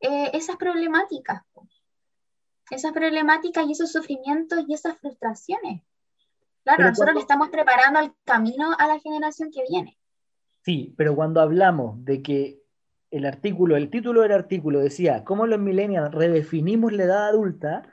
eh, 0.00 0.30
esas 0.34 0.56
problemáticas. 0.56 1.42
Esas 2.70 2.92
problemáticas 2.92 3.66
y 3.66 3.72
esos 3.72 3.92
sufrimientos 3.92 4.64
y 4.66 4.74
esas 4.74 4.98
frustraciones. 4.98 5.82
Claro, 6.64 6.88
nosotros 6.88 7.14
le 7.14 7.20
estamos 7.20 7.48
preparando 7.48 8.00
el 8.00 8.12
camino 8.24 8.74
a 8.78 8.86
la 8.86 8.98
generación 8.98 9.50
que 9.50 9.62
viene. 9.68 9.98
Sí, 10.68 10.94
pero 10.98 11.16
cuando 11.16 11.40
hablamos 11.40 12.04
de 12.04 12.20
que 12.20 12.60
el 13.10 13.24
artículo, 13.24 13.74
el 13.74 13.88
título 13.88 14.20
del 14.20 14.32
artículo 14.32 14.80
decía, 14.80 15.24
¿cómo 15.24 15.46
los 15.46 15.58
millennials 15.58 16.14
redefinimos 16.14 16.92
la 16.92 17.04
edad 17.04 17.28
adulta? 17.28 17.84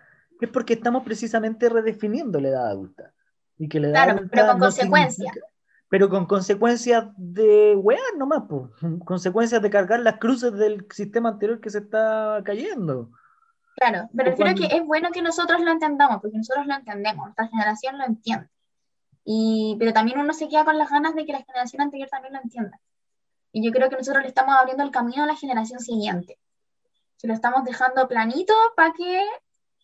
es 0.41 0.49
porque 0.49 0.73
estamos 0.73 1.03
precisamente 1.03 1.69
redefiniendo 1.69 2.41
la 2.41 2.49
edad 2.49 2.67
adulta. 2.67 3.13
Y 3.57 3.69
que 3.69 3.80
la 3.80 3.88
edad 3.88 4.03
claro, 4.03 4.28
pero 4.30 4.47
con 4.47 4.59
consecuencias. 4.59 5.34
Pero 5.88 6.09
con 6.09 6.26
consecuencias 6.26 7.05
de 7.15 7.78
weá 7.78 8.01
nomás, 8.17 8.43
pues. 8.49 8.69
consecuencias 9.05 9.61
de 9.61 9.69
cargar 9.69 10.01
las 10.01 10.17
cruces 10.17 10.51
del 10.51 10.86
sistema 10.91 11.30
anterior 11.30 11.61
que 11.61 11.69
se 11.69 11.78
está 11.78 12.41
cayendo. 12.43 13.09
Claro, 13.78 14.09
pero 14.13 14.36
creo 14.36 14.53
que 14.53 14.65
es 14.65 14.86
bueno 14.86 15.11
que 15.13 15.21
nosotros 15.21 15.61
lo 15.61 15.71
entendamos, 15.71 16.19
porque 16.21 16.39
nosotros 16.39 16.67
lo 16.67 16.73
entendemos, 16.73 17.23
nuestra 17.23 17.47
generación 17.47 17.97
lo 17.97 18.03
entiende. 18.03 18.49
Y, 19.26 19.76
pero 19.80 19.91
también 19.91 20.19
uno 20.19 20.34
se 20.34 20.47
queda 20.47 20.63
con 20.63 20.78
las 20.78 20.89
ganas 20.89 21.15
de 21.15 21.26
que 21.26 21.34
la 21.34 21.43
generación 21.43 21.82
anterior 21.82 22.07
también 22.09 22.36
lo 22.36 22.41
entienda. 22.41 22.80
Y 23.51 23.65
yo 23.65 23.71
creo 23.71 23.89
que 23.89 23.97
nosotros 23.97 24.23
le 24.23 24.30
estamos 24.30 24.55
abriendo 24.55 24.84
el 24.84 24.91
camino 24.91 25.23
a 25.23 25.28
la 25.28 25.36
generación 25.36 25.80
siguiente. 25.80 26.38
Se 27.15 27.28
lo 27.28 27.34
estamos 27.34 27.63
dejando 27.63 28.07
planito 28.07 28.53
para 28.76 28.93
que 28.93 29.21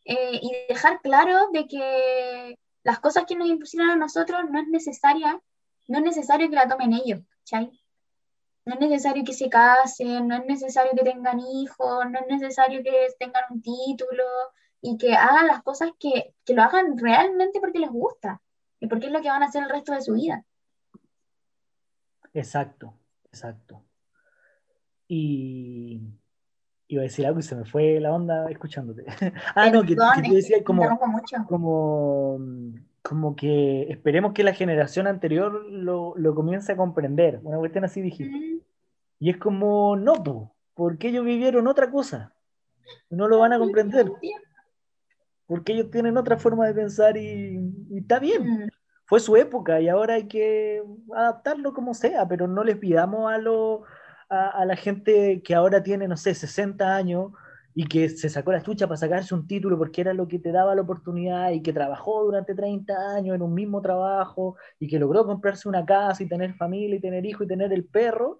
eh, 0.05 0.39
y 0.41 0.51
dejar 0.69 1.01
claro 1.01 1.49
de 1.51 1.67
que 1.67 2.59
las 2.83 2.99
cosas 2.99 3.25
que 3.25 3.35
nos 3.35 3.47
impusieron 3.47 3.89
a 3.89 3.95
nosotros 3.95 4.41
no 4.49 4.59
es 4.59 4.67
necesaria, 4.67 5.39
no 5.87 5.97
es 5.97 6.03
necesario 6.03 6.49
que 6.49 6.55
la 6.55 6.67
tomen 6.67 6.93
ellos, 6.93 7.21
¿cachai? 7.39 7.71
No 8.65 8.75
es 8.75 8.79
necesario 8.79 9.23
que 9.23 9.33
se 9.33 9.49
casen, 9.49 10.27
no 10.27 10.35
es 10.35 10.45
necesario 10.45 10.91
que 10.95 11.03
tengan 11.03 11.39
hijos, 11.39 12.05
no 12.09 12.19
es 12.19 12.27
necesario 12.27 12.83
que 12.83 13.07
tengan 13.19 13.43
un 13.49 13.61
título 13.61 14.23
y 14.81 14.97
que 14.97 15.13
hagan 15.15 15.47
las 15.47 15.63
cosas 15.63 15.91
que, 15.99 16.35
que 16.45 16.53
lo 16.53 16.63
hagan 16.63 16.97
realmente 16.97 17.59
porque 17.59 17.79
les 17.79 17.89
gusta 17.89 18.41
y 18.81 18.87
porque 18.87 19.05
es 19.05 19.11
lo 19.13 19.21
que 19.21 19.29
van 19.29 19.43
a 19.43 19.45
hacer 19.45 19.63
el 19.63 19.69
resto 19.69 19.93
de 19.93 20.01
su 20.01 20.13
vida. 20.13 20.43
Exacto, 22.33 22.93
exacto. 23.25 23.83
Y 25.07 26.01
iba 26.87 27.01
a 27.01 27.03
decir 27.03 27.25
algo 27.25 27.39
y 27.39 27.43
se 27.43 27.55
me 27.55 27.63
fue 27.63 27.99
la 27.99 28.11
onda 28.11 28.49
escuchándote. 28.49 29.05
ah, 29.55 29.69
no, 29.69 29.83
que, 29.83 29.95
que 29.95 29.95
tú 30.27 30.33
decías 30.33 30.61
como, 30.63 30.83
como, 31.47 32.39
como 33.03 33.35
que 33.35 33.83
esperemos 33.83 34.33
que 34.33 34.43
la 34.43 34.53
generación 34.53 35.05
anterior 35.05 35.65
lo, 35.69 36.15
lo 36.17 36.33
comience 36.33 36.71
a 36.71 36.77
comprender. 36.77 37.39
Una 37.43 37.57
cuestión 37.57 37.85
así 37.85 38.01
dijiste. 38.01 38.63
Y 39.19 39.29
es 39.29 39.37
como, 39.37 39.95
no, 39.95 40.55
porque 40.73 41.09
ellos 41.09 41.23
vivieron 41.23 41.67
otra 41.67 41.91
cosa. 41.91 42.33
No 43.11 43.27
lo 43.27 43.37
van 43.37 43.53
a 43.53 43.59
comprender. 43.59 44.11
Porque 45.51 45.73
ellos 45.73 45.91
tienen 45.91 46.15
otra 46.15 46.37
forma 46.37 46.65
de 46.65 46.73
pensar 46.73 47.17
y, 47.17 47.59
está 47.93 48.19
bien. 48.19 48.71
Fue 49.05 49.19
su 49.19 49.35
época 49.35 49.81
y 49.81 49.89
ahora 49.89 50.13
hay 50.13 50.29
que 50.29 50.81
adaptarlo 51.13 51.73
como 51.73 51.93
sea, 51.93 52.25
pero 52.25 52.47
no 52.47 52.63
les 52.63 52.77
pidamos 52.77 53.29
a 53.29 53.37
los 53.37 53.81
a, 54.29 54.63
la 54.63 54.77
gente 54.77 55.41
que 55.43 55.53
ahora 55.53 55.83
tiene, 55.83 56.07
no 56.07 56.15
sé, 56.15 56.33
60 56.35 56.95
años 56.95 57.33
y 57.73 57.85
que 57.85 58.07
se 58.07 58.29
sacó 58.29 58.53
la 58.53 58.63
chucha 58.63 58.87
para 58.87 58.95
sacarse 58.95 59.35
un 59.35 59.45
título 59.45 59.77
porque 59.77 59.99
era 59.99 60.13
lo 60.13 60.25
que 60.25 60.39
te 60.39 60.53
daba 60.53 60.73
la 60.73 60.83
oportunidad 60.83 61.51
y 61.51 61.61
que 61.61 61.73
trabajó 61.73 62.23
durante 62.23 62.55
30 62.55 62.93
años 63.17 63.35
en 63.35 63.41
un 63.41 63.53
mismo 63.53 63.81
trabajo 63.81 64.55
y 64.79 64.87
que 64.87 64.99
logró 64.99 65.25
comprarse 65.25 65.67
una 65.67 65.85
casa 65.85 66.23
y 66.23 66.29
tener 66.29 66.53
familia 66.53 66.95
y 66.95 67.01
tener 67.01 67.25
hijos 67.25 67.43
y 67.43 67.49
tener 67.49 67.73
el 67.73 67.83
perro, 67.83 68.39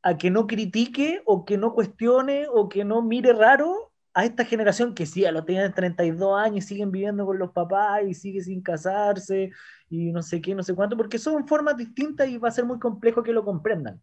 a 0.00 0.16
que 0.16 0.30
no 0.30 0.46
critique 0.46 1.20
o 1.26 1.44
que 1.44 1.58
no 1.58 1.74
cuestione 1.74 2.46
o 2.50 2.70
que 2.70 2.82
no 2.82 3.02
mire 3.02 3.34
raro 3.34 3.87
a 4.18 4.24
esta 4.24 4.44
generación 4.44 4.96
que 4.96 5.06
sí, 5.06 5.24
a 5.24 5.30
lo 5.30 5.44
tienen 5.44 5.72
32 5.72 6.40
años 6.40 6.64
y 6.64 6.66
siguen 6.66 6.90
viviendo 6.90 7.24
con 7.24 7.38
los 7.38 7.52
papás 7.52 8.02
y 8.04 8.14
sigue 8.14 8.42
sin 8.42 8.60
casarse 8.60 9.52
y 9.88 10.10
no 10.10 10.24
sé 10.24 10.40
qué, 10.40 10.56
no 10.56 10.64
sé 10.64 10.74
cuánto, 10.74 10.96
porque 10.96 11.20
son 11.20 11.46
formas 11.46 11.76
distintas 11.76 12.28
y 12.28 12.36
va 12.36 12.48
a 12.48 12.50
ser 12.50 12.64
muy 12.64 12.80
complejo 12.80 13.22
que 13.22 13.32
lo 13.32 13.44
comprendan. 13.44 14.02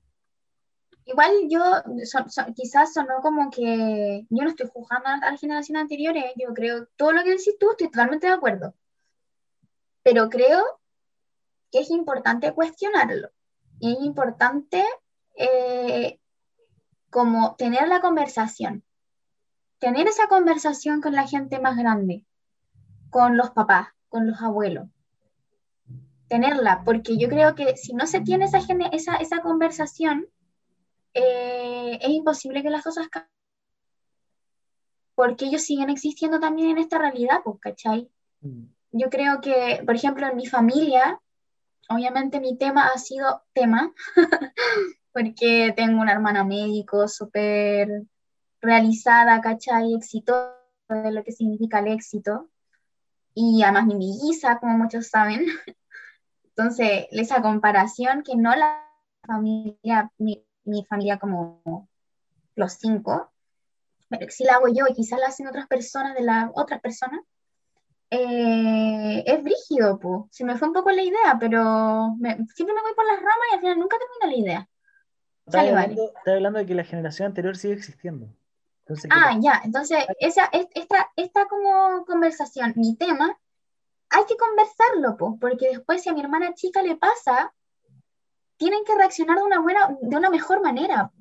Igual 1.03 1.31
yo, 1.49 1.61
quizás 2.55 2.93
sonó 2.93 3.15
como 3.21 3.51
que 3.51 4.25
yo 4.29 4.43
no 4.43 4.49
estoy 4.49 4.69
juzgando 4.73 5.09
a 5.09 5.31
las 5.31 5.41
generaciones 5.41 5.81
anteriores, 5.81 6.23
yo 6.37 6.53
creo, 6.53 6.87
todo 6.95 7.11
lo 7.11 7.21
que 7.21 7.31
decís 7.31 7.57
tú, 7.59 7.71
estoy 7.71 7.87
totalmente 7.87 8.27
de 8.27 8.33
acuerdo. 8.33 8.73
Pero 10.01 10.29
creo 10.29 10.63
que 11.73 11.79
es 11.79 11.89
importante 11.89 12.53
cuestionarlo. 12.53 13.31
Y 13.81 13.91
es 13.91 13.99
importante 13.99 14.81
eh, 15.35 16.21
como 17.09 17.57
tener 17.57 17.89
la 17.89 17.99
conversación. 17.99 18.84
Tener 19.79 20.07
esa 20.07 20.27
conversación 20.27 21.01
con 21.01 21.13
la 21.13 21.27
gente 21.27 21.59
más 21.59 21.77
grande, 21.77 22.25
con 23.09 23.37
los 23.37 23.51
papás, 23.51 23.89
con 24.09 24.27
los 24.27 24.41
abuelos. 24.41 24.87
Tenerla, 26.27 26.83
porque 26.83 27.17
yo 27.17 27.29
creo 27.29 27.55
que 27.55 27.77
si 27.77 27.93
no 27.93 28.07
se 28.07 28.21
tiene 28.21 28.45
esa, 28.45 28.59
esa, 28.91 29.15
esa 29.17 29.41
conversación, 29.41 30.27
eh, 31.13 31.97
es 32.01 32.09
imposible 32.09 32.63
que 32.63 32.69
las 32.69 32.83
cosas 32.83 33.07
cambien. 33.09 33.31
Porque 35.13 35.45
ellos 35.45 35.61
siguen 35.61 35.89
existiendo 35.89 36.39
también 36.39 36.71
en 36.71 36.77
esta 36.77 36.97
realidad, 36.97 37.39
pues, 37.43 37.57
¿cachai? 37.59 38.09
Mm. 38.41 38.65
Yo 38.91 39.09
creo 39.09 39.41
que, 39.41 39.81
por 39.85 39.95
ejemplo, 39.95 40.27
en 40.27 40.35
mi 40.35 40.45
familia, 40.45 41.19
obviamente 41.89 42.39
mi 42.39 42.57
tema 42.57 42.87
ha 42.87 42.97
sido 42.97 43.43
tema, 43.53 43.93
porque 45.13 45.73
tengo 45.75 46.01
una 46.01 46.11
hermana 46.11 46.43
médico 46.43 47.07
súper 47.07 48.03
realizada, 48.61 49.41
¿cachai? 49.41 49.93
Exitosa 49.93 50.55
de 50.89 51.11
lo 51.11 51.23
que 51.23 51.31
significa 51.31 51.79
el 51.79 51.87
éxito. 51.87 52.49
Y 53.33 53.63
además 53.63 53.85
mi 53.87 53.95
melliza, 53.95 54.59
como 54.59 54.77
muchos 54.77 55.07
saben. 55.07 55.45
Entonces, 56.43 57.07
esa 57.11 57.41
comparación 57.41 58.23
que 58.23 58.35
no 58.35 58.55
la 58.55 58.81
familia, 59.25 60.11
mi 60.17 60.85
familia 60.87 61.19
como 61.19 61.89
los 62.55 62.73
cinco, 62.73 63.31
pero 64.09 64.29
si 64.29 64.43
la 64.43 64.55
hago 64.55 64.67
yo 64.67 64.85
y 64.87 64.93
quizás 64.93 65.19
la 65.19 65.27
hacen 65.27 65.47
otras 65.47 65.67
personas 65.67 66.15
de 66.15 66.23
las 66.23 66.51
otras 66.53 66.81
personas, 66.81 67.21
eh, 68.11 69.23
es 69.25 69.43
brígido, 69.43 69.99
pues. 69.99 70.23
Se 70.31 70.45
me 70.45 70.57
fue 70.57 70.67
un 70.67 70.73
poco 70.73 70.91
la 70.91 71.01
idea, 71.01 71.37
pero 71.39 72.15
siempre 72.53 72.75
me 72.75 72.81
voy 72.81 72.93
por 72.95 73.05
las 73.05 73.17
ramas 73.17 73.47
y 73.51 73.55
al 73.55 73.61
final 73.61 73.79
nunca 73.79 73.97
termino 73.97 74.35
la 74.35 74.41
idea. 74.41 74.69
Estás 75.45 75.67
hablando, 75.67 76.11
hablando, 76.25 76.59
de 76.59 76.65
que 76.65 76.75
la 76.75 76.83
generación 76.83 77.27
anterior 77.27 77.55
sigue 77.55 77.73
existiendo. 77.73 78.27
Ah, 79.09 79.37
ya, 79.39 79.61
entonces 79.63 80.05
esa, 80.19 80.45
esta, 80.51 81.11
esta 81.15 81.45
como 81.47 82.05
conversación, 82.05 82.73
mi 82.75 82.95
tema, 82.95 83.37
hay 84.09 84.25
que 84.25 84.37
conversarlo, 84.37 85.17
pues, 85.17 85.33
porque 85.39 85.69
después 85.69 86.03
si 86.03 86.09
a 86.09 86.13
mi 86.13 86.21
hermana 86.21 86.53
chica 86.53 86.81
le 86.81 86.95
pasa, 86.95 87.53
tienen 88.57 88.83
que 88.85 88.95
reaccionar 88.95 89.37
de 89.37 89.43
una, 89.43 89.59
buena, 89.59 89.95
de 90.01 90.15
una 90.15 90.29
mejor 90.29 90.61
manera. 90.61 91.11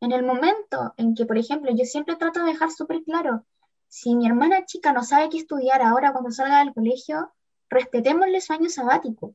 En 0.00 0.12
el 0.12 0.24
momento 0.24 0.92
en 0.96 1.14
que, 1.14 1.24
por 1.24 1.38
ejemplo, 1.38 1.70
yo 1.74 1.84
siempre 1.84 2.16
trato 2.16 2.40
de 2.40 2.52
dejar 2.52 2.70
súper 2.70 3.02
claro, 3.04 3.44
si 3.88 4.14
mi 4.14 4.26
hermana 4.26 4.64
chica 4.64 4.92
no 4.92 5.04
sabe 5.04 5.28
qué 5.28 5.38
estudiar 5.38 5.80
ahora 5.82 6.12
cuando 6.12 6.30
salga 6.30 6.58
del 6.58 6.74
colegio, 6.74 7.32
respetémosle 7.68 8.40
su 8.40 8.52
año 8.52 8.68
sabático. 8.68 9.34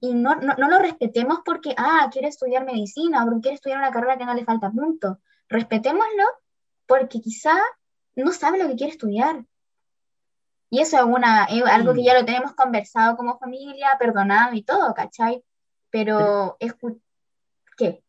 y 0.00 0.14
no, 0.14 0.36
no, 0.36 0.54
no, 0.56 0.68
lo 0.68 0.78
respetemos 0.78 1.40
porque, 1.44 1.74
ah, 1.76 2.08
quiere 2.12 2.28
estudiar 2.28 2.64
medicina 2.64 3.22
o 3.22 3.26
porque 3.26 3.40
quiere 3.42 3.54
estudiar 3.56 3.78
una 3.78 3.90
carrera 3.90 4.16
que 4.16 4.24
no 4.24 4.34
le 4.34 4.44
falta 4.44 4.70
punto. 4.70 5.18
Respetémoslo 5.48 6.24
porque 6.90 7.20
quizá 7.20 7.54
no 8.16 8.32
sabe 8.32 8.58
lo 8.58 8.68
que 8.68 8.74
quiere 8.74 8.92
estudiar. 8.92 9.44
Y 10.70 10.80
eso 10.80 10.96
es, 10.98 11.04
una, 11.04 11.44
algo 11.44 11.94
que 11.94 12.02
ya 12.02 12.18
lo 12.18 12.24
tenemos 12.24 12.52
conversado 12.54 13.16
como 13.16 13.38
familia, 13.38 13.96
perdonado 13.96 14.54
y 14.54 14.62
todo, 14.62 14.92
¿cachai? 14.92 15.40
Pero 15.90 16.56
es... 16.58 16.74
¿Qué? 17.76 18.02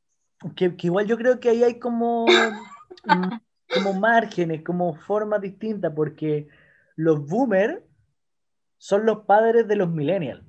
Que, 0.55 0.75
que 0.75 0.87
igual 0.87 1.05
yo 1.05 1.15
creo 1.15 1.39
que 1.39 1.49
ahí 1.49 1.63
hay 1.63 1.77
como, 1.77 2.25
mm, 3.05 3.39
como 3.71 3.93
márgenes, 3.93 4.63
como 4.63 4.95
formas 4.95 5.41
distintas, 5.41 5.93
porque 5.95 6.47
los 6.95 7.23
boomers 7.27 7.83
son 8.79 9.05
los 9.05 9.25
padres 9.25 9.67
de 9.67 9.75
los 9.75 9.91
millennials. 9.91 10.43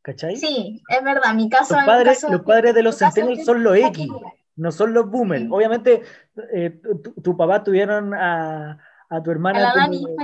¿Cachai? 0.00 0.38
Sí, 0.38 0.82
es 0.88 1.04
verdad. 1.04 1.34
Mi 1.34 1.50
caso, 1.50 1.74
los 1.74 1.84
padres, 1.84 2.22
los 2.30 2.40
padres 2.40 2.74
de 2.74 2.82
los 2.82 2.96
centennials 2.96 3.44
son 3.44 3.62
los 3.62 3.76
X, 3.76 4.08
no 4.60 4.70
son 4.70 4.92
los 4.92 5.10
boomers. 5.10 5.46
Obviamente, 5.50 6.02
eh, 6.52 6.80
tu, 7.22 7.36
papá 7.36 7.64
tuvieron 7.64 8.12
a, 8.14 8.78
a 9.08 9.22
tu 9.22 9.30
hermana 9.30 9.72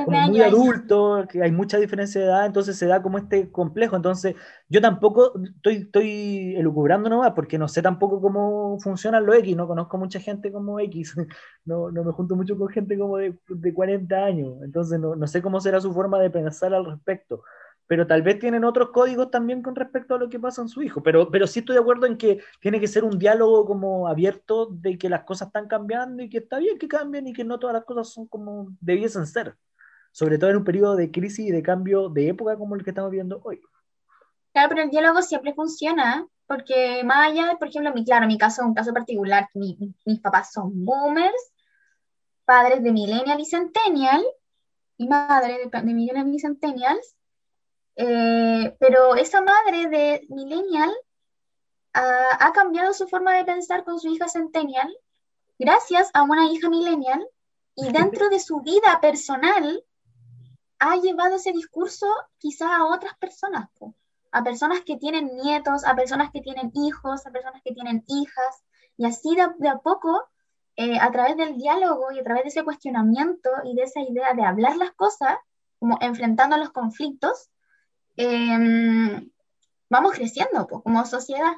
como, 0.05 0.29
muy 0.29 0.43
adulto, 0.43 1.27
que 1.29 1.43
hay 1.43 1.51
mucha 1.51 1.79
diferencia 1.79 2.21
de 2.21 2.27
edad, 2.27 2.47
entonces 2.47 2.77
se 2.77 2.87
da 2.87 3.01
como 3.03 3.17
este 3.17 3.51
complejo. 3.51 3.97
Entonces, 3.97 4.37
yo 4.69 4.83
tampoco 4.83 5.33
estoy, 5.43 5.77
estoy 5.77 6.55
elucubrando 6.55 7.09
nomás, 7.09 7.33
porque 7.33 7.57
no 7.57 7.67
sé 7.67 7.81
tampoco 7.81 8.21
cómo 8.21 8.79
funcionan 8.81 9.25
los 9.25 9.37
X, 9.37 9.57
no 9.57 9.67
conozco 9.67 9.97
mucha 9.97 10.21
gente 10.21 10.53
como 10.53 10.79
X, 10.81 11.17
no, 11.65 11.91
no 11.91 12.05
me 12.05 12.13
junto 12.13 12.37
mucho 12.37 12.59
con 12.59 12.69
gente 12.69 12.99
como 12.99 13.17
de, 13.17 13.39
de 13.49 13.75
40 13.75 14.17
años, 14.17 14.63
entonces 14.63 15.01
no, 15.01 15.17
no 15.17 15.27
sé 15.27 15.41
cómo 15.41 15.61
será 15.61 15.81
su 15.81 15.93
forma 15.95 16.21
de 16.21 16.31
pensar 16.31 16.75
al 16.75 16.85
respecto 16.85 17.43
pero 17.87 18.07
tal 18.07 18.23
vez 18.23 18.39
tienen 18.39 18.65
otros 18.65 18.91
códigos 18.91 19.31
también 19.31 19.63
con 19.63 19.77
respecto 19.77 20.15
a 20.15 20.19
lo 20.19 20.29
que 20.29 20.41
pasa 20.41 20.63
en 20.63 20.69
su 20.69 20.83
hijo. 20.83 21.03
Pero, 21.03 21.31
pero 21.31 21.47
sí 21.47 21.61
estoy 21.61 21.75
de 21.75 21.81
acuerdo 21.81 22.07
en 22.07 22.17
que 22.17 22.41
tiene 22.61 22.81
que 22.81 22.89
ser 22.89 23.05
un 23.05 23.19
diálogo 23.19 23.65
como 23.65 24.09
abierto 24.09 24.67
de 24.67 24.99
que 24.99 25.09
las 25.09 25.25
cosas 25.25 25.49
están 25.49 25.69
cambiando 25.69 26.23
y 26.23 26.29
que 26.29 26.39
está 26.39 26.59
bien 26.59 26.79
que 26.79 26.89
cambien 26.89 27.27
y 27.29 27.33
que 27.33 27.45
no 27.45 27.59
todas 27.59 27.75
las 27.75 27.85
cosas 27.85 28.13
son 28.13 28.27
como 28.27 28.69
debiesen 28.81 29.27
ser. 29.27 29.57
Sobre 30.11 30.39
todo 30.39 30.51
en 30.51 30.57
un 30.57 30.65
periodo 30.65 30.97
de 30.97 31.11
crisis 31.11 31.47
y 31.47 31.51
de 31.51 31.63
cambio 31.63 32.09
de 32.09 32.29
época 32.29 32.57
como 32.57 32.75
el 32.75 32.83
que 32.83 32.91
estamos 32.91 33.11
viendo 33.11 33.41
hoy. 33.45 33.61
Claro, 34.53 34.71
pero 34.71 34.83
el 34.83 34.91
diálogo 34.91 35.23
siempre 35.23 35.53
funciona, 35.53 36.27
porque 36.47 37.03
más 37.05 37.31
allá 37.31 37.57
por 37.59 37.69
ejemplo, 37.69 37.93
mi, 37.93 38.05
claro, 38.05 38.27
mi 38.27 38.39
caso 38.39 38.63
es 38.63 38.69
un 38.69 38.75
caso 38.75 38.93
particular, 38.95 39.49
mi, 39.53 39.77
mis 40.07 40.21
papás 40.21 40.51
son 40.53 40.85
boomers, 40.85 41.53
padres 42.47 42.83
de 42.83 42.91
millennial 42.91 43.39
y 43.39 43.45
centennial, 43.45 44.25
y 44.97 45.07
madre 45.09 45.59
de, 45.71 45.79
de 45.79 45.95
millennial 45.95 46.35
y 46.35 46.39
centennials, 46.39 47.17
eh, 47.97 48.77
pero 48.79 49.17
esa 49.17 49.41
madre 49.41 49.89
de 49.89 50.27
millennial 50.29 50.93
ha, 51.95 52.53
cambiado 52.53 52.93
su 52.93 53.09
forma 53.09 53.35
de 53.35 53.45
pensar 53.47 53.83
con 53.85 53.99
su 53.99 54.09
hija 54.09 54.29
centennial 54.29 54.95
gracias 55.59 56.11
a 56.13 56.25
una 56.25 56.51
hija 56.51 56.69
millennial 56.69 57.27
y 57.75 57.91
dentro 57.93 58.29
de 58.29 58.39
su 58.39 58.61
vida 58.61 59.01
personal 59.01 59.83
ha 60.79 60.97
llevado 60.97 61.37
ese 61.37 61.53
discurso 61.53 62.07
quizá 62.37 62.77
a 62.77 62.85
otras 62.85 63.17
personas, 63.17 63.71
a 64.31 64.45
personas 64.45 64.83
que 64.83 64.99
tienen 64.99 65.35
nietos, 65.37 65.87
a 65.87 65.95
personas 65.95 66.31
que 66.31 66.43
tienen 66.43 66.71
hijos, 66.75 67.27
a 67.27 67.31
personas 67.31 67.63
que 67.63 67.73
tienen 67.73 68.05
hijas, 68.09 68.63
y 68.99 69.07
así 69.07 69.35
de, 69.35 69.69
a 69.69 69.79
poco, 69.79 70.29
eh, 70.77 70.99
a 70.99 71.11
través 71.11 71.39
del 71.39 71.57
diálogo 71.57 72.13
y 72.13 72.19
a 72.19 72.25
través 72.25 72.43
de 72.43 72.49
ese 72.49 72.65
cuestionamiento 72.65 73.49
y 73.65 73.75
de 73.75 73.85
esa 73.85 74.01
idea 74.01 74.35
de 74.35 74.45
hablar 74.45 74.77
las 74.77 74.93
cosas, 74.93 75.39
como 75.79 75.97
enfrentando 76.03 76.59
los 76.59 76.71
conflictos, 76.71 77.49
Em, 78.17 79.31
vamos 79.91 80.13
creciendo 80.15 80.67
como 80.67 81.05
sociedad. 81.05 81.53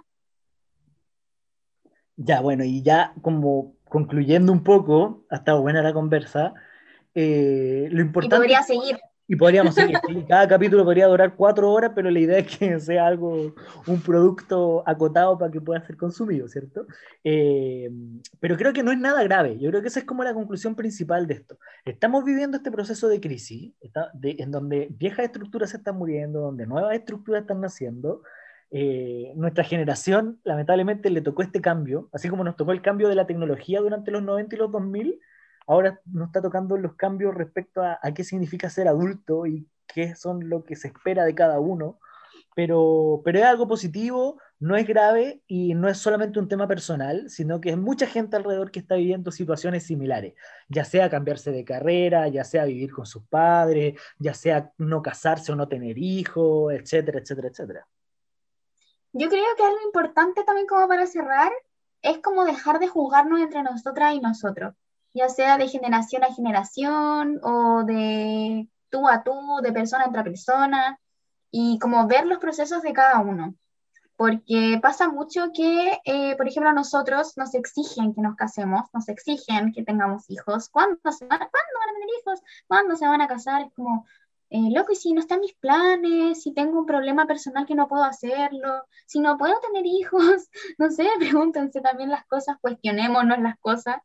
Ya, 2.16 2.40
bueno, 2.40 2.64
y 2.64 2.82
ya 2.82 3.14
como 3.22 3.76
concluyendo 3.84 4.52
un 4.52 4.64
poco, 4.64 5.24
ha 5.30 5.36
estado 5.36 5.62
buena 5.62 5.82
la 5.82 5.92
conversa, 5.92 6.52
eh, 7.14 7.88
lo 7.90 8.00
importante... 8.02 8.36
Y 8.36 8.38
podría 8.38 8.62
seguir. 8.62 8.98
Y 9.30 9.36
podríamos 9.36 9.74
seguir. 9.74 9.98
Cada 10.28 10.48
capítulo 10.48 10.84
podría 10.84 11.06
durar 11.06 11.34
cuatro 11.36 11.70
horas, 11.70 11.92
pero 11.94 12.10
la 12.10 12.18
idea 12.18 12.38
es 12.38 12.56
que 12.56 12.80
sea 12.80 13.06
algo, 13.06 13.54
un 13.86 14.00
producto 14.00 14.82
acotado 14.86 15.36
para 15.36 15.52
que 15.52 15.60
pueda 15.60 15.86
ser 15.86 15.98
consumido, 15.98 16.48
¿cierto? 16.48 16.86
Eh, 17.22 17.90
pero 18.40 18.56
creo 18.56 18.72
que 18.72 18.82
no 18.82 18.90
es 18.90 18.98
nada 18.98 19.22
grave. 19.22 19.58
Yo 19.58 19.68
creo 19.68 19.82
que 19.82 19.88
esa 19.88 20.00
es 20.00 20.06
como 20.06 20.24
la 20.24 20.32
conclusión 20.32 20.74
principal 20.74 21.26
de 21.26 21.34
esto. 21.34 21.58
Estamos 21.84 22.24
viviendo 22.24 22.56
este 22.56 22.70
proceso 22.70 23.06
de 23.06 23.20
crisis, 23.20 23.74
en 24.22 24.50
donde 24.50 24.88
viejas 24.92 25.26
estructuras 25.26 25.70
se 25.70 25.76
están 25.76 25.98
muriendo, 25.98 26.40
donde 26.40 26.66
nuevas 26.66 26.96
estructuras 26.96 27.42
están 27.42 27.60
naciendo. 27.60 28.22
Eh, 28.70 29.32
nuestra 29.36 29.62
generación, 29.62 30.40
lamentablemente, 30.42 31.10
le 31.10 31.20
tocó 31.20 31.42
este 31.42 31.60
cambio, 31.60 32.08
así 32.12 32.30
como 32.30 32.44
nos 32.44 32.56
tocó 32.56 32.72
el 32.72 32.80
cambio 32.80 33.08
de 33.08 33.14
la 33.14 33.26
tecnología 33.26 33.80
durante 33.80 34.10
los 34.10 34.22
90 34.22 34.56
y 34.56 34.58
los 34.58 34.72
2000 34.72 35.20
ahora 35.68 36.00
nos 36.06 36.28
está 36.28 36.40
tocando 36.42 36.76
los 36.76 36.94
cambios 36.94 37.34
respecto 37.34 37.82
a, 37.82 38.00
qué 38.14 38.24
significa 38.24 38.70
ser 38.70 38.88
adulto 38.88 39.46
y 39.46 39.68
qué 39.86 40.16
son 40.16 40.48
lo 40.48 40.64
que 40.64 40.74
se 40.74 40.88
espera 40.88 41.24
de 41.24 41.34
cada 41.34 41.60
uno. 41.60 42.00
Pero, 42.56 43.20
pero 43.24 43.38
es 43.38 43.44
algo 43.44 43.68
positivo, 43.68 44.40
no 44.58 44.76
es 44.76 44.86
grave 44.86 45.42
y 45.46 45.74
no 45.74 45.88
es 45.88 45.98
solamente 45.98 46.40
un 46.40 46.48
tema 46.48 46.66
personal, 46.66 47.30
sino 47.30 47.60
que 47.60 47.70
es 47.70 47.76
mucha 47.76 48.06
gente 48.06 48.36
alrededor 48.36 48.72
que 48.72 48.80
está 48.80 48.96
viviendo 48.96 49.30
situaciones 49.30 49.84
similares, 49.84 50.34
ya 50.68 50.84
sea 50.84 51.08
cambiarse 51.08 51.52
de 51.52 51.64
carrera, 51.64 52.26
ya 52.26 52.42
sea 52.42 52.64
vivir 52.64 52.90
con 52.90 53.06
sus 53.06 53.22
padres, 53.24 54.00
ya 54.18 54.34
sea 54.34 54.72
no 54.78 55.02
casarse 55.02 55.52
o 55.52 55.56
no 55.56 55.68
tener 55.68 55.98
hijos, 55.98 56.72
etcétera, 56.72 57.20
etcétera, 57.20 57.48
etcétera. 57.48 57.86
Yo 59.12 59.28
creo 59.28 59.44
que 59.56 59.62
algo 59.62 59.82
importante 59.84 60.42
también 60.42 60.66
como 60.66 60.88
para 60.88 61.06
cerrar 61.06 61.52
es 62.02 62.18
como 62.18 62.44
dejar 62.44 62.80
de 62.80 62.88
juzgarnos 62.88 63.40
entre 63.40 63.62
nosotras 63.62 64.14
y 64.14 64.20
nosotros 64.20 64.74
ya 65.18 65.28
sea 65.28 65.58
de 65.58 65.68
generación 65.68 66.24
a 66.24 66.32
generación 66.32 67.40
o 67.42 67.84
de 67.84 68.68
tú 68.90 69.08
a 69.08 69.22
tú, 69.22 69.34
de 69.62 69.72
persona 69.72 70.04
a 70.06 70.24
persona, 70.24 70.98
y 71.50 71.78
como 71.78 72.06
ver 72.06 72.26
los 72.26 72.38
procesos 72.38 72.82
de 72.82 72.92
cada 72.92 73.20
uno. 73.20 73.54
Porque 74.16 74.78
pasa 74.82 75.08
mucho 75.08 75.52
que, 75.54 76.00
eh, 76.04 76.36
por 76.36 76.48
ejemplo, 76.48 76.70
a 76.70 76.72
nosotros 76.72 77.36
nos 77.36 77.54
exigen 77.54 78.14
que 78.14 78.20
nos 78.20 78.36
casemos, 78.36 78.82
nos 78.92 79.08
exigen 79.08 79.72
que 79.72 79.84
tengamos 79.84 80.28
hijos. 80.28 80.68
¿Cuándo, 80.70 80.98
se 81.12 81.26
van, 81.26 81.38
¿cuándo 81.38 81.50
van 81.80 81.90
a 81.90 81.92
tener 81.94 82.08
hijos? 82.20 82.40
¿Cuándo 82.66 82.96
se 82.96 83.06
van 83.06 83.20
a 83.20 83.28
casar? 83.28 83.62
Es 83.62 83.72
como, 83.74 84.06
eh, 84.50 84.70
loco, 84.72 84.92
y 84.92 84.96
si 84.96 85.12
no 85.12 85.20
están 85.20 85.40
mis 85.40 85.54
planes, 85.54 86.42
si 86.42 86.52
tengo 86.52 86.80
un 86.80 86.86
problema 86.86 87.26
personal 87.26 87.66
que 87.66 87.74
no 87.76 87.86
puedo 87.86 88.04
hacerlo, 88.04 88.86
si 89.06 89.20
no 89.20 89.38
puedo 89.38 89.54
tener 89.60 89.86
hijos, 89.86 90.48
no 90.78 90.90
sé, 90.90 91.08
pregúntense 91.18 91.80
también 91.80 92.10
las 92.10 92.26
cosas, 92.26 92.56
cuestionémonos 92.60 93.38
las 93.38 93.58
cosas 93.60 93.98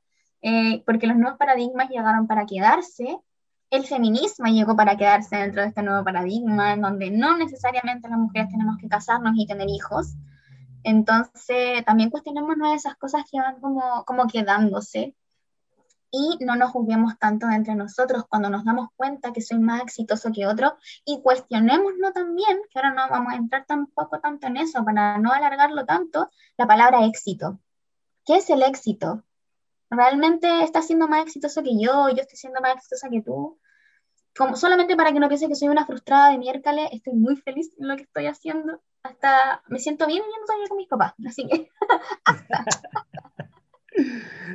eh, 0.43 0.83
porque 0.85 1.07
los 1.07 1.17
nuevos 1.17 1.39
paradigmas 1.39 1.89
llegaron 1.89 2.27
para 2.27 2.45
quedarse, 2.45 3.17
el 3.69 3.85
feminismo 3.87 4.45
llegó 4.47 4.75
para 4.75 4.97
quedarse 4.97 5.37
dentro 5.37 5.61
de 5.61 5.69
este 5.69 5.81
nuevo 5.81 6.03
paradigma, 6.03 6.73
en 6.73 6.81
donde 6.81 7.09
no 7.09 7.37
necesariamente 7.37 8.09
las 8.09 8.19
mujeres 8.19 8.49
tenemos 8.51 8.77
que 8.77 8.89
casarnos 8.89 9.33
y 9.35 9.47
tener 9.47 9.69
hijos. 9.69 10.13
Entonces, 10.83 11.83
también 11.85 12.09
cuestionémonos 12.09 12.75
esas 12.75 12.95
cosas 12.97 13.23
que 13.31 13.39
van 13.39 13.59
como, 13.61 14.03
como 14.05 14.27
quedándose 14.27 15.15
y 16.11 16.37
no 16.41 16.57
nos 16.57 16.71
juzguemos 16.71 17.17
tanto 17.17 17.49
entre 17.49 17.73
nosotros 17.73 18.25
cuando 18.27 18.49
nos 18.49 18.65
damos 18.65 18.89
cuenta 18.97 19.31
que 19.31 19.41
soy 19.41 19.59
más 19.59 19.81
exitoso 19.81 20.31
que 20.31 20.45
otro 20.45 20.77
y 21.05 21.21
cuestionémonos 21.21 22.13
también, 22.13 22.59
que 22.69 22.79
ahora 22.79 22.91
no 22.91 23.09
vamos 23.09 23.33
a 23.33 23.37
entrar 23.37 23.65
tampoco 23.65 24.19
tanto 24.19 24.47
en 24.47 24.57
eso 24.57 24.83
para 24.83 25.17
no 25.17 25.31
alargarlo 25.31 25.85
tanto, 25.85 26.29
la 26.57 26.67
palabra 26.67 27.05
éxito. 27.05 27.59
¿Qué 28.25 28.35
es 28.35 28.49
el 28.49 28.61
éxito? 28.61 29.23
Realmente 29.95 30.63
estás 30.63 30.87
siendo 30.87 31.07
más 31.07 31.25
exitoso 31.25 31.63
que 31.63 31.79
yo, 31.79 32.09
yo 32.09 32.21
estoy 32.21 32.37
siendo 32.37 32.61
más 32.61 32.75
exitosa 32.75 33.09
que 33.09 33.21
tú. 33.21 33.59
Como, 34.35 34.55
solamente 34.55 34.95
para 34.95 35.13
que 35.13 35.19
no 35.19 35.27
pienses 35.27 35.47
que 35.47 35.55
soy 35.55 35.69
una 35.69 35.85
frustrada 35.85 36.31
de 36.31 36.39
miércoles, 36.39 36.89
estoy 36.91 37.13
muy 37.13 37.35
feliz 37.35 37.71
en 37.79 37.87
lo 37.87 37.95
que 37.95 38.03
estoy 38.03 38.25
haciendo. 38.25 38.81
Hasta 39.03 39.61
me 39.67 39.79
siento 39.79 40.07
bien 40.07 40.23
viviendo 40.23 40.45
todavía 40.45 40.67
con 40.67 40.77
mis 40.77 40.87
papás. 40.87 41.13
Así 41.27 41.47
que, 41.47 41.69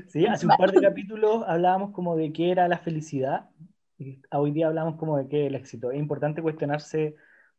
Sí, 0.08 0.26
hace 0.26 0.46
un 0.46 0.56
par 0.56 0.72
de 0.72 0.80
capítulos 0.80 1.44
hablábamos 1.46 1.92
como 1.92 2.16
de 2.16 2.32
qué 2.32 2.50
era 2.50 2.68
la 2.68 2.78
felicidad. 2.78 3.50
Y 3.98 4.20
hoy 4.32 4.52
día 4.52 4.68
hablamos 4.68 4.96
como 4.96 5.16
de 5.16 5.28
qué 5.28 5.46
el 5.46 5.54
éxito. 5.54 5.90
Es 5.90 5.98
importante 5.98 6.42
cuestionarse 6.42 7.16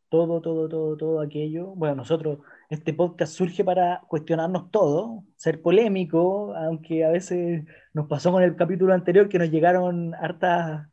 todo, 0.09 0.41
todo, 0.41 0.67
todo, 0.67 0.97
todo 0.97 1.21
aquello. 1.21 1.67
Bueno, 1.75 1.95
nosotros 1.95 2.39
este 2.69 2.93
podcast 2.93 3.33
surge 3.33 3.63
para 3.63 4.01
cuestionarnos 4.07 4.69
todo, 4.71 5.23
ser 5.35 5.61
polémico, 5.61 6.53
aunque 6.55 7.05
a 7.05 7.09
veces 7.09 7.63
nos 7.93 8.07
pasó 8.07 8.31
con 8.31 8.43
el 8.43 8.55
capítulo 8.55 8.93
anterior 8.93 9.29
que 9.29 9.39
nos 9.39 9.49
llegaron 9.49 10.13
harta, 10.15 10.89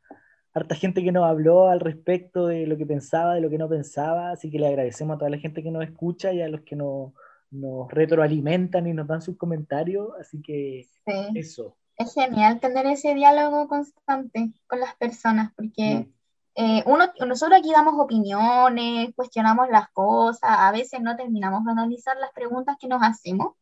harta 0.54 0.74
gente 0.74 1.02
que 1.02 1.12
nos 1.12 1.24
habló 1.24 1.68
al 1.68 1.80
respecto 1.80 2.46
de 2.46 2.66
lo 2.66 2.76
que 2.76 2.86
pensaba, 2.86 3.34
de 3.34 3.40
lo 3.40 3.50
que 3.50 3.58
no 3.58 3.68
pensaba, 3.68 4.30
así 4.30 4.50
que 4.50 4.58
le 4.58 4.68
agradecemos 4.68 5.16
a 5.16 5.18
toda 5.18 5.30
la 5.30 5.38
gente 5.38 5.62
que 5.62 5.70
nos 5.70 5.84
escucha 5.84 6.32
y 6.32 6.40
a 6.40 6.48
los 6.48 6.62
que 6.62 6.76
nos, 6.76 7.12
nos 7.50 7.90
retroalimentan 7.90 8.86
y 8.86 8.94
nos 8.94 9.06
dan 9.06 9.20
sus 9.22 9.36
comentarios, 9.36 10.08
así 10.20 10.40
que 10.40 10.86
eso. 11.34 11.76
Es 11.98 12.14
genial 12.14 12.60
tener 12.60 12.86
ese 12.86 13.14
diálogo 13.14 13.68
constante 13.68 14.52
con 14.66 14.80
las 14.80 14.94
personas, 14.96 15.52
porque... 15.56 16.08
eh, 16.58 16.82
uno, 16.86 17.12
nosotros 17.26 17.58
aquí 17.58 17.70
damos 17.70 17.94
opiniones, 17.98 19.10
cuestionamos 19.14 19.68
las 19.68 19.90
cosas, 19.90 20.50
a 20.50 20.72
veces 20.72 21.02
no 21.02 21.14
terminamos 21.14 21.64
de 21.66 21.72
analizar 21.72 22.16
las 22.16 22.32
preguntas 22.32 22.76
que 22.80 22.88
nos 22.88 23.02
hacemos, 23.02 23.54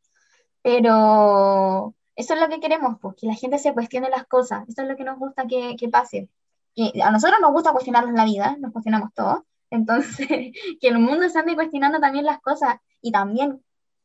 pero 0.63 1.93
eso 2.15 2.35
es 2.35 2.41
lo 2.41 2.49
que 2.49 2.61
queremos, 2.61 2.99
pues, 3.01 3.17
que 3.17 3.27
la 3.27 3.35
gente 3.35 3.59
se 3.59 3.75
cuestione 3.75 4.09
las 4.11 4.27
cosas, 4.27 4.69
eso 4.69 4.83
es 4.83 4.89
lo 4.89 4.97
que 4.97 5.03
nos 5.03 5.19
gusta 5.19 5.47
que, 5.49 5.75
que 5.77 5.89
pase. 5.89 6.29
Que 6.77 7.03
a 7.03 7.11
nosotros 7.11 7.41
nos 7.41 7.51
gusta 7.51 7.73
cuestionarnos 7.73 8.15
la 8.15 8.25
vida, 8.25 8.57
nos 8.61 8.73
cuestionamos 8.73 9.13
todo, 9.13 9.45
entonces 9.71 10.29
que 10.81 10.89
el 10.89 11.01
mundo 11.01 11.29
se 11.29 11.41
ande 11.41 11.57
cuestionando 11.57 11.99
también 11.99 12.25
las 12.25 12.41
cosas 12.41 12.77
y 13.01 13.11
también 13.11 13.61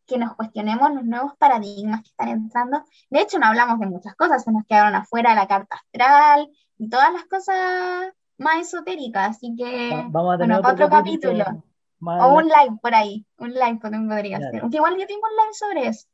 que 0.08 0.18
nos 0.18 0.36
cuestionemos 0.36 0.92
los 0.96 1.06
nuevos 1.06 1.34
paradigmas 1.38 2.02
que 2.02 2.10
están 2.10 2.30
entrando. 2.30 2.84
De 3.12 3.22
hecho, 3.22 3.38
no 3.38 3.46
hablamos 3.46 3.80
de 3.80 3.86
muchas 3.86 4.16
cosas, 4.16 4.44
se 4.44 4.52
nos 4.52 4.66
quedaron 4.66 4.96
afuera 4.96 5.36
la 5.36 5.48
carta 5.48 5.76
astral 5.76 6.50
y 6.80 6.90
todas 6.90 7.14
las 7.14 7.26
cosas 7.26 8.14
más 8.40 8.68
esotéricas, 8.68 9.38
así 9.38 9.56
que 9.56 10.06
vamos 10.10 10.36
a 10.36 10.38
tener 10.38 10.58
otro, 10.58 10.90
capítulo. 10.90 11.64
O 12.02 12.38
un 12.38 12.46
live 12.46 12.80
por 12.82 12.96
ahí, 12.96 13.26
un 13.38 13.54
live 13.54 13.80
podría 13.82 14.40
ser. 14.40 14.62
Aunque 14.62 14.78
igual 14.78 14.98
yo 14.98 15.06
tengo 15.06 15.22
un 15.22 15.36
live 15.36 15.54
sobre 15.54 15.88
eso. 15.88 16.08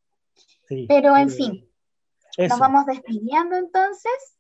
Pero 0.88 1.16
en 1.16 1.30
fin, 1.30 1.70
nos 2.38 2.60
vamos 2.60 2.86
despidiendo 2.86 3.56
entonces. 3.56 4.38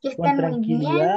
Que 0.00 0.08
estén 0.08 0.36
muy 0.36 0.60
bien. 0.60 1.08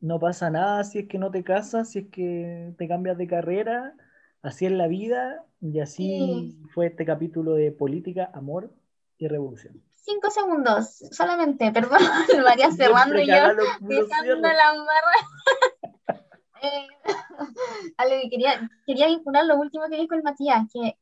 No 0.00 0.18
pasa 0.18 0.50
nada 0.50 0.84
si 0.84 0.98
es 0.98 1.08
que 1.08 1.18
no 1.18 1.30
te 1.30 1.42
casas, 1.42 1.90
si 1.90 2.00
es 2.00 2.08
que 2.08 2.74
te 2.76 2.88
cambias 2.88 3.16
de 3.16 3.26
carrera. 3.26 3.94
Así 4.42 4.66
es 4.66 4.72
la 4.72 4.86
vida 4.86 5.44
y 5.60 5.80
así 5.80 6.58
fue 6.74 6.88
este 6.88 7.06
capítulo 7.06 7.54
de 7.54 7.72
política, 7.72 8.30
amor 8.34 8.70
y 9.16 9.28
revolución. 9.28 9.82
Cinco 10.04 10.30
segundos, 10.30 10.98
solamente, 11.12 11.72
perdón, 11.72 11.98
María 12.44 12.70
cerrando 12.70 13.18
y 13.18 13.26
yo 13.26 13.34
dejando 13.80 14.48
la 14.48 14.74
barra. 14.74 16.20
eh, 16.62 16.88
quería, 18.30 18.70
quería 18.86 19.06
vincular 19.06 19.46
lo 19.46 19.56
último 19.56 19.84
que 19.88 19.96
dijo 19.96 20.14
el 20.14 20.22
Matías, 20.22 20.66
que 20.70 20.98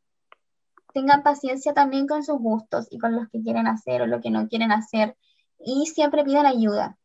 tengan 0.95 1.25
paciencia 1.25 1.75
también 1.75 2.07
con 2.07 2.23
sus 2.23 2.39
gustos 2.39 2.87
y 2.91 2.99
con 3.01 3.17
los 3.17 3.29
que 3.29 3.43
quieren 3.43 3.67
hacer 3.67 4.03
o 4.03 4.07
lo 4.07 4.21
que 4.21 4.31
no 4.31 4.47
quieren 4.47 4.71
hacer. 4.71 5.17
Y 5.59 5.87
siempre 5.87 6.23
pidan 6.23 6.47
ayuda. 6.47 6.97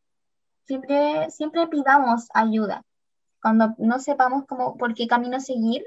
Siempre, 0.66 1.30
siempre 1.30 1.66
pidamos 1.66 2.28
ayuda. 2.32 2.84
Cuando 3.42 3.74
no 3.78 3.98
sepamos 3.98 4.44
cómo, 4.46 4.76
por 4.76 4.94
qué 4.94 5.08
camino 5.08 5.40
seguir, 5.40 5.82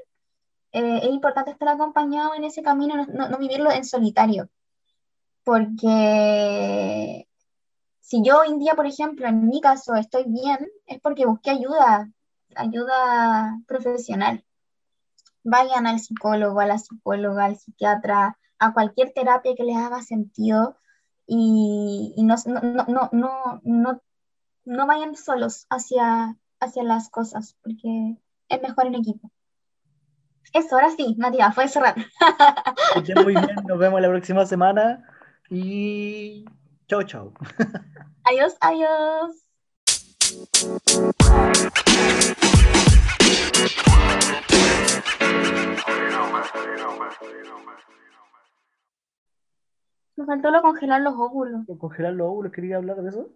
eh, 0.73 0.99
es 1.03 1.09
importante 1.09 1.51
estar 1.51 1.69
acompañado 1.69 2.33
en 2.33 2.43
ese 2.43 2.63
camino, 2.63 3.05
no, 3.05 3.29
no, 3.29 3.37
vivirlo 3.37 3.71
en 3.71 3.85
solitario. 3.85 4.49
Porque 5.43 7.27
si 7.99 8.23
yo 8.23 8.39
hoy 8.39 8.49
en 8.49 8.59
día, 8.59 8.73
por 8.75 8.85
ejemplo, 8.85 9.27
en 9.27 9.47
mi 9.47 9.61
caso 9.61 9.95
estoy 9.95 10.25
bien, 10.27 10.69
es 10.85 10.99
porque 11.01 11.25
busqué 11.25 11.51
ayuda, 11.51 12.09
ayuda 12.55 13.59
profesional 13.67 14.43
vayan 15.43 15.87
al 15.87 15.99
psicólogo, 15.99 16.59
a 16.59 16.65
la 16.65 16.77
psicóloga, 16.77 17.45
al 17.45 17.57
psiquiatra, 17.57 18.37
a 18.59 18.73
cualquier 18.73 19.11
terapia 19.11 19.55
que 19.55 19.63
les 19.63 19.77
haga 19.77 20.01
sentido 20.01 20.77
y, 21.25 22.15
no, 22.17 22.35
no, 22.45 23.09
no, 23.11 23.61
no, 23.63 24.01
no, 24.65 24.87
vayan 24.87 25.15
solos 25.15 25.65
hacia, 25.69 26.35
hacia 26.59 26.83
las 26.83 27.09
cosas, 27.09 27.55
porque 27.63 28.17
es 28.49 28.61
mejor 28.61 28.87
en 28.87 28.95
equipo. 28.95 29.31
Eso, 30.53 30.75
ahora 30.75 30.89
sí, 30.91 31.15
Matías, 31.17 31.55
fue 31.55 31.67
cerrar. 31.69 31.95
muy 33.23 33.33
bien, 33.33 33.55
nos 33.65 33.79
vemos 33.79 34.01
la 34.01 34.09
próxima 34.09 34.45
semana 34.45 35.07
y 35.51 36.45
chao, 36.87 37.03
chao. 37.03 37.33
Adiós, 38.23 38.55
adiós. 38.61 39.35
Me 50.15 50.25
faltó 50.25 50.51
lo 50.51 50.61
congelar 50.61 51.01
los 51.01 51.15
óvulos. 51.15 51.65
¿Congelar 51.79 52.13
los 52.13 52.27
óvulos? 52.27 52.51
¿Quería 52.53 52.77
hablar 52.77 53.01
de 53.01 53.09
eso? 53.09 53.29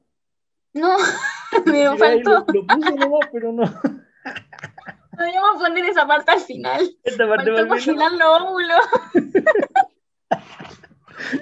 No, 0.74 0.96
me 1.66 1.98
faltó. 1.98 2.46
Lo, 2.48 2.62
lo 2.62 2.68
puse 2.68 2.96
nomás, 2.96 3.30
pero 3.34 3.52
no. 3.52 3.64
Podríamos 5.12 5.62
poner 5.62 5.86
esa 5.86 6.08
parte 6.08 6.32
al 6.32 6.40
final. 6.40 6.98
Esta 7.04 7.28
parte 7.28 7.52
faltó 7.52 7.68
congelar 7.68 8.12
los 8.14 8.42
óvulos. 8.42 8.80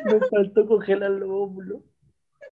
Me 0.06 0.20
faltó 0.30 0.68
congelar 0.68 1.12
los 1.12 1.30
óvulos. 1.30 1.82